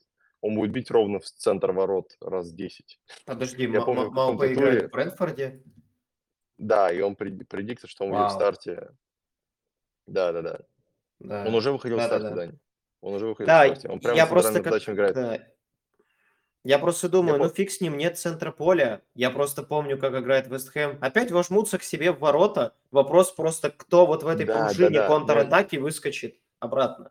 Он 0.46 0.54
будет 0.54 0.70
бить 0.70 0.90
ровно 0.90 1.18
в 1.18 1.24
центр 1.24 1.72
ворот 1.72 2.16
раз 2.20 2.52
10. 2.52 3.00
Подожди, 3.24 3.64
Я 3.64 3.80
помню, 3.82 4.02
Ма- 4.04 4.08
в 4.08 4.12
Маупе 4.12 4.32
каком-то 4.38 4.54
играет 4.54 4.78
туре- 4.84 4.88
в 4.88 4.90
Брентфорде? 4.92 5.62
Да, 6.58 6.92
и 6.92 7.00
он 7.00 7.16
пред- 7.16 7.48
предиктит, 7.48 7.90
что 7.90 8.04
он 8.04 8.10
будет 8.10 8.20
в 8.20 8.22
Вау. 8.22 8.30
старте. 8.30 8.90
Да-да-да. 10.06 10.60
Да. 11.18 11.44
Он 11.46 11.54
уже 11.54 11.72
выходил 11.72 11.98
в 11.98 12.02
старте, 12.02 12.24
Да-да-да. 12.28 12.46
Дань. 12.46 12.58
Он 13.00 13.14
уже 13.14 13.26
выходил 13.26 13.46
Да, 13.48 13.64
в 13.64 13.66
старте. 13.70 13.88
Он 13.88 13.98
прямо 14.00 14.16
я 14.16 14.26
просто 14.26 14.62
как... 14.62 14.88
играет. 14.88 15.14
да. 15.14 15.38
Я 16.64 16.78
просто 16.80 17.08
думаю, 17.08 17.34
Я 17.34 17.38
ну 17.38 17.44
пом- 17.50 17.54
фиг 17.54 17.70
с 17.70 17.80
ним, 17.80 17.96
нет 17.96 18.18
центра 18.18 18.50
поля. 18.50 19.02
Я 19.14 19.30
просто 19.30 19.62
помню, 19.62 19.98
как 19.98 20.14
играет 20.14 20.48
Вест 20.48 20.68
Хэм. 20.70 20.98
Опять 21.00 21.30
вожмутся 21.30 21.78
к 21.78 21.82
себе 21.84 22.10
в 22.12 22.18
ворота. 22.18 22.74
Вопрос 22.90 23.32
просто, 23.32 23.70
кто 23.70 24.04
вот 24.06 24.22
в 24.22 24.26
этой 24.28 24.46
Да, 24.46 24.66
пружине 24.66 24.90
да-да, 24.90 25.08
но- 25.08 25.14
контратаки 25.18 25.76
выскочит 25.76 26.40
обратно. 26.58 27.10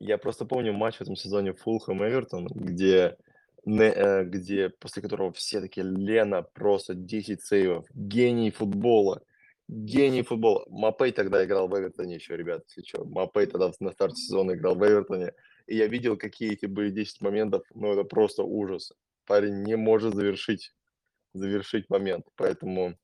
Я 0.00 0.16
просто 0.16 0.46
помню 0.46 0.72
матч 0.72 0.96
в 0.96 1.02
этом 1.02 1.14
сезоне 1.14 1.52
Фулхэм 1.52 2.02
Эвертон, 2.02 2.46
где, 2.46 3.18
не- 3.66 3.92
э, 3.92 4.24
где 4.24 4.70
после 4.70 5.02
которого 5.02 5.30
все 5.32 5.60
такие 5.60 5.84
Лена 5.86 6.42
просто 6.42 6.94
10 6.94 7.42
сейвов, 7.42 7.86
гений 7.94 8.50
футбола, 8.50 9.22
гений 9.68 10.22
футбола. 10.22 10.64
Мапей 10.70 11.12
тогда 11.12 11.44
играл 11.44 11.68
в 11.68 11.78
Эвертоне 11.78 12.14
еще, 12.14 12.34
ребят, 12.34 12.64
если 12.68 12.88
что. 12.88 13.04
Мапей 13.04 13.44
тогда 13.44 13.70
на 13.78 13.92
старте 13.92 14.16
сезона 14.16 14.52
играл 14.52 14.74
в 14.74 14.82
Эвертоне. 14.82 15.34
И 15.66 15.76
я 15.76 15.86
видел, 15.86 16.16
какие 16.16 16.54
эти 16.54 16.64
были 16.64 16.90
10 16.90 17.20
моментов, 17.20 17.62
ну 17.74 17.92
это 17.92 18.04
просто 18.04 18.42
ужас. 18.42 18.92
Парень 19.26 19.62
не 19.62 19.76
может 19.76 20.14
завершить, 20.14 20.72
завершить 21.34 21.90
момент, 21.90 22.26
поэтому 22.36 22.96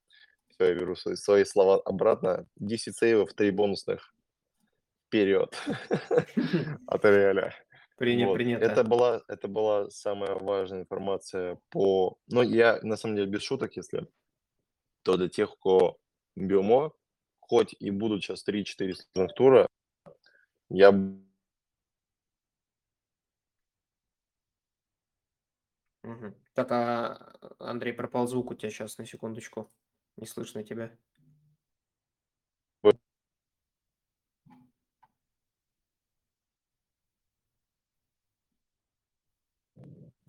все, 0.49 0.69
я 0.69 0.75
беру 0.75 0.97
свои, 0.97 1.17
свои 1.17 1.45
слова 1.45 1.81
обратно. 1.85 2.47
10 2.57 2.97
сейвов, 2.97 3.35
3 3.35 3.51
бонусных. 3.51 4.16
Вперед 5.07 5.57
от 6.87 7.05
Реаля. 7.05 7.55
Приня- 7.99 8.27
Вот. 8.27 8.35
Принято. 8.35 8.65
Это 8.65 8.85
была, 8.85 9.23
это 9.29 9.49
была 9.49 9.89
самая 9.91 10.35
важная 10.35 10.81
информация 10.81 11.59
по... 11.71 12.19
Ну, 12.27 12.43
я, 12.43 12.79
на 12.83 12.97
самом 12.97 13.17
деле, 13.17 13.31
без 13.31 13.43
шуток, 13.43 13.77
если... 13.77 14.07
То 15.03 15.17
для 15.17 15.29
тех, 15.29 15.55
кто 15.57 15.99
Биомо, 16.35 16.93
хоть 17.41 17.75
и 17.79 17.91
будут 17.91 18.23
сейчас 18.25 18.45
3-4 18.47 18.95
сложных 19.15 19.35
тура, 19.35 19.69
я 20.69 20.91
Мгм. 26.03 26.35
Так, 26.55 26.71
а 26.73 27.33
Андрей, 27.59 27.93
пропал 27.93 28.27
звук 28.29 28.51
у 28.51 28.55
тебя 28.55 28.71
сейчас 28.71 28.99
на 28.99 29.07
секундочку. 29.07 29.73
Не 30.17 30.27
слышно 30.27 30.63
тебя. 30.63 30.97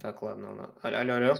Так, 0.02 0.22
ладно. 0.22 0.50
ладно. 0.50 0.74
Алло, 0.82 0.98
алло, 0.98 1.14
алло. 1.14 1.36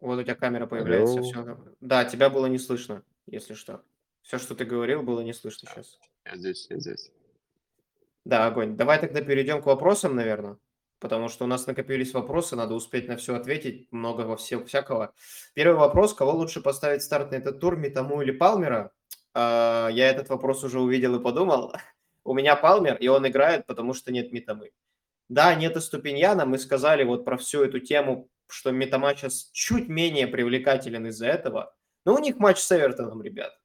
Вот 0.00 0.18
у 0.18 0.22
тебя 0.22 0.34
камера 0.34 0.66
появляется. 0.66 1.18
Алло. 1.18 1.22
Все. 1.22 1.58
Да, 1.80 2.04
тебя 2.04 2.30
было 2.30 2.46
не 2.46 2.58
слышно, 2.58 3.02
если 3.26 3.54
что. 3.54 3.82
Все, 4.22 4.38
что 4.38 4.54
ты 4.54 4.64
говорил, 4.64 5.02
было 5.02 5.20
не 5.20 5.32
слышно 5.32 5.68
сейчас. 5.68 5.98
я 6.24 6.36
здесь, 6.36 6.66
я 6.70 6.78
здесь. 6.78 7.10
Да, 8.24 8.46
огонь. 8.46 8.76
Давай 8.76 9.00
тогда 9.00 9.20
перейдем 9.20 9.62
к 9.62 9.66
вопросам, 9.66 10.14
наверное. 10.14 10.58
Потому 11.00 11.28
что 11.28 11.44
у 11.44 11.48
нас 11.48 11.66
накопились 11.66 12.14
вопросы, 12.14 12.54
надо 12.54 12.74
успеть 12.74 13.08
на 13.08 13.16
все 13.16 13.34
ответить, 13.34 13.90
много 13.90 14.20
во 14.20 14.36
все, 14.36 14.64
всякого. 14.64 15.12
Первый 15.52 15.76
вопрос, 15.76 16.14
кого 16.14 16.30
лучше 16.30 16.60
поставить 16.62 17.02
старт 17.02 17.32
на 17.32 17.36
этот 17.36 17.58
тур, 17.58 17.76
Митаму 17.76 18.22
или 18.22 18.30
Палмера? 18.30 18.92
А, 19.34 19.88
я 19.88 20.08
этот 20.08 20.28
вопрос 20.28 20.62
уже 20.62 20.78
увидел 20.78 21.16
и 21.16 21.22
подумал. 21.22 21.74
У 22.24 22.34
меня 22.34 22.54
Палмер, 22.54 22.96
и 22.98 23.08
он 23.08 23.26
играет, 23.26 23.66
потому 23.66 23.94
что 23.94 24.12
нет 24.12 24.32
Митамы. 24.32 24.70
Да, 25.32 25.54
нет 25.54 25.78
и 25.78 25.80
Ступиньяна, 25.80 26.44
мы 26.44 26.58
сказали 26.58 27.04
вот 27.04 27.24
про 27.24 27.38
всю 27.38 27.62
эту 27.62 27.80
тему, 27.80 28.28
что 28.48 28.70
Митама 28.70 29.14
сейчас 29.14 29.48
чуть 29.54 29.88
менее 29.88 30.26
привлекателен 30.26 31.06
из-за 31.06 31.26
этого. 31.28 31.74
Но 32.04 32.14
у 32.14 32.18
них 32.18 32.36
матч 32.36 32.58
с 32.58 32.70
Эвертоном, 32.70 33.22
ребят. 33.22 33.58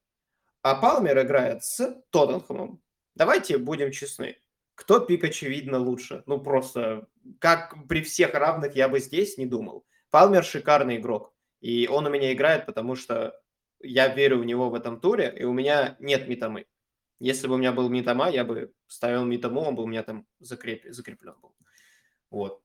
А 0.61 0.75
Палмер 0.75 1.19
играет 1.19 1.65
с 1.65 2.01
Тоттенхэмом. 2.11 2.81
Давайте 3.15 3.57
будем 3.57 3.91
честны. 3.91 4.37
Кто 4.75 5.01
пик, 5.01 5.25
очевидно, 5.25 5.77
лучше? 5.77 6.23
Ну, 6.25 6.39
просто 6.39 7.09
как 7.39 7.75
при 7.89 8.01
всех 8.01 8.33
равных 8.33 8.77
я 8.77 8.87
бы 8.87 9.01
здесь 9.01 9.37
не 9.37 9.45
думал. 9.45 9.85
Палмер 10.09 10.45
шикарный 10.45 10.95
игрок. 10.95 11.33
И 11.59 11.89
он 11.89 12.05
у 12.05 12.09
меня 12.09 12.31
играет, 12.31 12.65
потому 12.65 12.95
что 12.95 13.37
я 13.81 14.07
верю 14.07 14.39
в 14.39 14.45
него 14.45 14.69
в 14.69 14.73
этом 14.73 15.01
туре, 15.01 15.35
и 15.37 15.43
у 15.43 15.51
меня 15.51 15.97
нет 15.99 16.29
Митамы. 16.29 16.65
Если 17.19 17.47
бы 17.47 17.55
у 17.55 17.57
меня 17.57 17.71
был 17.71 17.89
Митама, 17.89 18.29
я 18.29 18.43
бы 18.45 18.71
ставил 18.87 19.25
Митаму, 19.25 19.61
он 19.61 19.75
бы 19.75 19.83
у 19.83 19.87
меня 19.87 20.03
там 20.03 20.25
закреп... 20.39 20.83
закреплен 20.89 21.35
был. 21.41 21.55
Вот. 22.29 22.61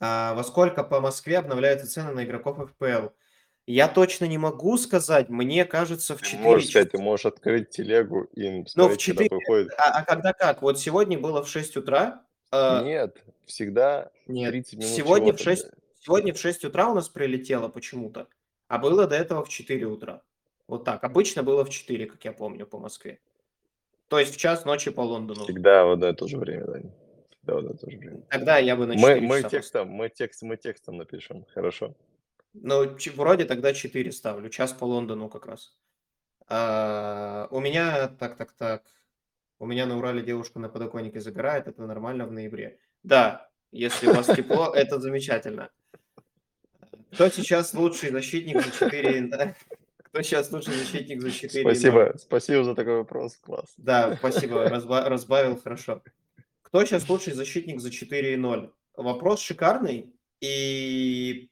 А 0.00 0.34
во 0.34 0.44
сколько 0.44 0.82
по 0.84 1.00
Москве 1.00 1.38
обновляются 1.38 1.86
цены 1.86 2.12
на 2.12 2.24
игроков 2.24 2.58
FPL? 2.58 3.12
Я 3.66 3.88
точно 3.88 4.26
не 4.26 4.36
могу 4.38 4.76
сказать. 4.76 5.28
Мне 5.30 5.64
кажется, 5.64 6.14
в 6.16 6.20
Ты 6.20 6.26
4 6.26 6.42
можешь 6.42 6.68
часа. 6.68 6.88
ты 6.88 6.98
можешь 6.98 7.26
открыть 7.26 7.70
телегу 7.70 8.24
и 8.34 8.50
Ну, 8.50 8.62
в 8.64 8.68
смотреть, 8.68 9.04
когда 9.04 9.22
4... 9.24 9.28
выходит. 9.30 9.72
А, 9.78 9.98
а 9.98 10.04
когда 10.04 10.32
как? 10.34 10.60
Вот 10.62 10.78
сегодня 10.78 11.18
было 11.18 11.42
в 11.42 11.48
6 11.48 11.76
утра. 11.78 12.24
э, 12.52 12.84
Нет, 12.84 13.24
всегда 13.46 14.10
нет, 14.26 14.52
30 14.52 14.74
минут 14.74 14.88
сегодня 14.90 15.32
в 15.32 15.38
чего-то, 15.38 15.56
6, 15.56 15.62
бля. 15.64 15.72
сегодня 16.00 16.34
в 16.34 16.38
6 16.38 16.64
утра 16.66 16.88
у 16.90 16.94
нас 16.94 17.08
прилетело 17.08 17.68
почему-то, 17.68 18.28
а 18.68 18.78
было 18.78 19.06
до 19.06 19.16
этого 19.16 19.44
в 19.44 19.48
4 19.48 19.86
утра. 19.86 20.22
Вот 20.68 20.84
так. 20.84 21.02
Обычно 21.04 21.42
было 21.42 21.64
в 21.64 21.70
4, 21.70 22.06
как 22.06 22.22
я 22.24 22.32
помню, 22.32 22.66
по 22.66 22.78
Москве. 22.78 23.18
То 24.08 24.18
есть 24.18 24.34
в 24.34 24.36
час 24.38 24.64
ночи 24.64 24.90
по 24.90 25.00
Лондону. 25.00 25.44
Всегда 25.44 25.84
в 25.84 25.92
одно 25.92 26.08
и 26.08 26.14
то 26.14 26.26
же 26.28 26.38
время, 26.38 26.64
да. 26.66 26.80
Всегда 27.30 27.54
в 27.54 27.58
одно 27.58 27.70
и 27.70 27.76
то 27.76 27.90
же 27.90 27.98
время. 27.98 28.22
Тогда 28.30 28.58
я 28.58 28.76
бы 28.76 28.86
на 28.86 28.94
Мы, 28.94 29.00
4 29.00 29.20
мы 29.20 29.36
часа 29.38 29.48
текстом, 29.48 29.88
мы 29.88 30.08
текст, 30.08 30.42
мы 30.42 30.56
текстом 30.56 30.96
напишем, 30.96 31.44
хорошо. 31.54 31.94
Ну, 32.52 32.96
вроде 33.16 33.44
тогда 33.44 33.72
4 33.72 34.12
ставлю. 34.12 34.48
Час 34.48 34.72
по 34.72 34.84
Лондону 34.84 35.28
как 35.28 35.46
раз. 35.46 35.76
А, 36.46 37.48
у 37.50 37.60
меня, 37.60 38.08
так, 38.08 38.36
так, 38.36 38.52
так. 38.52 38.82
У 39.58 39.66
меня 39.66 39.86
на 39.86 39.96
Урале 39.98 40.22
девушка 40.22 40.58
на 40.58 40.68
подоконнике 40.68 41.20
загорает. 41.20 41.68
Это 41.68 41.82
нормально 41.82 42.26
в 42.26 42.32
ноябре. 42.32 42.78
Да, 43.02 43.48
если 43.72 44.06
у 44.08 44.14
вас 44.14 44.26
тепло, 44.36 44.72
это 44.74 45.00
замечательно. 45.00 45.70
Кто 47.12 47.28
сейчас 47.28 47.74
лучший 47.74 48.10
защитник 48.10 48.60
за 48.62 48.70
4... 48.70 49.54
Кто 50.14 50.22
сейчас 50.22 50.52
лучший 50.52 50.74
защитник 50.74 51.20
за 51.20 51.32
4 51.32 51.64
Спасибо, 51.64 52.14
спасибо 52.16 52.62
за 52.62 52.76
такой 52.76 52.98
вопрос, 52.98 53.36
класс. 53.36 53.74
Да, 53.76 54.14
спасибо, 54.16 54.68
разба- 54.68 55.08
разбавил 55.08 55.60
хорошо. 55.60 56.04
Кто 56.62 56.84
сейчас 56.84 57.08
лучший 57.08 57.32
защитник 57.32 57.80
за 57.80 57.88
4.0? 57.88 58.70
Вопрос 58.96 59.40
шикарный, 59.40 60.14
и 60.40 61.50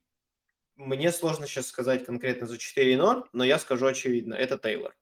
мне 0.76 1.10
сложно 1.10 1.48
сейчас 1.48 1.66
сказать 1.66 2.06
конкретно 2.06 2.46
за 2.46 2.54
4.0, 2.54 3.24
но 3.32 3.42
я 3.42 3.58
скажу 3.58 3.86
очевидно, 3.86 4.34
это 4.34 4.56
Тейлор. 4.56 4.94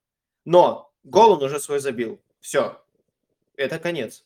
Но 0.47 0.91
гол 1.05 1.33
он 1.33 1.43
уже 1.43 1.61
свой 1.61 1.81
забил. 1.81 2.19
Все, 2.41 2.83
это 3.57 3.79
конец. 3.79 4.25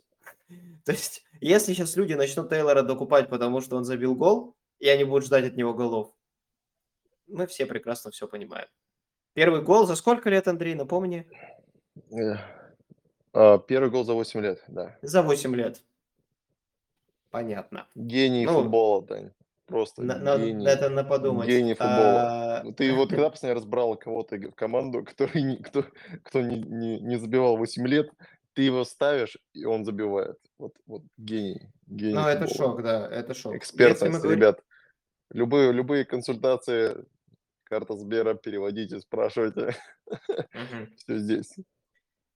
То 0.85 0.93
есть, 0.93 1.25
если 1.41 1.73
сейчас 1.73 1.97
люди 1.97 2.13
начнут 2.13 2.51
Тейлора 2.51 2.83
докупать, 2.83 3.29
потому 3.29 3.61
что 3.63 3.75
он 3.75 3.85
забил 3.85 4.15
гол, 4.15 4.55
и 4.79 4.89
они 4.89 5.03
будут 5.03 5.25
ждать 5.25 5.45
от 5.45 5.57
него 5.57 5.75
голов, 5.75 6.13
мы 7.27 7.49
все 7.49 7.67
прекрасно 7.67 8.13
все 8.13 8.29
понимаем. 8.29 8.69
Первый 9.35 9.63
гол 9.63 9.87
за 9.87 9.97
сколько 9.97 10.31
лет, 10.31 10.47
Андрей, 10.49 10.75
напомни? 10.75 11.27
Эх, 12.11 12.39
А, 13.33 13.59
первый 13.59 13.91
гол 13.91 14.05
за 14.05 14.15
8 14.15 14.41
лет, 14.41 14.63
да. 14.69 14.97
За 15.03 15.23
8 15.23 15.55
лет. 15.57 15.83
Понятно. 17.31 17.89
Гений 17.97 18.47
Ну, 18.47 18.53
футбола, 18.63 19.05
Тань. 19.07 19.33
Просто 19.67 20.03
На, 20.03 20.17
на- 20.19 20.39
гений. 20.39 20.65
это 20.67 20.89
на 20.91 21.03
подумать. 21.05 21.49
Гений 21.49 21.75
футбола. 21.75 22.59
А, 22.61 22.73
Ты 22.77 22.93
вот 22.95 23.09
когда 23.11 23.31
последний 23.31 23.55
раз 23.55 23.65
брал 23.65 23.97
кого-то 23.97 24.37
в 24.37 24.53
команду, 24.53 25.03
который 25.05 25.57
кто, 25.57 25.85
кто 26.23 26.41
не, 26.43 26.61
не, 26.61 27.01
не 27.01 27.17
забивал 27.19 27.57
8 27.57 27.87
лет, 27.89 28.11
ты 28.53 28.63
его 28.63 28.85
ставишь, 28.85 29.37
и 29.53 29.65
он 29.65 29.85
забивает. 29.85 30.39
Вот, 30.59 30.75
вот 30.87 31.03
гений. 31.17 31.69
Гений 31.89 32.15
Ну, 32.15 32.21
это 32.29 32.47
футбола. 32.47 32.71
шок, 32.71 32.83
да, 32.85 33.09
это 33.11 33.35
шок. 33.35 33.57
Экспертность, 33.57 34.19
говорим- 34.21 34.39
ребят. 34.39 34.61
Любые, 35.31 35.73
любые 35.73 36.05
консультации, 36.05 37.05
карта 37.75 37.97
Сбера, 37.97 38.35
переводите, 38.35 39.01
спрашивайте. 39.01 39.75
Все 40.97 41.19
здесь. 41.19 41.53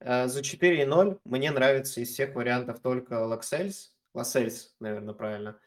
Э, 0.01 0.27
За 0.27 0.41
4,0 0.41 1.21
мне 1.25 1.51
нравится 1.53 2.01
из 2.01 2.09
всех 2.09 2.35
вариантов 2.35 2.81
только 2.81 3.25
Лаксельс. 3.25 3.95
Лассельс, 4.15 4.75
наверное, 4.81 5.15
правильно. 5.15 5.61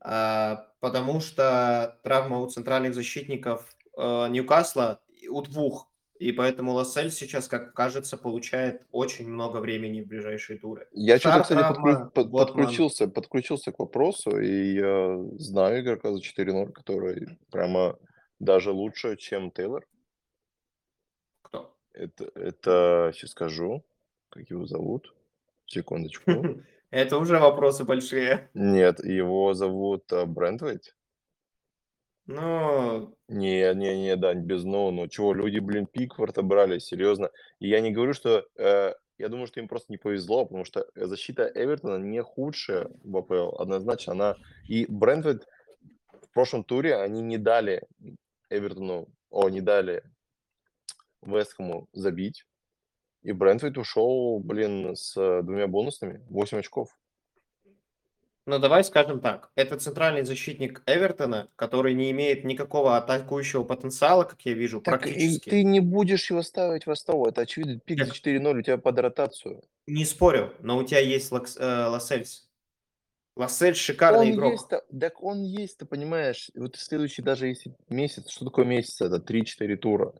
А, 0.00 0.66
Потому 0.80 1.20
что 1.20 1.98
травма 2.04 2.40
у 2.40 2.46
центральных 2.48 2.94
защитников 2.94 3.74
э, 3.96 4.28
Ньюкасла 4.28 5.00
у 5.30 5.40
двух. 5.40 5.90
И 6.18 6.30
поэтому 6.32 6.72
Лассельс 6.72 7.14
сейчас, 7.14 7.48
как 7.48 7.72
кажется, 7.72 8.18
получает 8.18 8.82
очень 8.92 9.26
много 9.26 9.56
времени 9.58 10.02
в 10.02 10.06
ближайшие 10.06 10.58
туры. 10.58 10.86
Я 10.92 11.18
что-то, 11.18 11.40
кстати, 11.42 11.58
травма, 11.58 12.10
под- 12.10 12.30
Ботман. 12.30 12.46
подключился, 12.46 13.08
подключился 13.08 13.72
к 13.72 13.78
вопросу, 13.78 14.38
и 14.38 14.74
я 14.74 15.18
знаю 15.38 15.80
игрока 15.80 16.12
за 16.12 16.20
4-0, 16.20 16.72
который 16.72 17.38
прямо 17.50 17.98
даже 18.38 18.70
лучше, 18.70 19.16
чем 19.16 19.50
Тейлор. 19.50 19.86
Кто? 21.42 21.76
Это, 21.92 22.30
это 22.34 23.12
сейчас 23.14 23.30
скажу, 23.30 23.84
как 24.28 24.50
его 24.50 24.66
зовут. 24.66 25.14
Секундочку. 25.66 26.30
Это 26.90 27.18
уже 27.18 27.40
вопросы 27.40 27.82
большие. 27.82 28.50
Нет, 28.54 29.04
его 29.04 29.52
зовут 29.54 30.12
а, 30.12 30.26
Брентвейт. 30.26 30.94
Ну, 32.26 33.16
Не, 33.26 33.74
не, 33.74 34.00
не, 34.00 34.16
Дань, 34.16 34.42
без 34.42 34.62
но, 34.62 34.92
ну 34.92 35.08
чего, 35.08 35.34
люди, 35.34 35.58
блин, 35.58 35.86
Пикфорта 35.86 36.42
брали, 36.42 36.78
серьезно. 36.78 37.30
И 37.58 37.68
я 37.68 37.80
не 37.80 37.90
говорю, 37.90 38.14
что, 38.14 38.46
э, 38.56 38.94
я 39.18 39.28
думаю, 39.28 39.48
что 39.48 39.58
им 39.58 39.66
просто 39.66 39.92
не 39.92 39.98
повезло, 39.98 40.46
потому 40.46 40.64
что 40.64 40.86
защита 40.94 41.50
Эвертона 41.54 41.98
не 41.98 42.22
худшая 42.22 42.88
в 43.02 43.16
АПЛ, 43.16 43.60
однозначно 43.60 44.12
она... 44.12 44.36
И 44.68 44.86
Брентвейт 44.88 45.48
в 46.12 46.32
прошлом 46.32 46.62
туре 46.64 46.96
они 46.96 47.20
не 47.22 47.38
дали 47.38 47.82
Эвертону, 48.50 49.08
о, 49.30 49.48
не 49.48 49.60
дали 49.60 50.02
Вестхэму 51.22 51.88
забить. 51.92 52.44
И 53.22 53.32
Брентвейт 53.32 53.78
ушел, 53.78 54.38
блин, 54.40 54.94
с 54.96 55.16
э, 55.16 55.42
двумя 55.42 55.66
бонусами, 55.66 56.22
8 56.28 56.58
очков. 56.58 56.94
Ну, 58.46 58.58
давай 58.58 58.84
скажем 58.84 59.20
так. 59.22 59.50
Это 59.54 59.78
центральный 59.78 60.22
защитник 60.22 60.82
Эвертона, 60.84 61.48
который 61.56 61.94
не 61.94 62.10
имеет 62.10 62.44
никакого 62.44 62.98
атакующего 62.98 63.64
потенциала, 63.64 64.24
как 64.24 64.42
я 64.42 64.52
вижу, 64.52 64.82
Так 64.82 65.06
и 65.06 65.10
практически. 65.12 65.48
ты 65.48 65.64
не 65.64 65.80
будешь 65.80 66.28
его 66.30 66.42
ставить 66.42 66.84
в 66.86 66.90
основу, 66.90 67.24
это 67.26 67.40
очевидно, 67.40 67.78
пик 67.80 68.00
за 68.00 68.06
Так- 68.08 68.14
4-0 68.14 68.58
у 68.58 68.62
тебя 68.62 68.76
под 68.76 68.98
ротацию. 68.98 69.62
Не 69.86 70.04
спорю, 70.04 70.52
но 70.60 70.76
у 70.76 70.84
тебя 70.84 71.00
есть 71.00 71.32
Лакс- 71.32 71.56
э, 71.58 71.86
Лассельс. 71.86 72.43
Лассельс 73.36 73.78
шикарный 73.78 74.28
он 74.28 74.34
игрок. 74.34 74.52
есть, 74.52 74.68
так 74.68 75.22
он 75.22 75.42
есть, 75.42 75.78
ты 75.78 75.86
понимаешь, 75.86 76.50
вот 76.54 76.76
следующий 76.76 77.22
даже 77.22 77.48
если 77.48 77.74
месяц, 77.88 78.30
что 78.30 78.44
такое 78.44 78.64
месяц, 78.64 79.00
это 79.00 79.16
3-4 79.16 79.76
тура. 79.76 80.12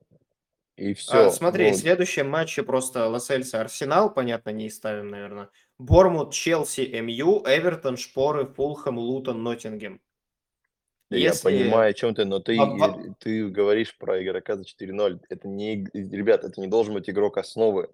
И 0.77 0.91
А, 0.91 0.95
все. 0.95 1.31
смотри, 1.31 1.71
в 1.71 1.77
следующем 1.77 2.29
матче 2.29 2.65
просто 2.65 3.09
Лассельса 3.09 3.61
Арсенал, 3.61 4.13
понятно, 4.13 4.51
не 4.51 4.69
ставим, 4.69 5.09
наверное. 5.09 5.49
Бормут, 5.79 6.33
Челси, 6.33 6.81
МЮ, 7.01 7.45
Эвертон, 7.47 7.97
Шпоры, 7.97 8.47
Фулхэм, 8.47 8.99
Лутон, 8.99 9.43
Ноттингем. 9.45 10.01
Я 11.11 11.19
Если- 11.29 11.45
понимаю, 11.45 11.91
о 11.91 11.95
чем 11.95 12.13
ты, 12.17 12.25
но 12.25 12.41
ты, 12.41 12.57
Во- 12.59 12.77
во- 12.77 13.15
ты 13.21 13.47
говоришь 13.49 13.97
про 13.97 14.21
игрока 14.25 14.57
за 14.57 14.65
4-0. 14.65 15.21
Это 15.29 15.47
не, 15.47 15.85
ребят, 15.95 16.43
это 16.43 16.61
не 16.61 16.67
должен 16.67 16.95
быть 16.95 17.09
игрок 17.09 17.39
основы. 17.39 17.89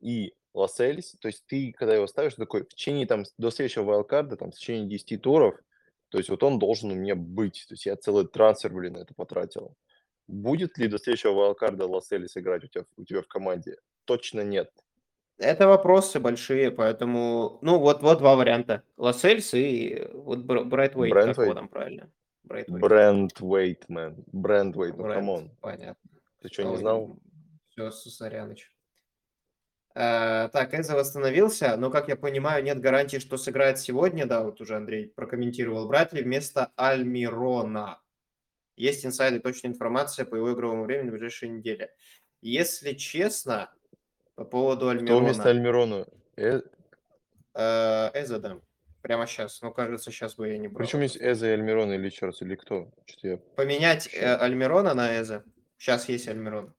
И 0.00 0.32
Лассельс, 0.54 1.16
то 1.20 1.28
есть 1.28 1.44
ты, 1.46 1.72
когда 1.72 1.94
его 1.94 2.06
ставишь, 2.06 2.34
такой, 2.34 2.64
в 2.64 2.68
течение 2.68 3.06
там, 3.06 3.24
до 3.38 3.50
следующего 3.50 3.84
вайлдкарда, 3.84 4.36
там, 4.36 4.50
в 4.50 4.54
течение 4.54 4.88
10 4.88 5.22
туров, 5.22 5.58
то 6.10 6.18
есть 6.18 6.28
вот 6.28 6.42
он 6.42 6.58
должен 6.58 6.90
у 6.90 6.94
меня 6.94 7.14
быть. 7.14 7.64
То 7.68 7.74
есть 7.74 7.86
я 7.86 7.96
целый 7.96 8.26
трансфер, 8.26 8.72
блин, 8.72 8.94
на 8.94 8.98
это 8.98 9.14
потратил. 9.14 9.74
Будет 10.28 10.76
ли 10.78 10.88
до 10.88 10.98
следующего 10.98 11.32
вайлдкарда 11.32 11.86
Лассельс 11.86 12.36
играть 12.36 12.64
у 12.64 12.66
тебя, 12.66 12.84
у 12.96 13.04
тебя 13.04 13.22
в 13.22 13.28
команде? 13.28 13.78
Точно 14.04 14.42
нет. 14.42 14.70
Это 15.38 15.66
вопросы 15.66 16.20
большие, 16.20 16.70
поэтому, 16.70 17.58
ну, 17.62 17.78
вот, 17.78 18.02
вот 18.02 18.18
два 18.18 18.36
варианта. 18.36 18.82
Лассельс 18.96 19.54
и 19.54 20.06
вот 20.12 20.40
Бр- 20.40 20.64
Брайтвейт, 20.64 21.14
как 21.14 21.38
его 21.38 21.54
там 21.54 21.68
правильно? 21.68 22.10
Брентуэйт, 22.44 23.88
man. 23.88 24.24
Брентуэйт, 24.32 24.96
ну 24.96 25.04
come 25.04 25.30
on. 25.30 25.50
Понятно. 25.60 26.10
Ты 26.40 26.48
что, 26.48 26.64
не 26.64 26.76
знал? 26.76 27.16
Все, 27.70 27.90
Сусаряныч. 27.90 28.70
Э, 29.94 30.48
так, 30.52 30.74
Эза 30.74 30.94
восстановился, 30.94 31.76
но, 31.76 31.90
как 31.90 32.08
я 32.08 32.16
понимаю, 32.16 32.64
нет 32.64 32.80
гарантии, 32.80 33.18
что 33.18 33.36
сыграет 33.36 33.78
сегодня. 33.78 34.26
Да, 34.26 34.42
вот 34.42 34.60
уже 34.60 34.76
Андрей 34.76 35.08
прокомментировал. 35.08 35.86
Брать 35.88 36.12
ли 36.12 36.22
вместо 36.22 36.70
Альмирона? 36.76 38.00
Есть 38.76 39.04
инсайды, 39.04 39.40
точная 39.40 39.70
информация 39.70 40.24
по 40.24 40.34
его 40.34 40.52
игровому 40.54 40.84
времени 40.84 41.10
в 41.10 41.12
ближайшей 41.12 41.50
неделе. 41.50 41.90
Если 42.40 42.94
честно, 42.94 43.70
по 44.34 44.44
поводу 44.44 44.86
Кто 44.86 44.90
Альмирона... 44.90 45.24
вместо 45.24 45.50
Альмирона? 45.50 46.06
Э, 46.36 46.62
Э, 47.54 48.10
Эза, 48.14 48.38
да. 48.38 48.58
Прямо 49.02 49.26
сейчас. 49.26 49.60
Ну, 49.62 49.72
кажется, 49.72 50.10
сейчас 50.10 50.36
бы 50.36 50.48
я 50.48 50.58
не 50.58 50.68
брал. 50.68 50.86
Причем 50.86 51.00
есть 51.00 51.16
Эза 51.16 51.48
и 51.48 51.50
Альмирон 51.50 51.92
или 51.92 52.08
Чарльз, 52.08 52.40
или 52.42 52.54
кто? 52.54 52.90
Что-то 53.04 53.28
я... 53.28 53.36
Поменять 53.36 54.08
э, 54.12 54.36
Альмирона 54.36 54.94
на 54.94 55.20
Эза. 55.20 55.44
Сейчас 55.76 56.08
есть 56.08 56.28
Альмирон. 56.28 56.72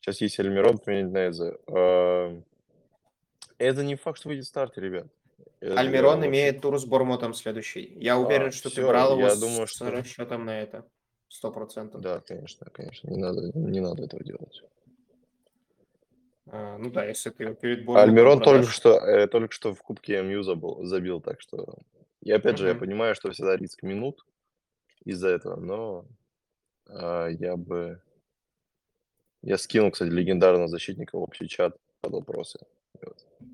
Сейчас 0.00 0.20
есть 0.20 0.38
Альмирон, 0.40 0.78
поменять 0.78 1.12
на 1.12 1.28
Эза. 1.28 1.58
А, 1.68 2.40
Эза 3.58 3.84
не 3.84 3.96
факт, 3.96 4.18
что 4.18 4.28
выйдет 4.28 4.46
в 4.46 4.48
старте, 4.48 4.80
ребят. 4.80 5.06
Альмирон 5.60 6.14
вообще- 6.16 6.28
имеет 6.30 6.60
тур 6.62 6.78
с 6.78 6.86
Бормотом 6.86 7.34
следующий. 7.34 7.92
Я 8.00 8.14
А, 8.14 8.18
уверен, 8.18 8.50
что 8.50 8.70
ты 8.70 8.76
всё, 8.76 8.88
брал 8.88 9.12
его 9.18 9.28
я 9.28 9.34
с, 9.36 9.40
думаю, 9.40 9.66
с 9.66 9.70
что- 9.70 9.90
расчетом 9.90 10.46
на 10.46 10.58
это. 10.60 10.86
Сто 11.28 11.52
процентов. 11.52 12.00
Да, 12.00 12.20
конечно, 12.20 12.66
конечно. 12.72 13.08
Не 13.08 13.18
надо, 13.18 13.52
не 13.56 13.80
надо 13.80 14.04
этого 14.04 14.24
делать. 14.24 14.62
А, 16.46 16.76
ну 16.78 16.90
да, 16.90 17.04
если 17.04 17.30
ты 17.30 17.54
перед 17.54 17.84
Бормотом 17.84 18.08
Альмирон 18.08 18.40
только 18.40 18.66
что, 18.68 18.94
э, 18.98 19.28
только 19.28 19.52
что 19.54 19.72
в 19.74 19.82
Кубке 19.82 20.22
МЮ 20.22 20.42
забыл, 20.42 20.82
забил, 20.84 21.20
так 21.20 21.40
что... 21.40 21.76
И 22.22 22.32
опять 22.32 22.58
же, 22.58 22.66
я 22.66 22.72
Мгм. 22.72 22.80
понимаю, 22.80 23.14
что 23.14 23.30
всегда 23.30 23.56
риск 23.56 23.82
минут 23.82 24.24
из-за 25.04 25.28
этого, 25.28 25.56
но 25.60 26.06
а, 26.88 27.28
я 27.28 27.56
бы... 27.56 28.00
Я 29.42 29.56
скинул, 29.58 29.90
кстати, 29.90 30.10
легендарного 30.10 30.68
защитника 30.68 31.16
в 31.18 31.22
общий 31.22 31.48
чат 31.48 31.76
под 32.00 32.12
вопросы. 32.12 32.58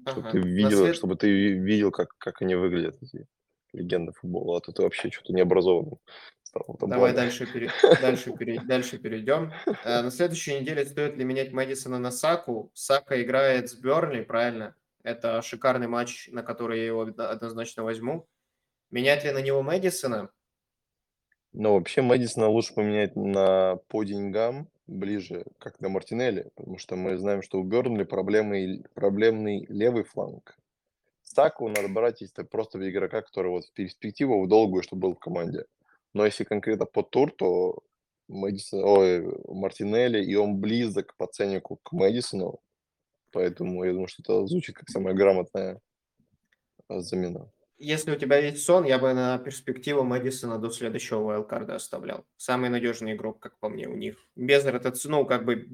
Чтобы 0.08 0.28
Ага. 0.28 0.30
ты 0.32 0.38
На 0.40 0.44
видел, 0.46 0.84
след- 0.84 0.96
чтобы 0.96 1.16
ты 1.16 1.28
ви- 1.30 1.58
видел, 1.60 1.90
как, 1.92 2.10
как 2.18 2.42
они 2.42 2.54
выглядят, 2.56 2.96
эти 3.02 3.26
легенды 3.72 4.12
футбола. 4.12 4.58
А 4.58 4.60
то 4.60 4.72
ты 4.72 4.82
вообще 4.82 5.10
что-то 5.10 5.32
необразованным 5.32 5.98
стал 6.42 6.64
в 6.66 6.74
этом 6.76 6.90
Давай 6.90 7.12
дальше, 7.14 7.46
пере- 7.46 7.70
дальше, 8.00 8.32
пере- 8.36 8.60
дальше 8.64 8.98
перейдем. 8.98 9.52
Э, 9.84 10.02
На 10.02 10.10
следующей 10.10 10.58
неделе 10.60 10.84
стоит 10.84 11.16
ли 11.16 11.24
менять 11.24 11.52
Мэдисона 11.52 11.98
на 11.98 12.10
Саку? 12.10 12.70
Сака 12.74 13.22
играет 13.22 13.68
с 13.70 13.74
Бернли, 13.74 14.22
правильно? 14.22 14.74
Это 15.04 15.40
шикарный 15.42 15.86
матч, 15.86 16.28
на 16.32 16.42
который 16.42 16.80
я 16.80 16.86
его 16.86 17.02
одно- 17.02 17.28
однозначно 17.28 17.84
возьму. 17.84 18.26
Менять 18.90 19.24
ли 19.24 19.30
на 19.30 19.40
него 19.42 19.62
Мэдисона? 19.62 20.30
Но 21.52 21.74
вообще 21.74 22.02
Мэдисона 22.02 22.48
лучше 22.48 22.74
поменять 22.74 23.14
на 23.16 23.76
по 23.88 24.02
деньгам 24.04 24.68
ближе, 24.86 25.44
как 25.58 25.80
на 25.80 25.88
Мартинелли, 25.88 26.50
потому 26.54 26.78
что 26.78 26.96
мы 26.96 27.16
знаем, 27.16 27.42
что 27.42 27.60
у 27.60 27.64
Бернли 27.64 28.04
проблемный, 28.04 28.84
проблемный 28.94 29.66
левый 29.68 30.04
фланг. 30.04 30.56
Саку 31.22 31.68
надо 31.68 31.88
брать, 31.88 32.20
если 32.20 32.44
просто 32.44 32.78
игрока, 32.88 33.22
который 33.22 33.50
вот 33.50 33.64
в 33.64 33.72
перспективу, 33.72 34.44
в 34.44 34.48
долгую, 34.48 34.82
чтобы 34.82 35.08
был 35.08 35.14
в 35.14 35.18
команде. 35.18 35.64
Но 36.14 36.24
если 36.24 36.44
конкретно 36.44 36.86
по 36.86 37.02
тур, 37.02 37.32
то 37.32 37.80
Мэдисон, 38.28 38.84
ой, 38.84 39.42
Мартинелли, 39.48 40.24
и 40.24 40.34
он 40.36 40.58
близок 40.58 41.14
по 41.16 41.26
ценнику 41.26 41.78
к 41.82 41.92
Мэдисону, 41.92 42.60
поэтому 43.32 43.84
я 43.84 43.92
думаю, 43.92 44.08
что 44.08 44.22
это 44.22 44.46
звучит 44.46 44.76
как 44.76 44.88
самая 44.88 45.14
грамотная 45.14 45.80
а, 46.88 47.00
замена. 47.00 47.50
Если 47.78 48.10
у 48.10 48.16
тебя 48.16 48.38
есть 48.38 48.64
сон, 48.64 48.84
я 48.84 48.98
бы 48.98 49.12
на 49.12 49.36
перспективу 49.38 50.02
Мэдисона 50.02 50.58
до 50.58 50.70
следующего 50.70 51.20
вайлдкарда 51.20 51.74
оставлял. 51.74 52.24
Самый 52.38 52.70
надежный 52.70 53.12
игрок, 53.12 53.38
как 53.38 53.58
по 53.58 53.68
мне, 53.68 53.86
у 53.86 53.94
них. 53.94 54.16
Без 54.34 54.64
ротации, 54.64 55.10
ну, 55.10 55.26
как 55.26 55.44
бы 55.44 55.66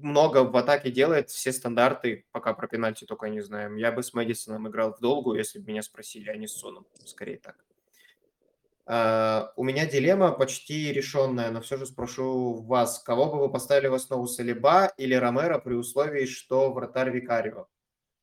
много 0.00 0.44
в 0.44 0.56
атаке 0.56 0.92
делает, 0.92 1.30
все 1.30 1.52
стандарты, 1.52 2.26
пока 2.30 2.54
про 2.54 2.68
пенальти 2.68 3.06
только 3.06 3.28
не 3.28 3.40
знаем. 3.40 3.74
Я 3.74 3.90
бы 3.90 4.04
с 4.04 4.14
Мэдисоном 4.14 4.68
играл 4.68 4.94
в 4.94 5.00
долгу, 5.00 5.34
если 5.34 5.58
бы 5.58 5.72
меня 5.72 5.82
спросили, 5.82 6.30
а 6.30 6.36
не 6.36 6.46
с 6.46 6.52
Соном. 6.52 6.86
Скорее 7.04 7.38
так. 7.38 7.56
А, 8.86 9.52
у 9.56 9.64
меня 9.64 9.86
дилемма 9.86 10.32
почти 10.32 10.92
решенная, 10.92 11.50
но 11.50 11.60
все 11.60 11.76
же 11.76 11.86
спрошу 11.86 12.62
вас, 12.62 13.00
кого 13.00 13.26
бы 13.26 13.40
вы 13.40 13.50
поставили 13.50 13.88
в 13.88 13.94
основу 13.94 14.26
Салиба 14.26 14.92
или 14.96 15.14
Ромеро 15.14 15.58
при 15.58 15.74
условии, 15.74 16.26
что 16.26 16.72
вратарь 16.72 17.10
Викарио? 17.10 17.66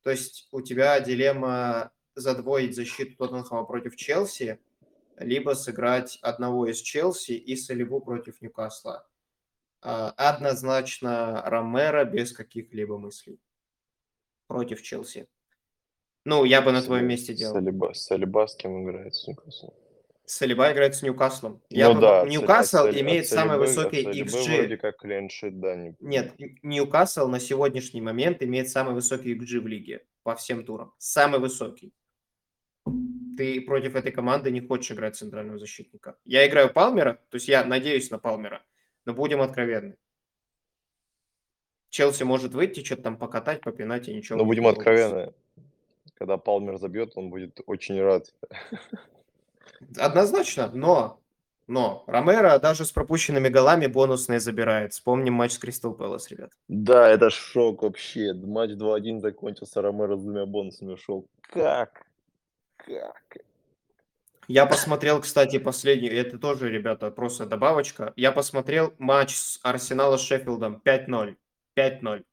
То 0.02 0.10
есть 0.10 0.48
у 0.52 0.62
тебя 0.62 0.98
дилемма 1.00 1.92
задвоить 2.14 2.74
защиту 2.74 3.16
Тоттенхэма 3.16 3.64
против 3.64 3.96
Челси, 3.96 4.58
либо 5.16 5.54
сыграть 5.54 6.18
одного 6.22 6.66
из 6.66 6.80
Челси 6.80 7.32
и 7.32 7.56
Салибу 7.56 8.00
против 8.00 8.40
Ньюкасла. 8.40 9.06
А, 9.82 10.10
однозначно 10.16 11.42
Ромеро 11.46 12.04
без 12.04 12.32
каких-либо 12.32 12.98
мыслей 12.98 13.38
против 14.46 14.82
Челси. 14.82 15.28
Ну, 16.24 16.44
я 16.44 16.60
бы 16.60 16.72
на 16.72 16.82
твоем 16.82 17.06
месте 17.06 17.32
делал. 17.34 17.54
Салиба, 17.54 17.92
Салиба 17.94 18.46
с 18.46 18.54
кем 18.54 18.84
играет 18.84 19.14
с 19.14 19.26
Ньюкаслом? 19.26 19.72
Салиба 20.26 20.70
играет 20.70 20.94
с 20.94 21.02
Ньюкаслом. 21.02 21.62
Я 21.70 21.88
Ну 21.88 21.94
бы- 21.94 22.00
да, 22.02 22.26
Ньюкасл 22.26 22.86
от 22.86 22.96
имеет 22.96 23.24
от 23.24 23.30
самый 23.30 23.58
высокий 23.58 24.04
от 24.06 24.14
XG. 24.14 24.58
вроде 24.58 24.76
как 24.76 24.98
клиншит, 24.98 25.58
да. 25.58 25.74
Не... 25.76 25.96
Нет, 25.98 26.34
Ньюкасл 26.62 27.26
на 27.28 27.40
сегодняшний 27.40 28.00
момент 28.00 28.42
имеет 28.42 28.68
самый 28.68 28.94
высокий 28.94 29.34
XG 29.34 29.60
в 29.60 29.66
лиге 29.66 30.04
по 30.22 30.36
всем 30.36 30.64
турам. 30.64 30.92
Самый 30.98 31.40
высокий. 31.40 31.92
Ты 33.40 33.58
против 33.62 33.96
этой 33.96 34.12
команды 34.12 34.50
не 34.50 34.60
хочешь 34.60 34.92
играть 34.92 35.16
центрального 35.16 35.58
защитника. 35.58 36.14
Я 36.26 36.46
играю 36.46 36.70
Палмера, 36.70 37.14
то 37.30 37.36
есть 37.36 37.48
я 37.48 37.64
надеюсь 37.64 38.10
на 38.10 38.18
Палмера, 38.18 38.62
но 39.06 39.14
будем 39.14 39.40
откровенны. 39.40 39.96
Челси 41.88 42.24
может 42.24 42.52
выйти, 42.52 42.84
что-то 42.84 43.04
там 43.04 43.16
покатать, 43.16 43.62
попинать 43.62 44.08
и 44.08 44.14
ничего. 44.14 44.36
Но 44.36 44.44
будем 44.44 44.64
получится. 44.64 44.90
откровенны. 44.90 45.34
Когда 46.16 46.36
Палмер 46.36 46.76
забьет, 46.76 47.12
он 47.14 47.30
будет 47.30 47.60
очень 47.64 47.98
рад. 48.02 48.26
Однозначно, 49.96 50.70
но, 50.74 51.18
но 51.66 52.04
Ромеро 52.06 52.58
даже 52.58 52.84
с 52.84 52.92
пропущенными 52.92 53.48
голами 53.48 53.86
бонусные 53.86 54.40
забирает. 54.40 54.92
Вспомним 54.92 55.32
матч 55.32 55.52
с 55.52 55.58
Кристал 55.58 55.94
Пэлас, 55.94 56.30
ребят. 56.30 56.52
Да, 56.68 57.08
это 57.08 57.30
шок 57.30 57.84
вообще. 57.84 58.34
Матч 58.34 58.72
2-1 58.72 59.20
закончился, 59.20 59.80
Ромеро 59.80 60.18
с 60.18 60.20
двумя 60.20 60.44
бонусами 60.44 60.92
ушел. 60.92 61.26
Как? 61.40 62.09
Как? 62.86 63.36
Я 64.48 64.66
посмотрел, 64.66 65.20
кстати, 65.20 65.58
последний, 65.58 66.08
это 66.08 66.38
тоже, 66.38 66.70
ребята, 66.70 67.10
просто 67.10 67.46
добавочка. 67.46 68.12
Я 68.16 68.32
посмотрел 68.32 68.94
матч 68.98 69.36
с 69.36 69.60
Арсенала 69.62 70.16
с 70.16 70.22
Шеффилдом 70.22 70.82
5-0. 70.84 71.36
5-0. 71.76 72.24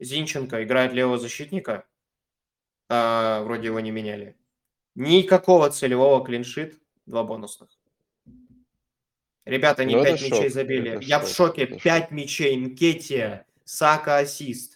Зинченко 0.00 0.64
играет 0.64 0.92
левого 0.92 1.18
защитника. 1.18 1.84
А, 2.88 3.42
вроде 3.42 3.66
его 3.66 3.80
не 3.80 3.90
меняли. 3.90 4.36
Никакого 4.94 5.70
целевого 5.70 6.24
клиншит, 6.24 6.80
два 7.06 7.22
бонусных. 7.22 7.68
Ребята, 9.44 9.84
не 9.84 9.94
Ну, 9.96 10.02
это 10.02 10.12
5 10.12 10.22
мячей 10.22 10.42
шок, 10.44 10.52
забили. 10.52 10.90
это 10.92 11.02
Я 11.02 11.18
в 11.18 11.26
шок, 11.26 11.48
шоке. 11.48 11.62
это 11.64 11.74
шок. 11.74 11.82
5 11.82 12.10
мячей. 12.12 12.56
Нкетия, 12.56 13.46
Сака 13.64 14.18
ассист. 14.18 14.71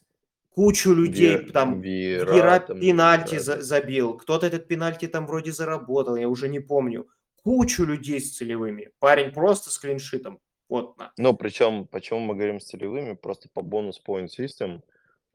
Кучу 0.56 0.94
людей 0.94 1.36
Ве- 1.36 1.50
там 1.52 1.82
Вера 1.82 2.32
Вера 2.34 2.60
там, 2.60 2.80
пенальти 2.80 3.34
да, 3.34 3.40
за- 3.40 3.62
забил. 3.62 4.16
Кто-то 4.16 4.46
этот 4.46 4.66
пенальти 4.66 5.06
там 5.06 5.26
вроде 5.26 5.52
заработал, 5.52 6.16
я 6.16 6.28
уже 6.30 6.48
не 6.48 6.60
помню. 6.60 7.06
Кучу 7.44 7.84
людей 7.84 8.18
с 8.18 8.36
целевыми. 8.36 8.90
Парень 8.98 9.32
просто 9.32 9.70
с 9.70 9.78
клиншитом. 9.78 10.40
Вот 10.70 10.96
на. 10.96 11.12
Ну, 11.18 11.36
причем, 11.36 11.86
почему 11.86 12.20
мы 12.20 12.34
говорим 12.34 12.58
с 12.58 12.64
целевыми? 12.64 13.12
Просто 13.14 13.50
по 13.52 13.60
бонус 13.60 14.00
point 14.08 14.28
system, 14.38 14.80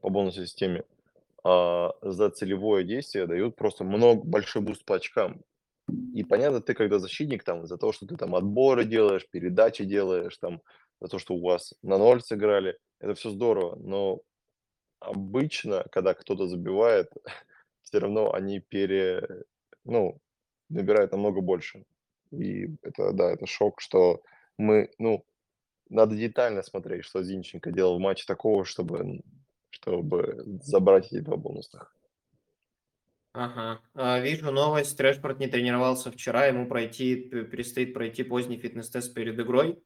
по 0.00 0.10
бонус 0.10 0.34
системе, 0.34 0.82
а, 1.44 1.92
за 2.02 2.28
целевое 2.30 2.82
действие 2.82 3.26
дают 3.26 3.54
просто 3.54 3.84
много, 3.84 4.24
большой 4.24 4.62
буст 4.62 4.84
по 4.84 4.96
очкам. 4.96 5.42
И 6.14 6.24
понятно, 6.24 6.60
ты 6.60 6.74
когда 6.74 6.98
защитник, 6.98 7.44
там, 7.44 7.66
за 7.66 7.76
то, 7.76 7.92
что 7.92 8.06
ты 8.06 8.16
там 8.16 8.34
отборы 8.34 8.84
делаешь, 8.84 9.26
передачи 9.30 9.84
делаешь, 9.84 10.36
там, 10.38 10.60
за 11.00 11.08
то, 11.08 11.18
что 11.20 11.34
у 11.34 11.40
вас 11.40 11.74
на 11.82 11.96
ноль 11.96 12.20
сыграли, 12.22 12.76
это 13.00 13.14
все 13.14 13.30
здорово, 13.30 13.76
но 13.76 14.20
обычно, 15.02 15.84
когда 15.90 16.14
кто-то 16.14 16.46
забивает, 16.46 17.12
все 17.82 17.98
равно 17.98 18.32
они 18.32 18.60
пере, 18.60 19.44
ну, 19.84 20.20
набирают 20.68 21.12
намного 21.12 21.40
больше. 21.40 21.84
И 22.30 22.68
это, 22.82 23.12
да, 23.12 23.30
это 23.32 23.46
шок, 23.46 23.80
что 23.80 24.22
мы, 24.58 24.90
ну, 24.98 25.24
надо 25.88 26.16
детально 26.16 26.62
смотреть, 26.62 27.04
что 27.04 27.22
Зинченко 27.22 27.70
делал 27.70 27.98
в 27.98 28.00
матче 28.00 28.24
такого, 28.26 28.64
чтобы, 28.64 29.20
чтобы 29.70 30.42
забрать 30.62 31.06
эти 31.06 31.20
два 31.20 31.36
бонусных. 31.36 31.94
Ага. 33.34 33.80
А, 33.94 34.20
вижу 34.20 34.50
новость. 34.50 34.96
Трэшпорт 34.96 35.38
не 35.38 35.48
тренировался 35.48 36.10
вчера. 36.10 36.46
Ему 36.46 36.66
пройти, 36.66 37.16
предстоит 37.16 37.94
пройти 37.94 38.24
поздний 38.24 38.58
фитнес-тест 38.58 39.14
перед 39.14 39.38
игрой. 39.38 39.82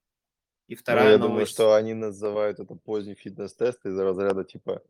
И 0.66 0.74
Ну, 0.74 0.80
вторая 0.80 1.12
я 1.12 1.18
новость. 1.18 1.28
думаю, 1.28 1.46
что 1.46 1.74
они 1.74 1.94
называют 1.94 2.58
это 2.58 2.74
поздний 2.74 3.14
фитнес-тест 3.14 3.86
из 3.86 3.98
разряда 3.98 4.44
типа 4.44 4.82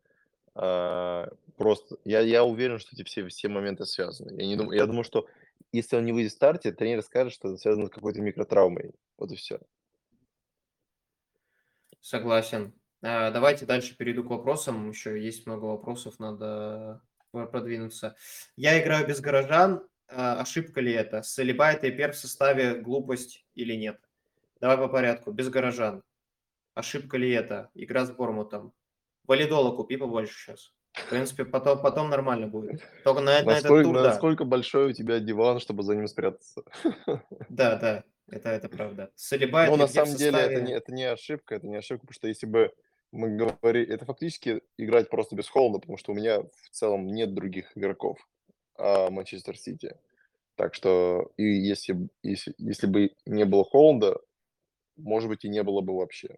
просто. 0.57 1.97
Я, 2.03 2.21
я 2.21 2.43
уверен, 2.43 2.79
что 2.79 2.95
эти 2.95 3.03
все, 3.03 3.27
все 3.27 3.47
моменты 3.47 3.85
связаны. 3.85 4.39
Я, 4.41 4.47
не 4.47 4.55
думаю, 4.55 4.77
я 4.77 4.85
думаю, 4.85 5.03
что 5.03 5.27
если 5.71 5.95
он 5.95 6.05
не 6.05 6.13
выйдет 6.13 6.31
в 6.31 6.35
старте, 6.35 6.71
тренер 6.71 7.01
скажет, 7.03 7.33
что 7.33 7.49
это 7.49 7.57
связано 7.57 7.87
с 7.87 7.91
какой-то 7.91 8.21
микротравмой. 8.21 8.93
Вот 9.17 9.31
и 9.31 9.35
все. 9.35 9.59
Согласен. 12.01 12.73
А, 13.01 13.31
Давайте 13.31 13.65
дальше 13.65 13.95
перейду 13.97 14.23
к 14.23 14.29
вопросам. 14.29 14.89
Еще 14.89 15.21
есть 15.21 15.45
много 15.45 15.65
вопросов, 15.65 16.19
надо 16.19 17.01
про- 17.31 17.47
продвинуться. 17.47 18.15
Я 18.55 18.81
играю 18.81 19.07
без 19.07 19.19
горожан. 19.19 19.85
А, 20.07 20.39
Ошибка 20.39 20.81
ли 20.81 20.93
это? 20.93 21.21
Салиба 21.21 21.71
это 21.71 21.87
ИПР 21.87 22.13
в 22.13 22.17
составе 22.17 22.75
глупость 22.75 23.45
или 23.55 23.73
нет? 23.75 23.99
Давай 24.61 24.77
по 24.77 24.87
порядку. 24.87 25.31
Без 25.31 25.49
горожан. 25.49 26.01
Ошибка 26.73 27.17
ли 27.17 27.29
это? 27.31 27.69
Игра 27.73 28.05
с 28.05 28.11
Бормутом. 28.11 28.73
Валидола 29.27 29.75
купи 29.75 29.97
побольше 29.97 30.33
сейчас. 30.37 30.73
В 30.93 31.09
принципе, 31.09 31.45
потом, 31.45 31.81
потом 31.81 32.09
нормально 32.09 32.47
будет. 32.47 32.81
Только 33.03 33.21
на, 33.21 33.25
на 33.25 33.31
этот 33.31 33.45
Насколько, 33.47 33.83
тур, 33.83 33.95
да. 33.95 34.03
насколько 34.03 34.45
большой 34.45 34.89
у 34.89 34.93
тебя 34.93 35.19
диван, 35.19 35.59
чтобы 35.59 35.83
за 35.83 35.95
ним 35.95 36.07
спрятаться? 36.07 36.63
Да, 37.49 37.75
да. 37.75 38.03
Это, 38.29 38.49
это 38.49 38.67
правда. 38.67 39.11
Салиба 39.15 39.65
Но 39.67 39.73
это 39.73 39.77
на 39.77 39.87
самом 39.87 40.15
деле 40.15 40.39
это 40.39 40.61
не, 40.61 40.73
это 40.73 40.91
не 40.91 41.05
ошибка, 41.05 41.55
это 41.55 41.67
не 41.67 41.77
ошибка, 41.77 42.07
потому 42.07 42.15
что 42.15 42.27
если 42.27 42.45
бы 42.45 42.73
мы 43.13 43.37
говорили, 43.37 43.93
это 43.93 44.05
фактически 44.05 44.61
играть 44.77 45.09
просто 45.09 45.35
без 45.35 45.47
холода, 45.47 45.79
потому 45.79 45.97
что 45.97 46.11
у 46.11 46.15
меня 46.15 46.41
в 46.41 46.69
целом 46.71 47.07
нет 47.07 47.33
других 47.33 47.71
игроков 47.77 48.17
а, 48.77 49.09
Манчестер 49.09 49.57
Сити. 49.57 49.95
Так 50.55 50.73
что 50.73 51.31
и 51.37 51.43
если, 51.43 52.09
если, 52.21 52.53
если 52.57 52.87
бы 52.87 53.11
не 53.25 53.45
было 53.45 53.63
холода, 53.63 54.19
может 54.97 55.29
быть, 55.29 55.45
и 55.45 55.49
не 55.49 55.63
было 55.63 55.81
бы 55.81 55.95
вообще. 55.95 56.37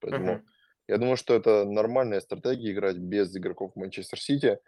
Поэтому 0.00 0.32
Мгм. 0.32 0.46
Я 0.88 0.98
думаю, 0.98 1.16
что 1.16 1.34
это 1.34 1.64
нормальная 1.64 2.20
стратегия 2.20 2.72
играть 2.72 2.96
без 2.98 3.36
игроков 3.36 3.76
Манчестер 3.76 4.20
Сити, 4.20 4.58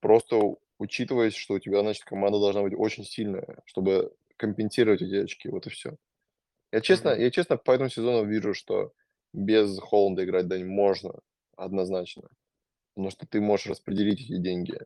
просто 0.00 0.38
учитывая, 0.78 1.30
что 1.30 1.54
у 1.54 1.58
тебя, 1.58 1.80
значит, 1.80 2.04
команда 2.04 2.38
должна 2.40 2.62
быть 2.62 2.74
очень 2.76 3.04
сильная, 3.04 3.58
чтобы 3.66 4.14
компенсировать 4.36 5.02
эти 5.02 5.16
очки. 5.16 5.48
Вот 5.48 5.66
и 5.66 5.70
все. 5.70 5.96
Я 6.72 6.80
честно, 6.80 7.10
Мгм. 7.10 7.18
я 7.18 7.30
честно 7.30 7.56
по 7.56 7.72
этому 7.72 7.90
сезону 7.90 8.24
вижу, 8.28 8.54
что 8.54 8.92
без 9.32 9.78
Холланда 9.80 10.24
играть 10.24 10.48
да, 10.48 10.58
можно, 10.58 11.14
однозначно. 11.56 12.28
Потому 12.94 13.10
что 13.10 13.26
ты 13.26 13.40
можешь 13.40 13.66
распределить 13.66 14.22
эти 14.22 14.38
деньги. 14.38 14.78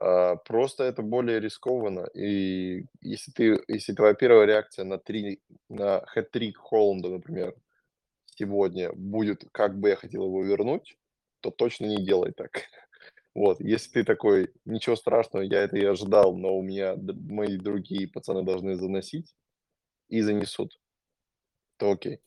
А, 0.00 0.36
просто 0.36 0.84
это 0.84 1.02
более 1.02 1.40
рискованно. 1.40 2.06
И 2.14 2.86
если 3.00 3.32
ты, 3.32 3.62
если 3.68 3.94
твоя 3.94 4.14
первая 4.14 4.46
реакция 4.46 4.84
на 4.84 4.98
три, 4.98 5.42
на 5.68 6.04
хэт-трик 6.06 6.56
Холланда, 6.56 7.08
например, 7.10 7.54
сегодня 8.42 8.92
будет, 8.92 9.44
как 9.52 9.78
бы 9.78 9.90
я 9.90 9.96
хотел 9.96 10.24
его 10.24 10.42
вернуть, 10.42 10.96
то 11.40 11.50
точно 11.50 11.86
не 11.86 12.04
делай 12.04 12.32
так. 12.32 12.50
Вот, 13.34 13.60
если 13.60 13.90
ты 13.92 14.04
такой, 14.04 14.52
ничего 14.66 14.94
страшного, 14.94 15.42
я 15.42 15.62
это 15.62 15.78
и 15.78 15.84
ожидал, 15.86 16.36
но 16.36 16.54
у 16.54 16.62
меня 16.62 16.96
мои 16.96 17.56
другие 17.56 18.06
пацаны 18.06 18.42
должны 18.42 18.74
заносить 18.76 19.34
и 20.10 20.20
занесут, 20.20 20.78
то 21.78 21.92
окей. 21.92 22.20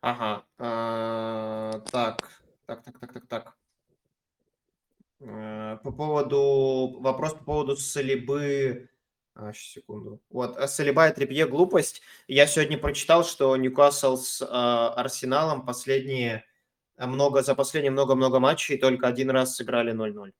Ага. 0.00 0.46
а, 0.56 1.80
Так, 1.92 2.42
так, 2.64 2.82
так, 2.82 2.98
так, 2.98 3.12
так, 3.12 3.26
так. 3.26 3.56
Э, 5.20 5.76
По 5.84 5.92
поводу... 5.92 6.98
Вопрос 7.00 7.34
по 7.34 7.44
поводу 7.44 7.76
Салибы... 7.76 8.88
А, 9.34 9.52
щас, 9.52 9.72
секунду. 9.72 10.20
Вот, 10.30 10.56
а 10.56 10.68
Салиба 10.68 11.08
и 11.08 11.14
Трипье 11.14 11.46
глупость. 11.46 12.02
Я 12.28 12.46
сегодня 12.46 12.78
прочитал, 12.78 13.24
что 13.24 13.56
Ньюкасл 13.56 14.16
с 14.16 14.42
а, 14.42 14.92
Арсеналом 14.94 15.64
последние... 15.64 16.44
а, 16.96 17.06
много 17.06 17.42
За 17.42 17.54
последние 17.54 17.90
много-много 17.90 18.40
матчей 18.40 18.76
только 18.78 19.06
один 19.06 19.30
раз 19.30 19.56
сыграли 19.56 19.92
0-0. 19.92 20.32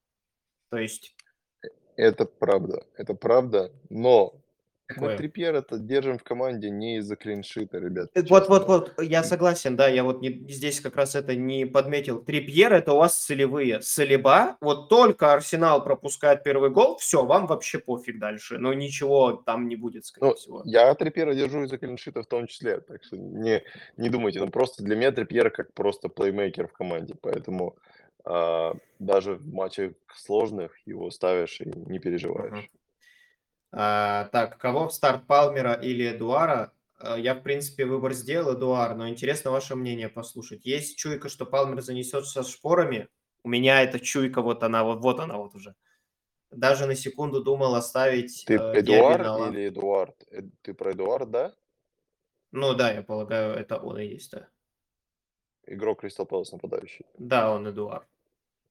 То 0.70 0.78
есть... 0.78 1.14
Это 1.96 2.24
правда, 2.24 2.86
это 2.96 3.14
правда, 3.14 3.72
но 3.90 4.40
Такое. 4.94 5.16
Трипьер 5.16 5.54
это 5.54 5.78
держим 5.78 6.18
в 6.18 6.22
команде 6.22 6.70
не 6.70 6.98
из-за 6.98 7.16
клиншита, 7.16 7.78
ребят. 7.78 8.10
Э, 8.14 8.22
Вот, 8.28 8.40
честно. 8.40 8.54
вот, 8.58 8.66
вот, 8.68 9.02
я 9.02 9.22
согласен, 9.22 9.76
да, 9.76 9.88
я 9.88 10.04
вот 10.04 10.20
не, 10.20 10.30
здесь 10.50 10.80
как 10.80 10.96
раз 10.96 11.14
это 11.14 11.34
не 11.36 11.64
подметил. 11.66 12.22
Трипьер 12.22 12.72
это 12.72 12.92
у 12.92 12.96
вас 12.98 13.16
целевые. 13.16 13.80
Салиба, 13.82 14.56
вот 14.60 14.88
только 14.88 15.32
Арсенал 15.32 15.82
пропускает 15.84 16.42
первый 16.42 16.70
гол, 16.70 16.96
все, 16.98 17.24
вам 17.24 17.46
вообще 17.46 17.78
пофиг 17.78 18.18
дальше. 18.18 18.58
Но 18.58 18.72
ничего 18.74 19.32
там 19.32 19.68
не 19.68 19.76
будет, 19.76 20.04
скорее 20.06 20.28
Ну, 20.30 20.34
всего. 20.34 20.62
я 20.64 20.94
Трипьера 20.94 21.34
держу 21.34 21.64
из-за 21.64 21.78
клиншита 21.78 22.22
в 22.22 22.26
том 22.26 22.46
числе, 22.46 22.80
так 22.80 23.04
что 23.04 23.16
не, 23.16 23.62
не 23.96 24.08
думайте, 24.08 24.40
ну 24.40 24.48
просто 24.50 24.82
для 24.82 24.96
меня 24.96 25.12
Трипьер 25.12 25.50
как 25.50 25.72
просто 25.72 26.08
плеймейкер 26.08 26.66
в 26.68 26.72
команде, 26.72 27.14
поэтому 27.20 27.76
а, 28.24 28.74
даже 28.98 29.34
в 29.34 29.46
матчах 29.52 29.92
сложных 30.14 30.72
его 30.86 31.10
ставишь 31.10 31.60
и 31.60 31.64
не 31.66 31.98
переживаешь. 31.98 32.70
А, 33.72 34.24
так, 34.32 34.58
кого 34.58 34.88
в 34.88 34.92
старт 34.94 35.26
Палмера 35.26 35.74
или 35.74 36.10
Эдуара? 36.10 36.72
А, 36.98 37.18
Я, 37.18 37.34
в 37.34 37.42
принципе, 37.42 37.86
выбор 37.86 38.12
сделал, 38.12 38.54
Эдуар, 38.54 38.94
но 38.96 39.08
интересно 39.08 39.50
ваше 39.50 39.76
мнение 39.76 40.08
послушать. 40.08 40.64
Есть 40.64 40.98
чуйка, 40.98 41.28
что 41.28 41.46
Палмер 41.46 41.80
занесет 41.82 42.26
со 42.26 42.42
шпорами. 42.42 43.08
У 43.42 43.48
меня 43.48 43.82
эта 43.82 44.00
чуйка, 44.00 44.42
вот 44.42 44.62
она, 44.62 44.84
вот, 44.84 45.00
вот 45.00 45.20
она 45.20 45.36
вот 45.38 45.54
уже. 45.54 45.74
Даже 46.50 46.86
на 46.86 46.96
секунду 46.96 47.42
думал 47.42 47.74
оставить 47.76 48.44
Ты 48.46 48.54
э, 48.54 48.80
Эдуард 48.80 49.22
на 49.22 49.36
лав- 49.36 49.54
или 49.54 49.68
Эдуард? 49.68 50.16
Э, 50.30 50.42
Ты 50.62 50.74
про 50.74 50.92
Эдуард, 50.92 51.30
да? 51.30 51.54
Ну 52.52 52.74
да, 52.74 52.90
я 52.92 53.02
полагаю, 53.02 53.54
это 53.54 53.78
он 53.78 53.98
и 53.98 54.06
есть, 54.06 54.32
да. 54.32 54.48
Игрок 55.66 56.00
Кристал 56.00 56.26
Пэлас 56.26 56.50
нападающий. 56.52 57.06
Да, 57.18 57.52
он 57.52 57.68
Эдуард. 57.68 58.06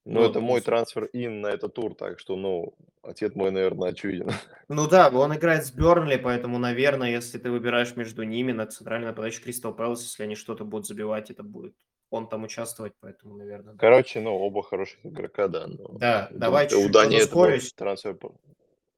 Ну, 0.06 0.22
Ну, 0.22 0.30
это 0.30 0.40
мой 0.42 0.60
трансфер 0.62 1.10
ин 1.14 1.42
на 1.42 1.48
этот 1.48 1.74
тур, 1.74 1.96
так 1.96 2.20
что, 2.20 2.36
ну, 2.36 2.74
ответ 3.02 3.36
мой, 3.36 3.52
наверное, 3.52 3.90
очевиден. 3.90 4.30
Ну 4.72 4.88
да, 4.88 5.10
он 5.10 5.36
играет 5.36 5.66
с 5.66 5.72
Бернли, 5.72 6.18
поэтому, 6.18 6.60
наверное, 6.60 7.10
если 7.10 7.40
ты 7.40 7.50
выбираешь 7.50 7.96
между 7.96 8.22
ними 8.22 8.52
на 8.52 8.68
центральный 8.68 9.08
нападающий 9.08 9.42
Кристал 9.42 9.74
Пэлас, 9.74 10.04
если 10.04 10.24
они 10.24 10.36
что-то 10.36 10.64
будут 10.64 10.86
забивать, 10.86 11.32
это 11.32 11.42
будет 11.44 11.74
он 12.12 12.28
там 12.28 12.44
участвовать, 12.44 12.94
поэтому, 13.00 13.36
наверное, 13.36 13.74
да. 13.74 13.80
Короче, 13.80 14.20
ну, 14.20 14.32
оба 14.36 14.64
хороших 14.64 15.00
игрока, 15.06 15.48
да. 15.48 15.68
но 15.68 15.90
Да, 16.00 16.28
у 16.32 16.38
давай 16.38 16.66
у 16.66 16.70
чуть-чуть 16.70 16.92
Дани 16.92 17.14
подускорюсь. 17.18 17.74
трансфер. 17.74 18.18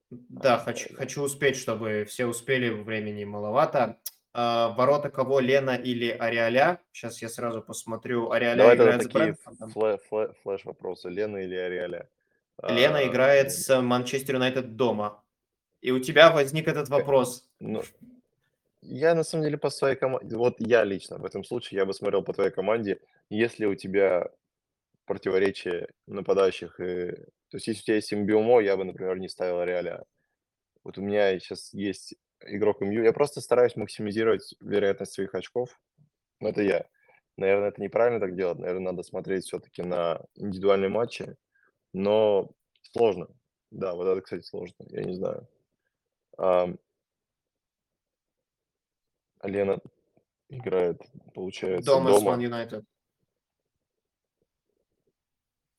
Да, 0.10 0.56
А, 0.56 0.60
хочу, 0.60 0.90
да. 0.90 0.96
хочу 0.96 1.22
успеть, 1.22 1.58
чтобы 1.58 2.06
все 2.08 2.26
успели, 2.26 2.70
времени 2.70 3.24
маловато. 3.26 3.98
А, 4.34 4.70
ворота 4.70 5.10
кого, 5.10 5.42
Лена 5.42 5.72
или 5.76 6.10
Ариаля? 6.10 6.80
Сейчас 6.94 7.22
я 7.22 7.28
сразу 7.28 7.62
посмотрю. 7.62 8.32
Ариаля 8.32 8.58
Давай 8.60 8.78
тогда 8.78 8.92
играет 8.96 9.02
с 9.02 9.14
такие 9.14 9.38
флэ- 9.74 10.00
флэ- 10.10 10.34
флэш-вопросы. 10.44 11.10
Лена 11.10 11.38
или 11.38 11.56
Ариаля? 11.56 12.08
Лена 12.64 13.00
А, 13.00 13.08
играет 13.08 13.52
с 13.52 13.82
Манчестер 13.82 14.36
Юнайтед 14.36 14.76
дома. 14.76 15.24
И 15.82 15.92
у 15.92 16.00
тебя 16.00 16.32
возник 16.32 16.68
этот 16.68 16.90
вопрос. 16.90 17.44
Ну, 17.60 17.82
я 18.82 19.16
на 19.16 19.24
самом 19.24 19.44
деле 19.44 19.58
по 19.58 19.70
своей 19.70 19.96
команде, 19.96 20.36
вот 20.36 20.56
я 20.60 20.84
лично 20.84 21.18
в 21.18 21.26
этом 21.26 21.44
случае, 21.44 21.80
я 21.80 21.86
бы 21.86 21.94
смотрел 21.94 22.24
по 22.24 22.34
твоей 22.34 22.52
команде, 22.52 23.00
если 23.30 23.66
у 23.66 23.76
тебя 23.76 24.30
противоречие 25.06 25.90
нападающих, 26.08 26.80
и... 26.80 27.12
то 27.50 27.58
есть 27.58 27.68
если 27.68 27.82
у 27.82 27.84
тебя 27.84 27.96
есть 27.96 28.14
Мбиумо, 28.14 28.60
я 28.60 28.78
бы, 28.78 28.84
например, 28.84 29.20
не 29.20 29.30
ставил 29.30 29.64
Реаля. 29.64 30.04
Вот 30.84 30.98
у 30.98 31.02
меня 31.02 31.38
сейчас 31.40 31.74
есть 31.74 32.16
игрок 32.44 32.82
МЮ, 32.82 33.04
я 33.04 33.14
просто 33.14 33.42
стараюсь 33.42 33.76
максимизировать 33.76 34.56
вероятность 34.60 35.14
своих 35.14 35.36
очков, 35.36 35.80
но 36.40 36.50
это 36.50 36.64
я. 36.64 36.86
Наверное, 37.38 37.70
это 37.70 37.82
неправильно 37.82 38.20
так 38.20 38.36
делать, 38.36 38.60
наверное, 38.60 38.92
надо 38.92 39.04
смотреть 39.04 39.46
все-таки 39.46 39.84
на 39.84 40.22
индивидуальные 40.36 40.90
матчи, 40.90 41.36
но 41.94 42.52
сложно. 42.94 43.28
Да, 43.70 43.94
вот 43.96 44.08
это, 44.08 44.22
кстати, 44.22 44.44
сложно, 44.44 44.86
я 44.90 45.04
не 45.04 45.16
знаю. 45.16 45.48
Ам, 46.38 46.78
Лена 49.44 49.80
играет, 50.50 51.02
получается, 51.34 51.86
Дома 51.92 52.12
дома. 52.12 52.42
Юнайтед. 52.42 52.86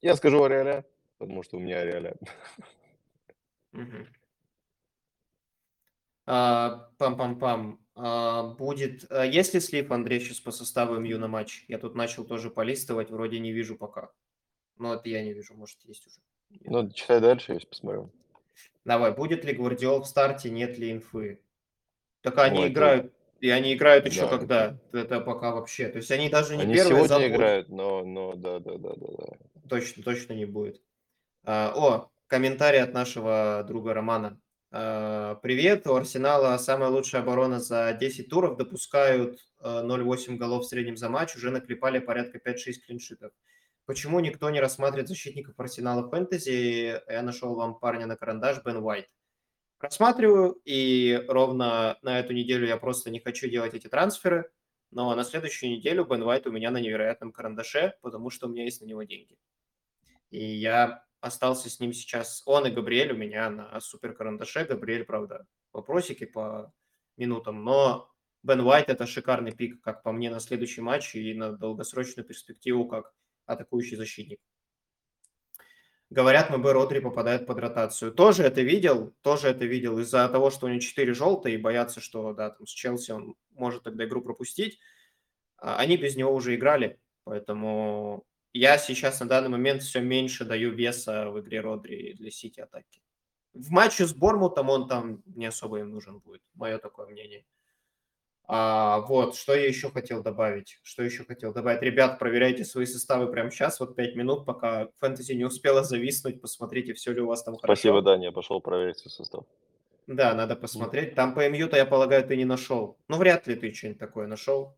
Я 0.00 0.16
скажу 0.16 0.42
Ариаля, 0.42 0.84
потому 1.18 1.42
что 1.42 1.58
у 1.58 1.60
меня 1.60 1.80
Ариаля. 1.80 2.16
А, 6.26 6.90
Пам-пам-пам. 6.98 7.78
А, 7.94 8.54
Будет... 8.54 9.10
а 9.10 9.24
Есть 9.26 9.54
ли 9.54 9.60
слив, 9.60 9.90
Андрей, 9.90 10.20
сейчас 10.20 10.40
по 10.40 10.50
составу 10.50 10.98
МЮ 10.98 11.18
на 11.18 11.28
матч? 11.28 11.64
Я 11.68 11.78
тут 11.78 11.94
начал 11.94 12.24
тоже 12.24 12.50
полистывать, 12.50 13.10
вроде 13.10 13.38
не 13.38 13.52
вижу 13.52 13.76
пока. 13.76 14.10
Но 14.79 14.95
это 14.95 15.09
я 15.09 15.23
не 15.23 15.33
вижу, 15.33 15.55
может, 15.55 15.79
есть 15.85 16.07
уже. 16.07 16.16
Ну, 16.64 16.91
читай 16.91 17.20
дальше, 17.20 17.55
я 17.55 17.61
посмотрю. 17.61 18.11
Давай, 18.85 19.12
будет 19.12 19.45
ли 19.45 19.53
Гвардиол 19.55 20.03
в 20.03 20.07
старте, 20.07 20.51
нет 20.51 20.79
ли 20.79 20.93
инфы? 20.93 21.41
Так 22.20 22.39
они 22.39 22.61
это- 22.64 22.68
играют, 22.73 23.12
и 23.41 23.49
они 23.51 23.75
играют 23.75 24.07
еще 24.07 24.23
Да, 24.23 24.29
когда? 24.29 24.79
Это 24.93 25.20
пока 25.20 25.53
вообще. 25.55 25.89
То 25.89 25.99
есть 25.99 26.11
они 26.11 26.29
даже 26.29 26.57
не 26.57 26.62
Они 26.62 26.75
первые 26.75 26.97
сегодня 26.97 27.09
забудут. 27.09 27.33
играют, 27.37 27.68
но, 27.68 28.05
но, 28.05 28.35
да, 28.35 28.59
да, 28.59 28.77
да, 28.79 28.91
да, 28.97 29.07
да. 29.18 29.68
Точно, 29.68 30.03
точно 30.03 30.33
не 30.35 30.45
будет. 30.47 30.81
А, 31.45 31.73
о, 31.75 32.11
комментарий 32.27 32.81
от 32.81 32.93
нашего 32.93 33.64
друга 33.66 33.95
Романа. 33.95 34.39
А, 34.70 35.37
Привет, 35.37 35.87
у 35.87 35.95
Арсенала 35.95 36.57
самая 36.59 36.91
лучшая 36.91 37.23
оборона 37.23 37.61
за 37.61 37.97
10 37.99 38.29
туров, 38.29 38.57
допускают 38.57 39.39
а, 39.61 39.83
0,8 39.83 40.37
голов 40.37 40.64
в 40.64 40.68
среднем 40.68 40.97
за 40.97 41.09
матч, 41.09 41.35
уже 41.37 41.51
наклепали 41.51 41.99
порядка 41.99 42.39
5-6 42.39 42.81
клиншитов. 42.87 43.33
Почему 43.85 44.20
никто 44.20 44.49
не 44.51 44.61
рассматривает 44.61 45.09
защитников 45.09 45.59
Арсенала 45.59 46.09
фэнтези? 46.09 47.01
Я 47.09 47.22
нашел 47.22 47.55
вам 47.55 47.78
парня 47.78 48.07
на 48.07 48.16
карандаш, 48.16 48.62
Бен 48.64 48.76
Уайт. 48.76 49.09
Рассматриваю, 49.80 50.61
и 50.64 51.24
ровно 51.26 51.99
на 52.03 52.20
эту 52.20 52.33
неделю 52.33 52.66
я 52.68 52.76
просто 52.76 53.11
не 53.11 53.18
хочу 53.18 53.49
делать 53.49 53.74
эти 53.74 53.89
трансферы, 53.89 54.53
но 54.93 55.12
на 55.16 55.24
следующую 55.24 55.72
неделю 55.72 56.05
Бен 56.05 56.22
Уайт 56.22 56.47
у 56.47 56.53
меня 56.53 56.70
на 56.70 56.78
невероятном 56.78 57.33
карандаше, 57.33 57.95
потому 58.01 58.30
что 58.30 58.47
у 58.47 58.51
меня 58.51 58.62
есть 58.62 58.80
на 58.80 58.87
него 58.87 59.03
деньги. 59.03 59.37
И 60.30 60.45
я 60.45 61.05
остался 61.20 61.68
с 61.68 61.80
ним 61.80 61.93
сейчас. 61.93 62.43
Он 62.47 62.66
и 62.66 62.70
Габриэль 62.70 63.12
у 63.12 63.16
меня 63.16 63.51
на 63.51 63.80
супер 63.80 64.14
карандаше. 64.14 64.64
Габриэль, 64.64 65.05
правда, 65.05 65.47
вопросики 65.72 66.24
по 66.24 66.72
минутам, 67.16 67.64
но 67.64 68.09
Бен 68.45 68.61
Уайт 68.61 68.89
это 68.89 69.07
шикарный 69.07 69.53
пик, 69.53 69.80
как 69.83 70.05
по 70.05 70.12
мне, 70.12 70.30
на 70.30 70.39
следующий 70.39 70.80
матч 70.80 71.16
и 71.16 71.35
на 71.35 71.53
долгосрочную 71.53 72.24
перспективу 72.24 72.87
как 72.87 73.12
атакующий 73.47 73.97
защитник. 73.97 74.40
Говорят, 76.11 76.51
МБ 76.51 76.66
Родри 76.66 77.01
попадает 77.01 77.47
под 77.47 77.59
ротацию. 77.59 78.12
Тоже 78.12 78.43
это 78.43 78.61
видел, 78.61 79.14
тоже 79.22 79.49
это 79.49 79.64
видел. 79.64 79.99
Из-за 79.99 80.28
того, 80.28 80.51
что 80.51 80.66
у 80.66 80.68
него 80.68 80.78
4 80.78 81.14
желтые 81.14 81.55
и 81.55 81.59
боятся, 81.59 82.03
что 82.03 82.34
да, 82.34 82.51
там 82.51 82.66
с 82.66 82.70
Челси 82.70 83.12
он 83.12 83.34
может 83.53 83.84
тогда 83.84 84.05
игру 84.05 84.20
пропустить, 84.20 84.78
а, 85.57 85.76
они 85.76 85.97
без 85.97 86.14
него 86.14 86.34
уже 86.34 86.55
играли. 86.55 87.01
Поэтому 87.24 88.26
я 88.53 88.76
сейчас 88.76 89.20
на 89.20 89.26
данный 89.26 89.49
момент 89.49 89.82
все 89.82 90.01
меньше 90.01 90.45
даю 90.45 90.72
веса 90.72 91.30
в 91.30 91.40
игре 91.40 91.61
Родри 91.61 92.12
для 92.12 92.30
Сити 92.30 92.61
атаки. 92.61 93.01
В 93.55 93.70
матче 93.70 94.07
с 94.07 94.12
Бормутом 94.12 94.68
он 94.68 94.88
там 94.88 95.22
не 95.24 95.47
особо 95.47 95.78
им 95.78 95.90
нужен 95.90 96.18
будет. 96.18 96.43
Мое 96.53 96.76
такое 96.76 97.07
мнение. 97.07 97.47
А, 98.55 99.00
вот, 99.00 99.34
что 99.34 99.55
я 99.55 99.66
еще 99.66 99.90
хотел 99.90 100.22
добавить? 100.22 100.78
Что 100.82 101.03
еще 101.03 101.24
хотел 101.24 101.55
добавить? 101.55 101.80
Ребят, 101.80 102.18
проверяйте 102.18 102.66
свои 102.66 102.84
составы 102.84 103.32
прямо 103.32 103.50
сейчас, 103.50 103.80
вот 103.80 103.96
5 103.96 104.14
минут, 104.14 104.44
пока 104.44 104.88
фэнтези 105.00 105.32
не 105.32 105.44
успела 105.44 105.82
зависнуть. 105.82 106.42
Посмотрите, 106.42 106.92
все 106.92 107.14
ли 107.14 107.22
у 107.22 107.28
вас 107.28 107.42
там 107.44 107.55
Спасибо, 107.55 107.94
хорошо. 107.94 108.05
Даня, 108.05 108.24
я 108.26 108.32
пошел 108.32 108.61
проверить 108.61 108.98
свой 108.98 109.11
состав. 109.11 109.46
Да, 110.07 110.34
надо 110.34 110.55
посмотреть. 110.55 111.14
Там 111.14 111.32
по 111.32 111.48
МЮ-то, 111.48 111.78
я 111.78 111.86
полагаю, 111.86 112.26
ты 112.26 112.36
не 112.36 112.44
нашел. 112.44 112.98
Ну, 113.09 113.16
вряд 113.16 113.46
ли 113.46 113.55
ты 113.55 113.72
что-нибудь 113.72 113.98
такое 113.98 114.26
нашел. 114.26 114.76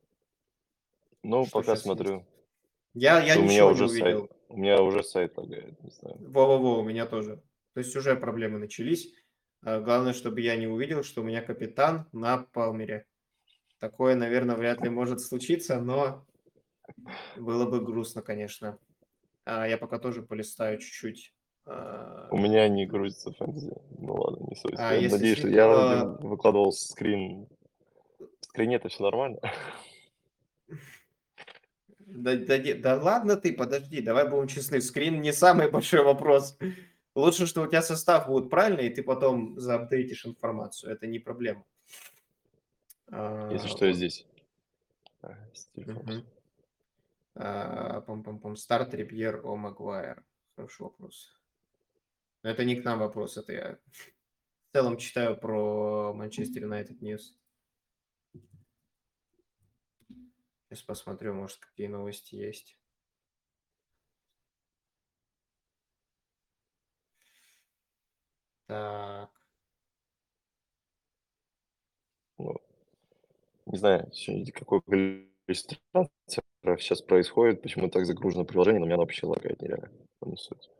Ну, 1.24 1.44
Что 1.44 1.58
пока 1.58 1.74
смотрю. 1.74 2.24
Я, 2.92 3.20
я 3.24 3.36
у 3.36 3.42
меня 3.42 3.54
ничего 3.54 3.70
уже 3.70 3.86
не 3.86 3.90
увидел. 3.90 4.18
сайт, 4.28 4.30
у 4.50 4.56
меня 4.56 4.82
уже 4.82 5.02
сайт 5.02 5.36
лагает, 5.36 5.82
не 5.82 5.90
знаю. 5.90 6.16
Во-во-во, 6.20 6.78
у 6.78 6.84
меня 6.84 7.06
тоже. 7.06 7.42
То 7.72 7.80
есть 7.80 7.96
уже 7.96 8.14
проблемы 8.14 8.60
начались. 8.60 9.12
А, 9.64 9.80
Главное, 9.80 10.12
чтобы 10.12 10.42
я 10.42 10.54
не 10.54 10.68
увидел, 10.68 11.02
что 11.02 11.22
у 11.22 11.24
меня 11.24 11.42
капитан 11.42 12.06
на 12.12 12.38
Палмере. 12.38 13.06
Такое, 13.84 14.14
наверное, 14.14 14.56
вряд 14.56 14.80
ли 14.80 14.88
может 14.88 15.20
случиться, 15.20 15.78
но 15.78 16.24
было 17.36 17.68
бы 17.68 17.84
грустно, 17.84 18.22
конечно. 18.22 18.78
А, 19.44 19.68
Я 19.68 19.76
пока 19.76 19.98
тоже 19.98 20.22
полистаю 20.22 20.78
чуть-чуть. 20.78 21.34
А, 21.66 22.28
У 22.30 22.38
меня 22.38 22.66
не 22.70 22.86
грузится 22.86 23.30
фэнтези. 23.32 23.74
Ну 23.98 24.14
ладно, 24.14 24.46
не 24.48 24.56
суть. 24.56 24.72
А, 24.78 24.94
я 24.94 25.10
надеюсь, 25.10 25.36
что 25.36 25.48
я 25.48 25.66
а- 25.66 26.16
выкладывал 26.18 26.72
скрин. 26.72 27.46
В 28.18 28.46
скрине 28.46 28.76
это 28.76 28.88
все 28.88 29.02
нормально. 29.02 29.38
Да, 31.98 32.36
да, 32.36 32.58
да 32.78 33.02
ладно 33.02 33.36
ты, 33.36 33.52
подожди, 33.52 34.00
давай 34.00 34.26
будем 34.30 34.48
честны. 34.48 34.80
Скрин 34.80 35.20
не 35.20 35.34
самый 35.34 35.70
большой 35.70 36.02
вопрос. 36.02 36.56
Лучше, 37.14 37.44
что 37.44 37.60
у 37.60 37.66
тебя 37.66 37.82
состав 37.82 38.28
будет 38.28 38.48
правильный, 38.48 38.86
и 38.86 38.94
ты 38.94 39.02
потом 39.02 39.60
заапдейтишь 39.60 40.24
информацию. 40.24 40.90
Это 40.90 41.06
не 41.06 41.18
проблема. 41.18 41.66
Если 43.08 43.66
А, 43.66 43.68
что, 43.68 43.86
я 43.86 43.92
здесь. 43.92 44.26
А, 47.34 48.00
Пам-пам-пам. 48.02 48.56
Start 48.56 48.94
Trippier 48.94 49.40
or 49.44 49.56
Maguire. 49.56 50.24
Хороший 50.56 50.82
вопрос. 50.82 51.36
Но 52.42 52.50
это 52.50 52.64
не 52.64 52.76
к 52.76 52.84
нам 52.84 52.98
вопрос, 52.98 53.36
это 53.38 53.52
я 53.52 53.78
в 53.94 54.72
целом 54.72 54.98
читаю 54.98 55.36
про 55.36 56.12
Manchester 56.12 56.62
United 56.62 57.00
News. 57.00 57.38
Сейчас 60.68 60.82
посмотрю, 60.82 61.34
может, 61.34 61.58
какие 61.58 61.86
новости 61.86 62.34
есть. 62.34 62.76
Так. 68.66 69.30
Ну, 72.38 72.60
не 73.74 73.78
знаю, 73.78 74.08
ещё 74.12 74.52
какое 74.52 74.80
количество 74.82 75.76
трансферов 75.92 76.80
сейчас 76.82 77.02
происходит, 77.02 77.60
почему 77.60 77.90
так 77.90 78.06
загружено 78.06 78.44
приложение, 78.44 78.78
но 78.80 78.86
меня 78.86 78.94
оно 78.94 79.02
вообще 79.02 79.26
лагает 79.26 79.60
нереально. 79.60 79.90
Этом 80.22 80.36
суть. 80.36 80.70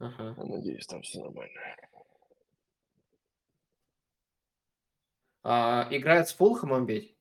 Ага. 0.00 0.34
Надеюсь, 0.44 0.86
там 0.86 1.02
все 1.02 1.20
нормально. 1.20 1.52
А, 5.44 5.88
играет 5.90 6.28
с 6.28 6.34
Фулхэмом 6.34 6.86
ведь? 6.86 7.14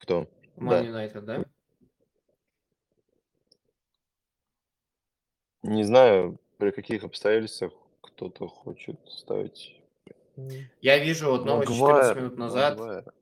Кто? 0.00 0.26
Ман 0.56 0.80
Да. 0.80 0.86
Юнайтед, 0.86 1.24
да? 1.24 1.44
Не 5.62 5.84
знаю, 5.84 6.40
при 6.58 6.72
каких 6.72 7.04
обстоятельствах 7.04 7.72
кто-то 8.00 8.48
хочет 8.48 8.98
ставить 9.08 9.81
Я 10.80 10.98
вижу 10.98 11.30
вот 11.30 11.44
новость 11.44 11.70
14 11.70 11.80
Магуайр, 11.80 12.16
минут 12.16 12.38
назад. 12.38 12.78
Магуайр. 12.78 13.14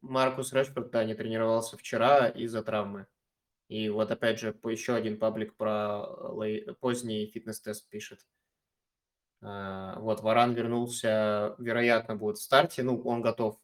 Маркус 0.00 0.52
Решфорд, 0.52 0.90
да, 0.90 1.04
не 1.04 1.14
тренировался 1.14 1.76
вчера 1.76 2.28
из-за 2.28 2.62
травмы. 2.62 3.06
И 3.68 3.88
вот 3.88 4.10
опять 4.10 4.38
же 4.38 4.56
еще 4.64 4.94
один 4.94 5.18
паблик 5.18 5.56
про 5.56 6.06
лей- 6.40 6.72
поздний 6.80 7.26
фитнес-тест 7.26 7.88
пишет. 7.88 8.24
А, 9.42 9.98
Вот, 10.00 10.20
Варан 10.20 10.54
вернулся, 10.54 11.54
вероятно, 11.58 12.16
будет 12.16 12.38
в 12.38 12.42
старте. 12.42 12.82
Ну, 12.82 13.00
он 13.02 13.22
готов. 13.22 13.58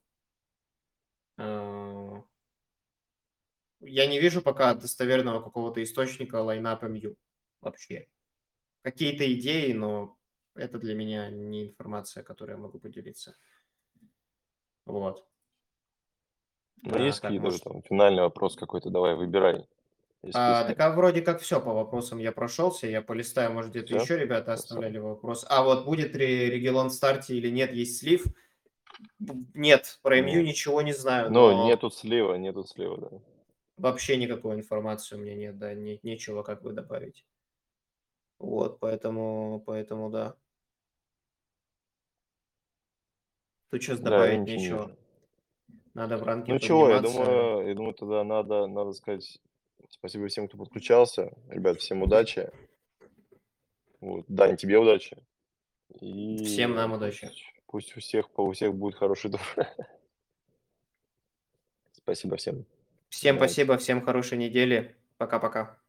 А, 1.38 2.22
Я 3.80 4.06
не 4.06 4.20
вижу 4.20 4.42
пока 4.42 4.74
достоверного 4.74 5.40
какого-то 5.42 5.82
источника 5.82 6.36
лайнапа 6.36 6.86
Мью 6.86 7.16
вообще. 7.60 8.08
Какие-то 8.82 9.32
идеи, 9.34 9.72
но 9.72 10.16
это 10.54 10.78
для 10.78 10.94
меня 10.94 11.30
не 11.30 11.68
информация, 11.68 12.22
которой 12.22 12.52
я 12.52 12.56
могу 12.56 12.78
поделиться. 12.78 13.36
Вот. 14.86 15.26
Ну, 16.82 16.96
А, 16.96 16.98
есть 17.00 17.20
какие-то 17.20 17.44
может- 17.44 17.62
там 17.62 17.82
финальный 17.82 18.22
вопрос 18.22 18.56
какой-то, 18.56 18.90
давай, 18.90 19.14
выбирай. 19.14 19.68
А, 20.34 20.64
так 20.64 20.78
а 20.78 20.90
вроде 20.92 21.20
как 21.20 21.40
все 21.40 21.60
по 21.60 21.72
вопросам 21.72 22.18
я 22.18 22.30
прошелся. 22.30 22.86
Я 22.86 23.02
полистаю, 23.02 23.52
может, 23.52 23.72
где-то 23.72 23.94
еще 23.96 24.16
ребята 24.16 24.52
оставляли 24.52 24.98
вопрос. 24.98 25.44
А 25.48 25.64
вот 25.64 25.84
будет 25.84 26.14
ли 26.14 26.48
Регелон 26.48 26.88
в 26.90 26.92
старте 26.92 27.36
или 27.36 27.50
нет, 27.50 27.72
есть 27.72 27.98
слив? 27.98 28.24
Нет, 29.54 29.98
про 30.02 30.20
МЮ 30.20 30.38
Нет. 30.40 30.46
ничего 30.46 30.80
не 30.82 30.92
знаю, 30.92 31.32
Ну, 31.32 31.50
но 31.52 31.66
нету 31.66 31.90
слива, 31.90 32.34
нету 32.34 32.62
слива, 32.64 32.98
да. 32.98 33.20
вообще 33.76 34.16
никакой 34.16 34.54
информации 34.54 35.16
у 35.16 35.18
меня 35.18 35.34
нет, 35.34 35.58
да, 35.58 35.74
не- 35.74 35.98
нечего 36.04 36.42
как 36.44 36.62
бы 36.62 36.72
добавить. 36.72 37.24
Вот, 38.38 38.78
поэтому, 38.78 39.62
поэтому 39.66 40.10
да. 40.10 40.36
Тут 43.72 43.82
сейчас 43.82 44.00
Да, 44.00 44.10
добавить 44.10 44.40
ничего 44.40 44.54
не 44.54 44.62
нечего. 44.62 44.96
Надо 45.94 46.18
в 46.18 46.22
ранке 46.24 46.52
Ну 46.52 46.58
чего, 46.58 46.90
я 46.90 47.00
думаю, 47.00 47.66
я 47.66 47.74
думаю, 47.74 47.94
тогда 47.94 48.22
надо, 48.22 48.66
надо 48.66 48.92
сказать 48.92 49.40
спасибо 49.88 50.28
всем, 50.28 50.46
кто 50.46 50.58
подключался. 50.58 51.32
Ребят, 51.48 51.80
всем 51.80 52.02
удачи. 52.02 52.50
Вот. 54.00 54.26
Дань, 54.28 54.58
тебе 54.58 54.78
удачи. 54.78 55.16
И 56.00 56.44
Всем 56.44 56.74
нам 56.74 56.92
удачи. 56.92 57.30
Пусть 57.66 57.96
у 57.96 58.00
всех, 58.00 58.26
у 58.38 58.52
всех 58.52 58.74
будет 58.74 58.96
хороший 58.96 59.30
тур. 59.30 59.40
Спасибо 61.92 62.36
всем. 62.36 62.66
Всем 63.08 63.36
Давайте. 63.36 63.54
спасибо, 63.54 63.78
всем 63.78 64.04
хорошей 64.04 64.36
недели. 64.36 64.96
Пока-пока. 65.16 65.81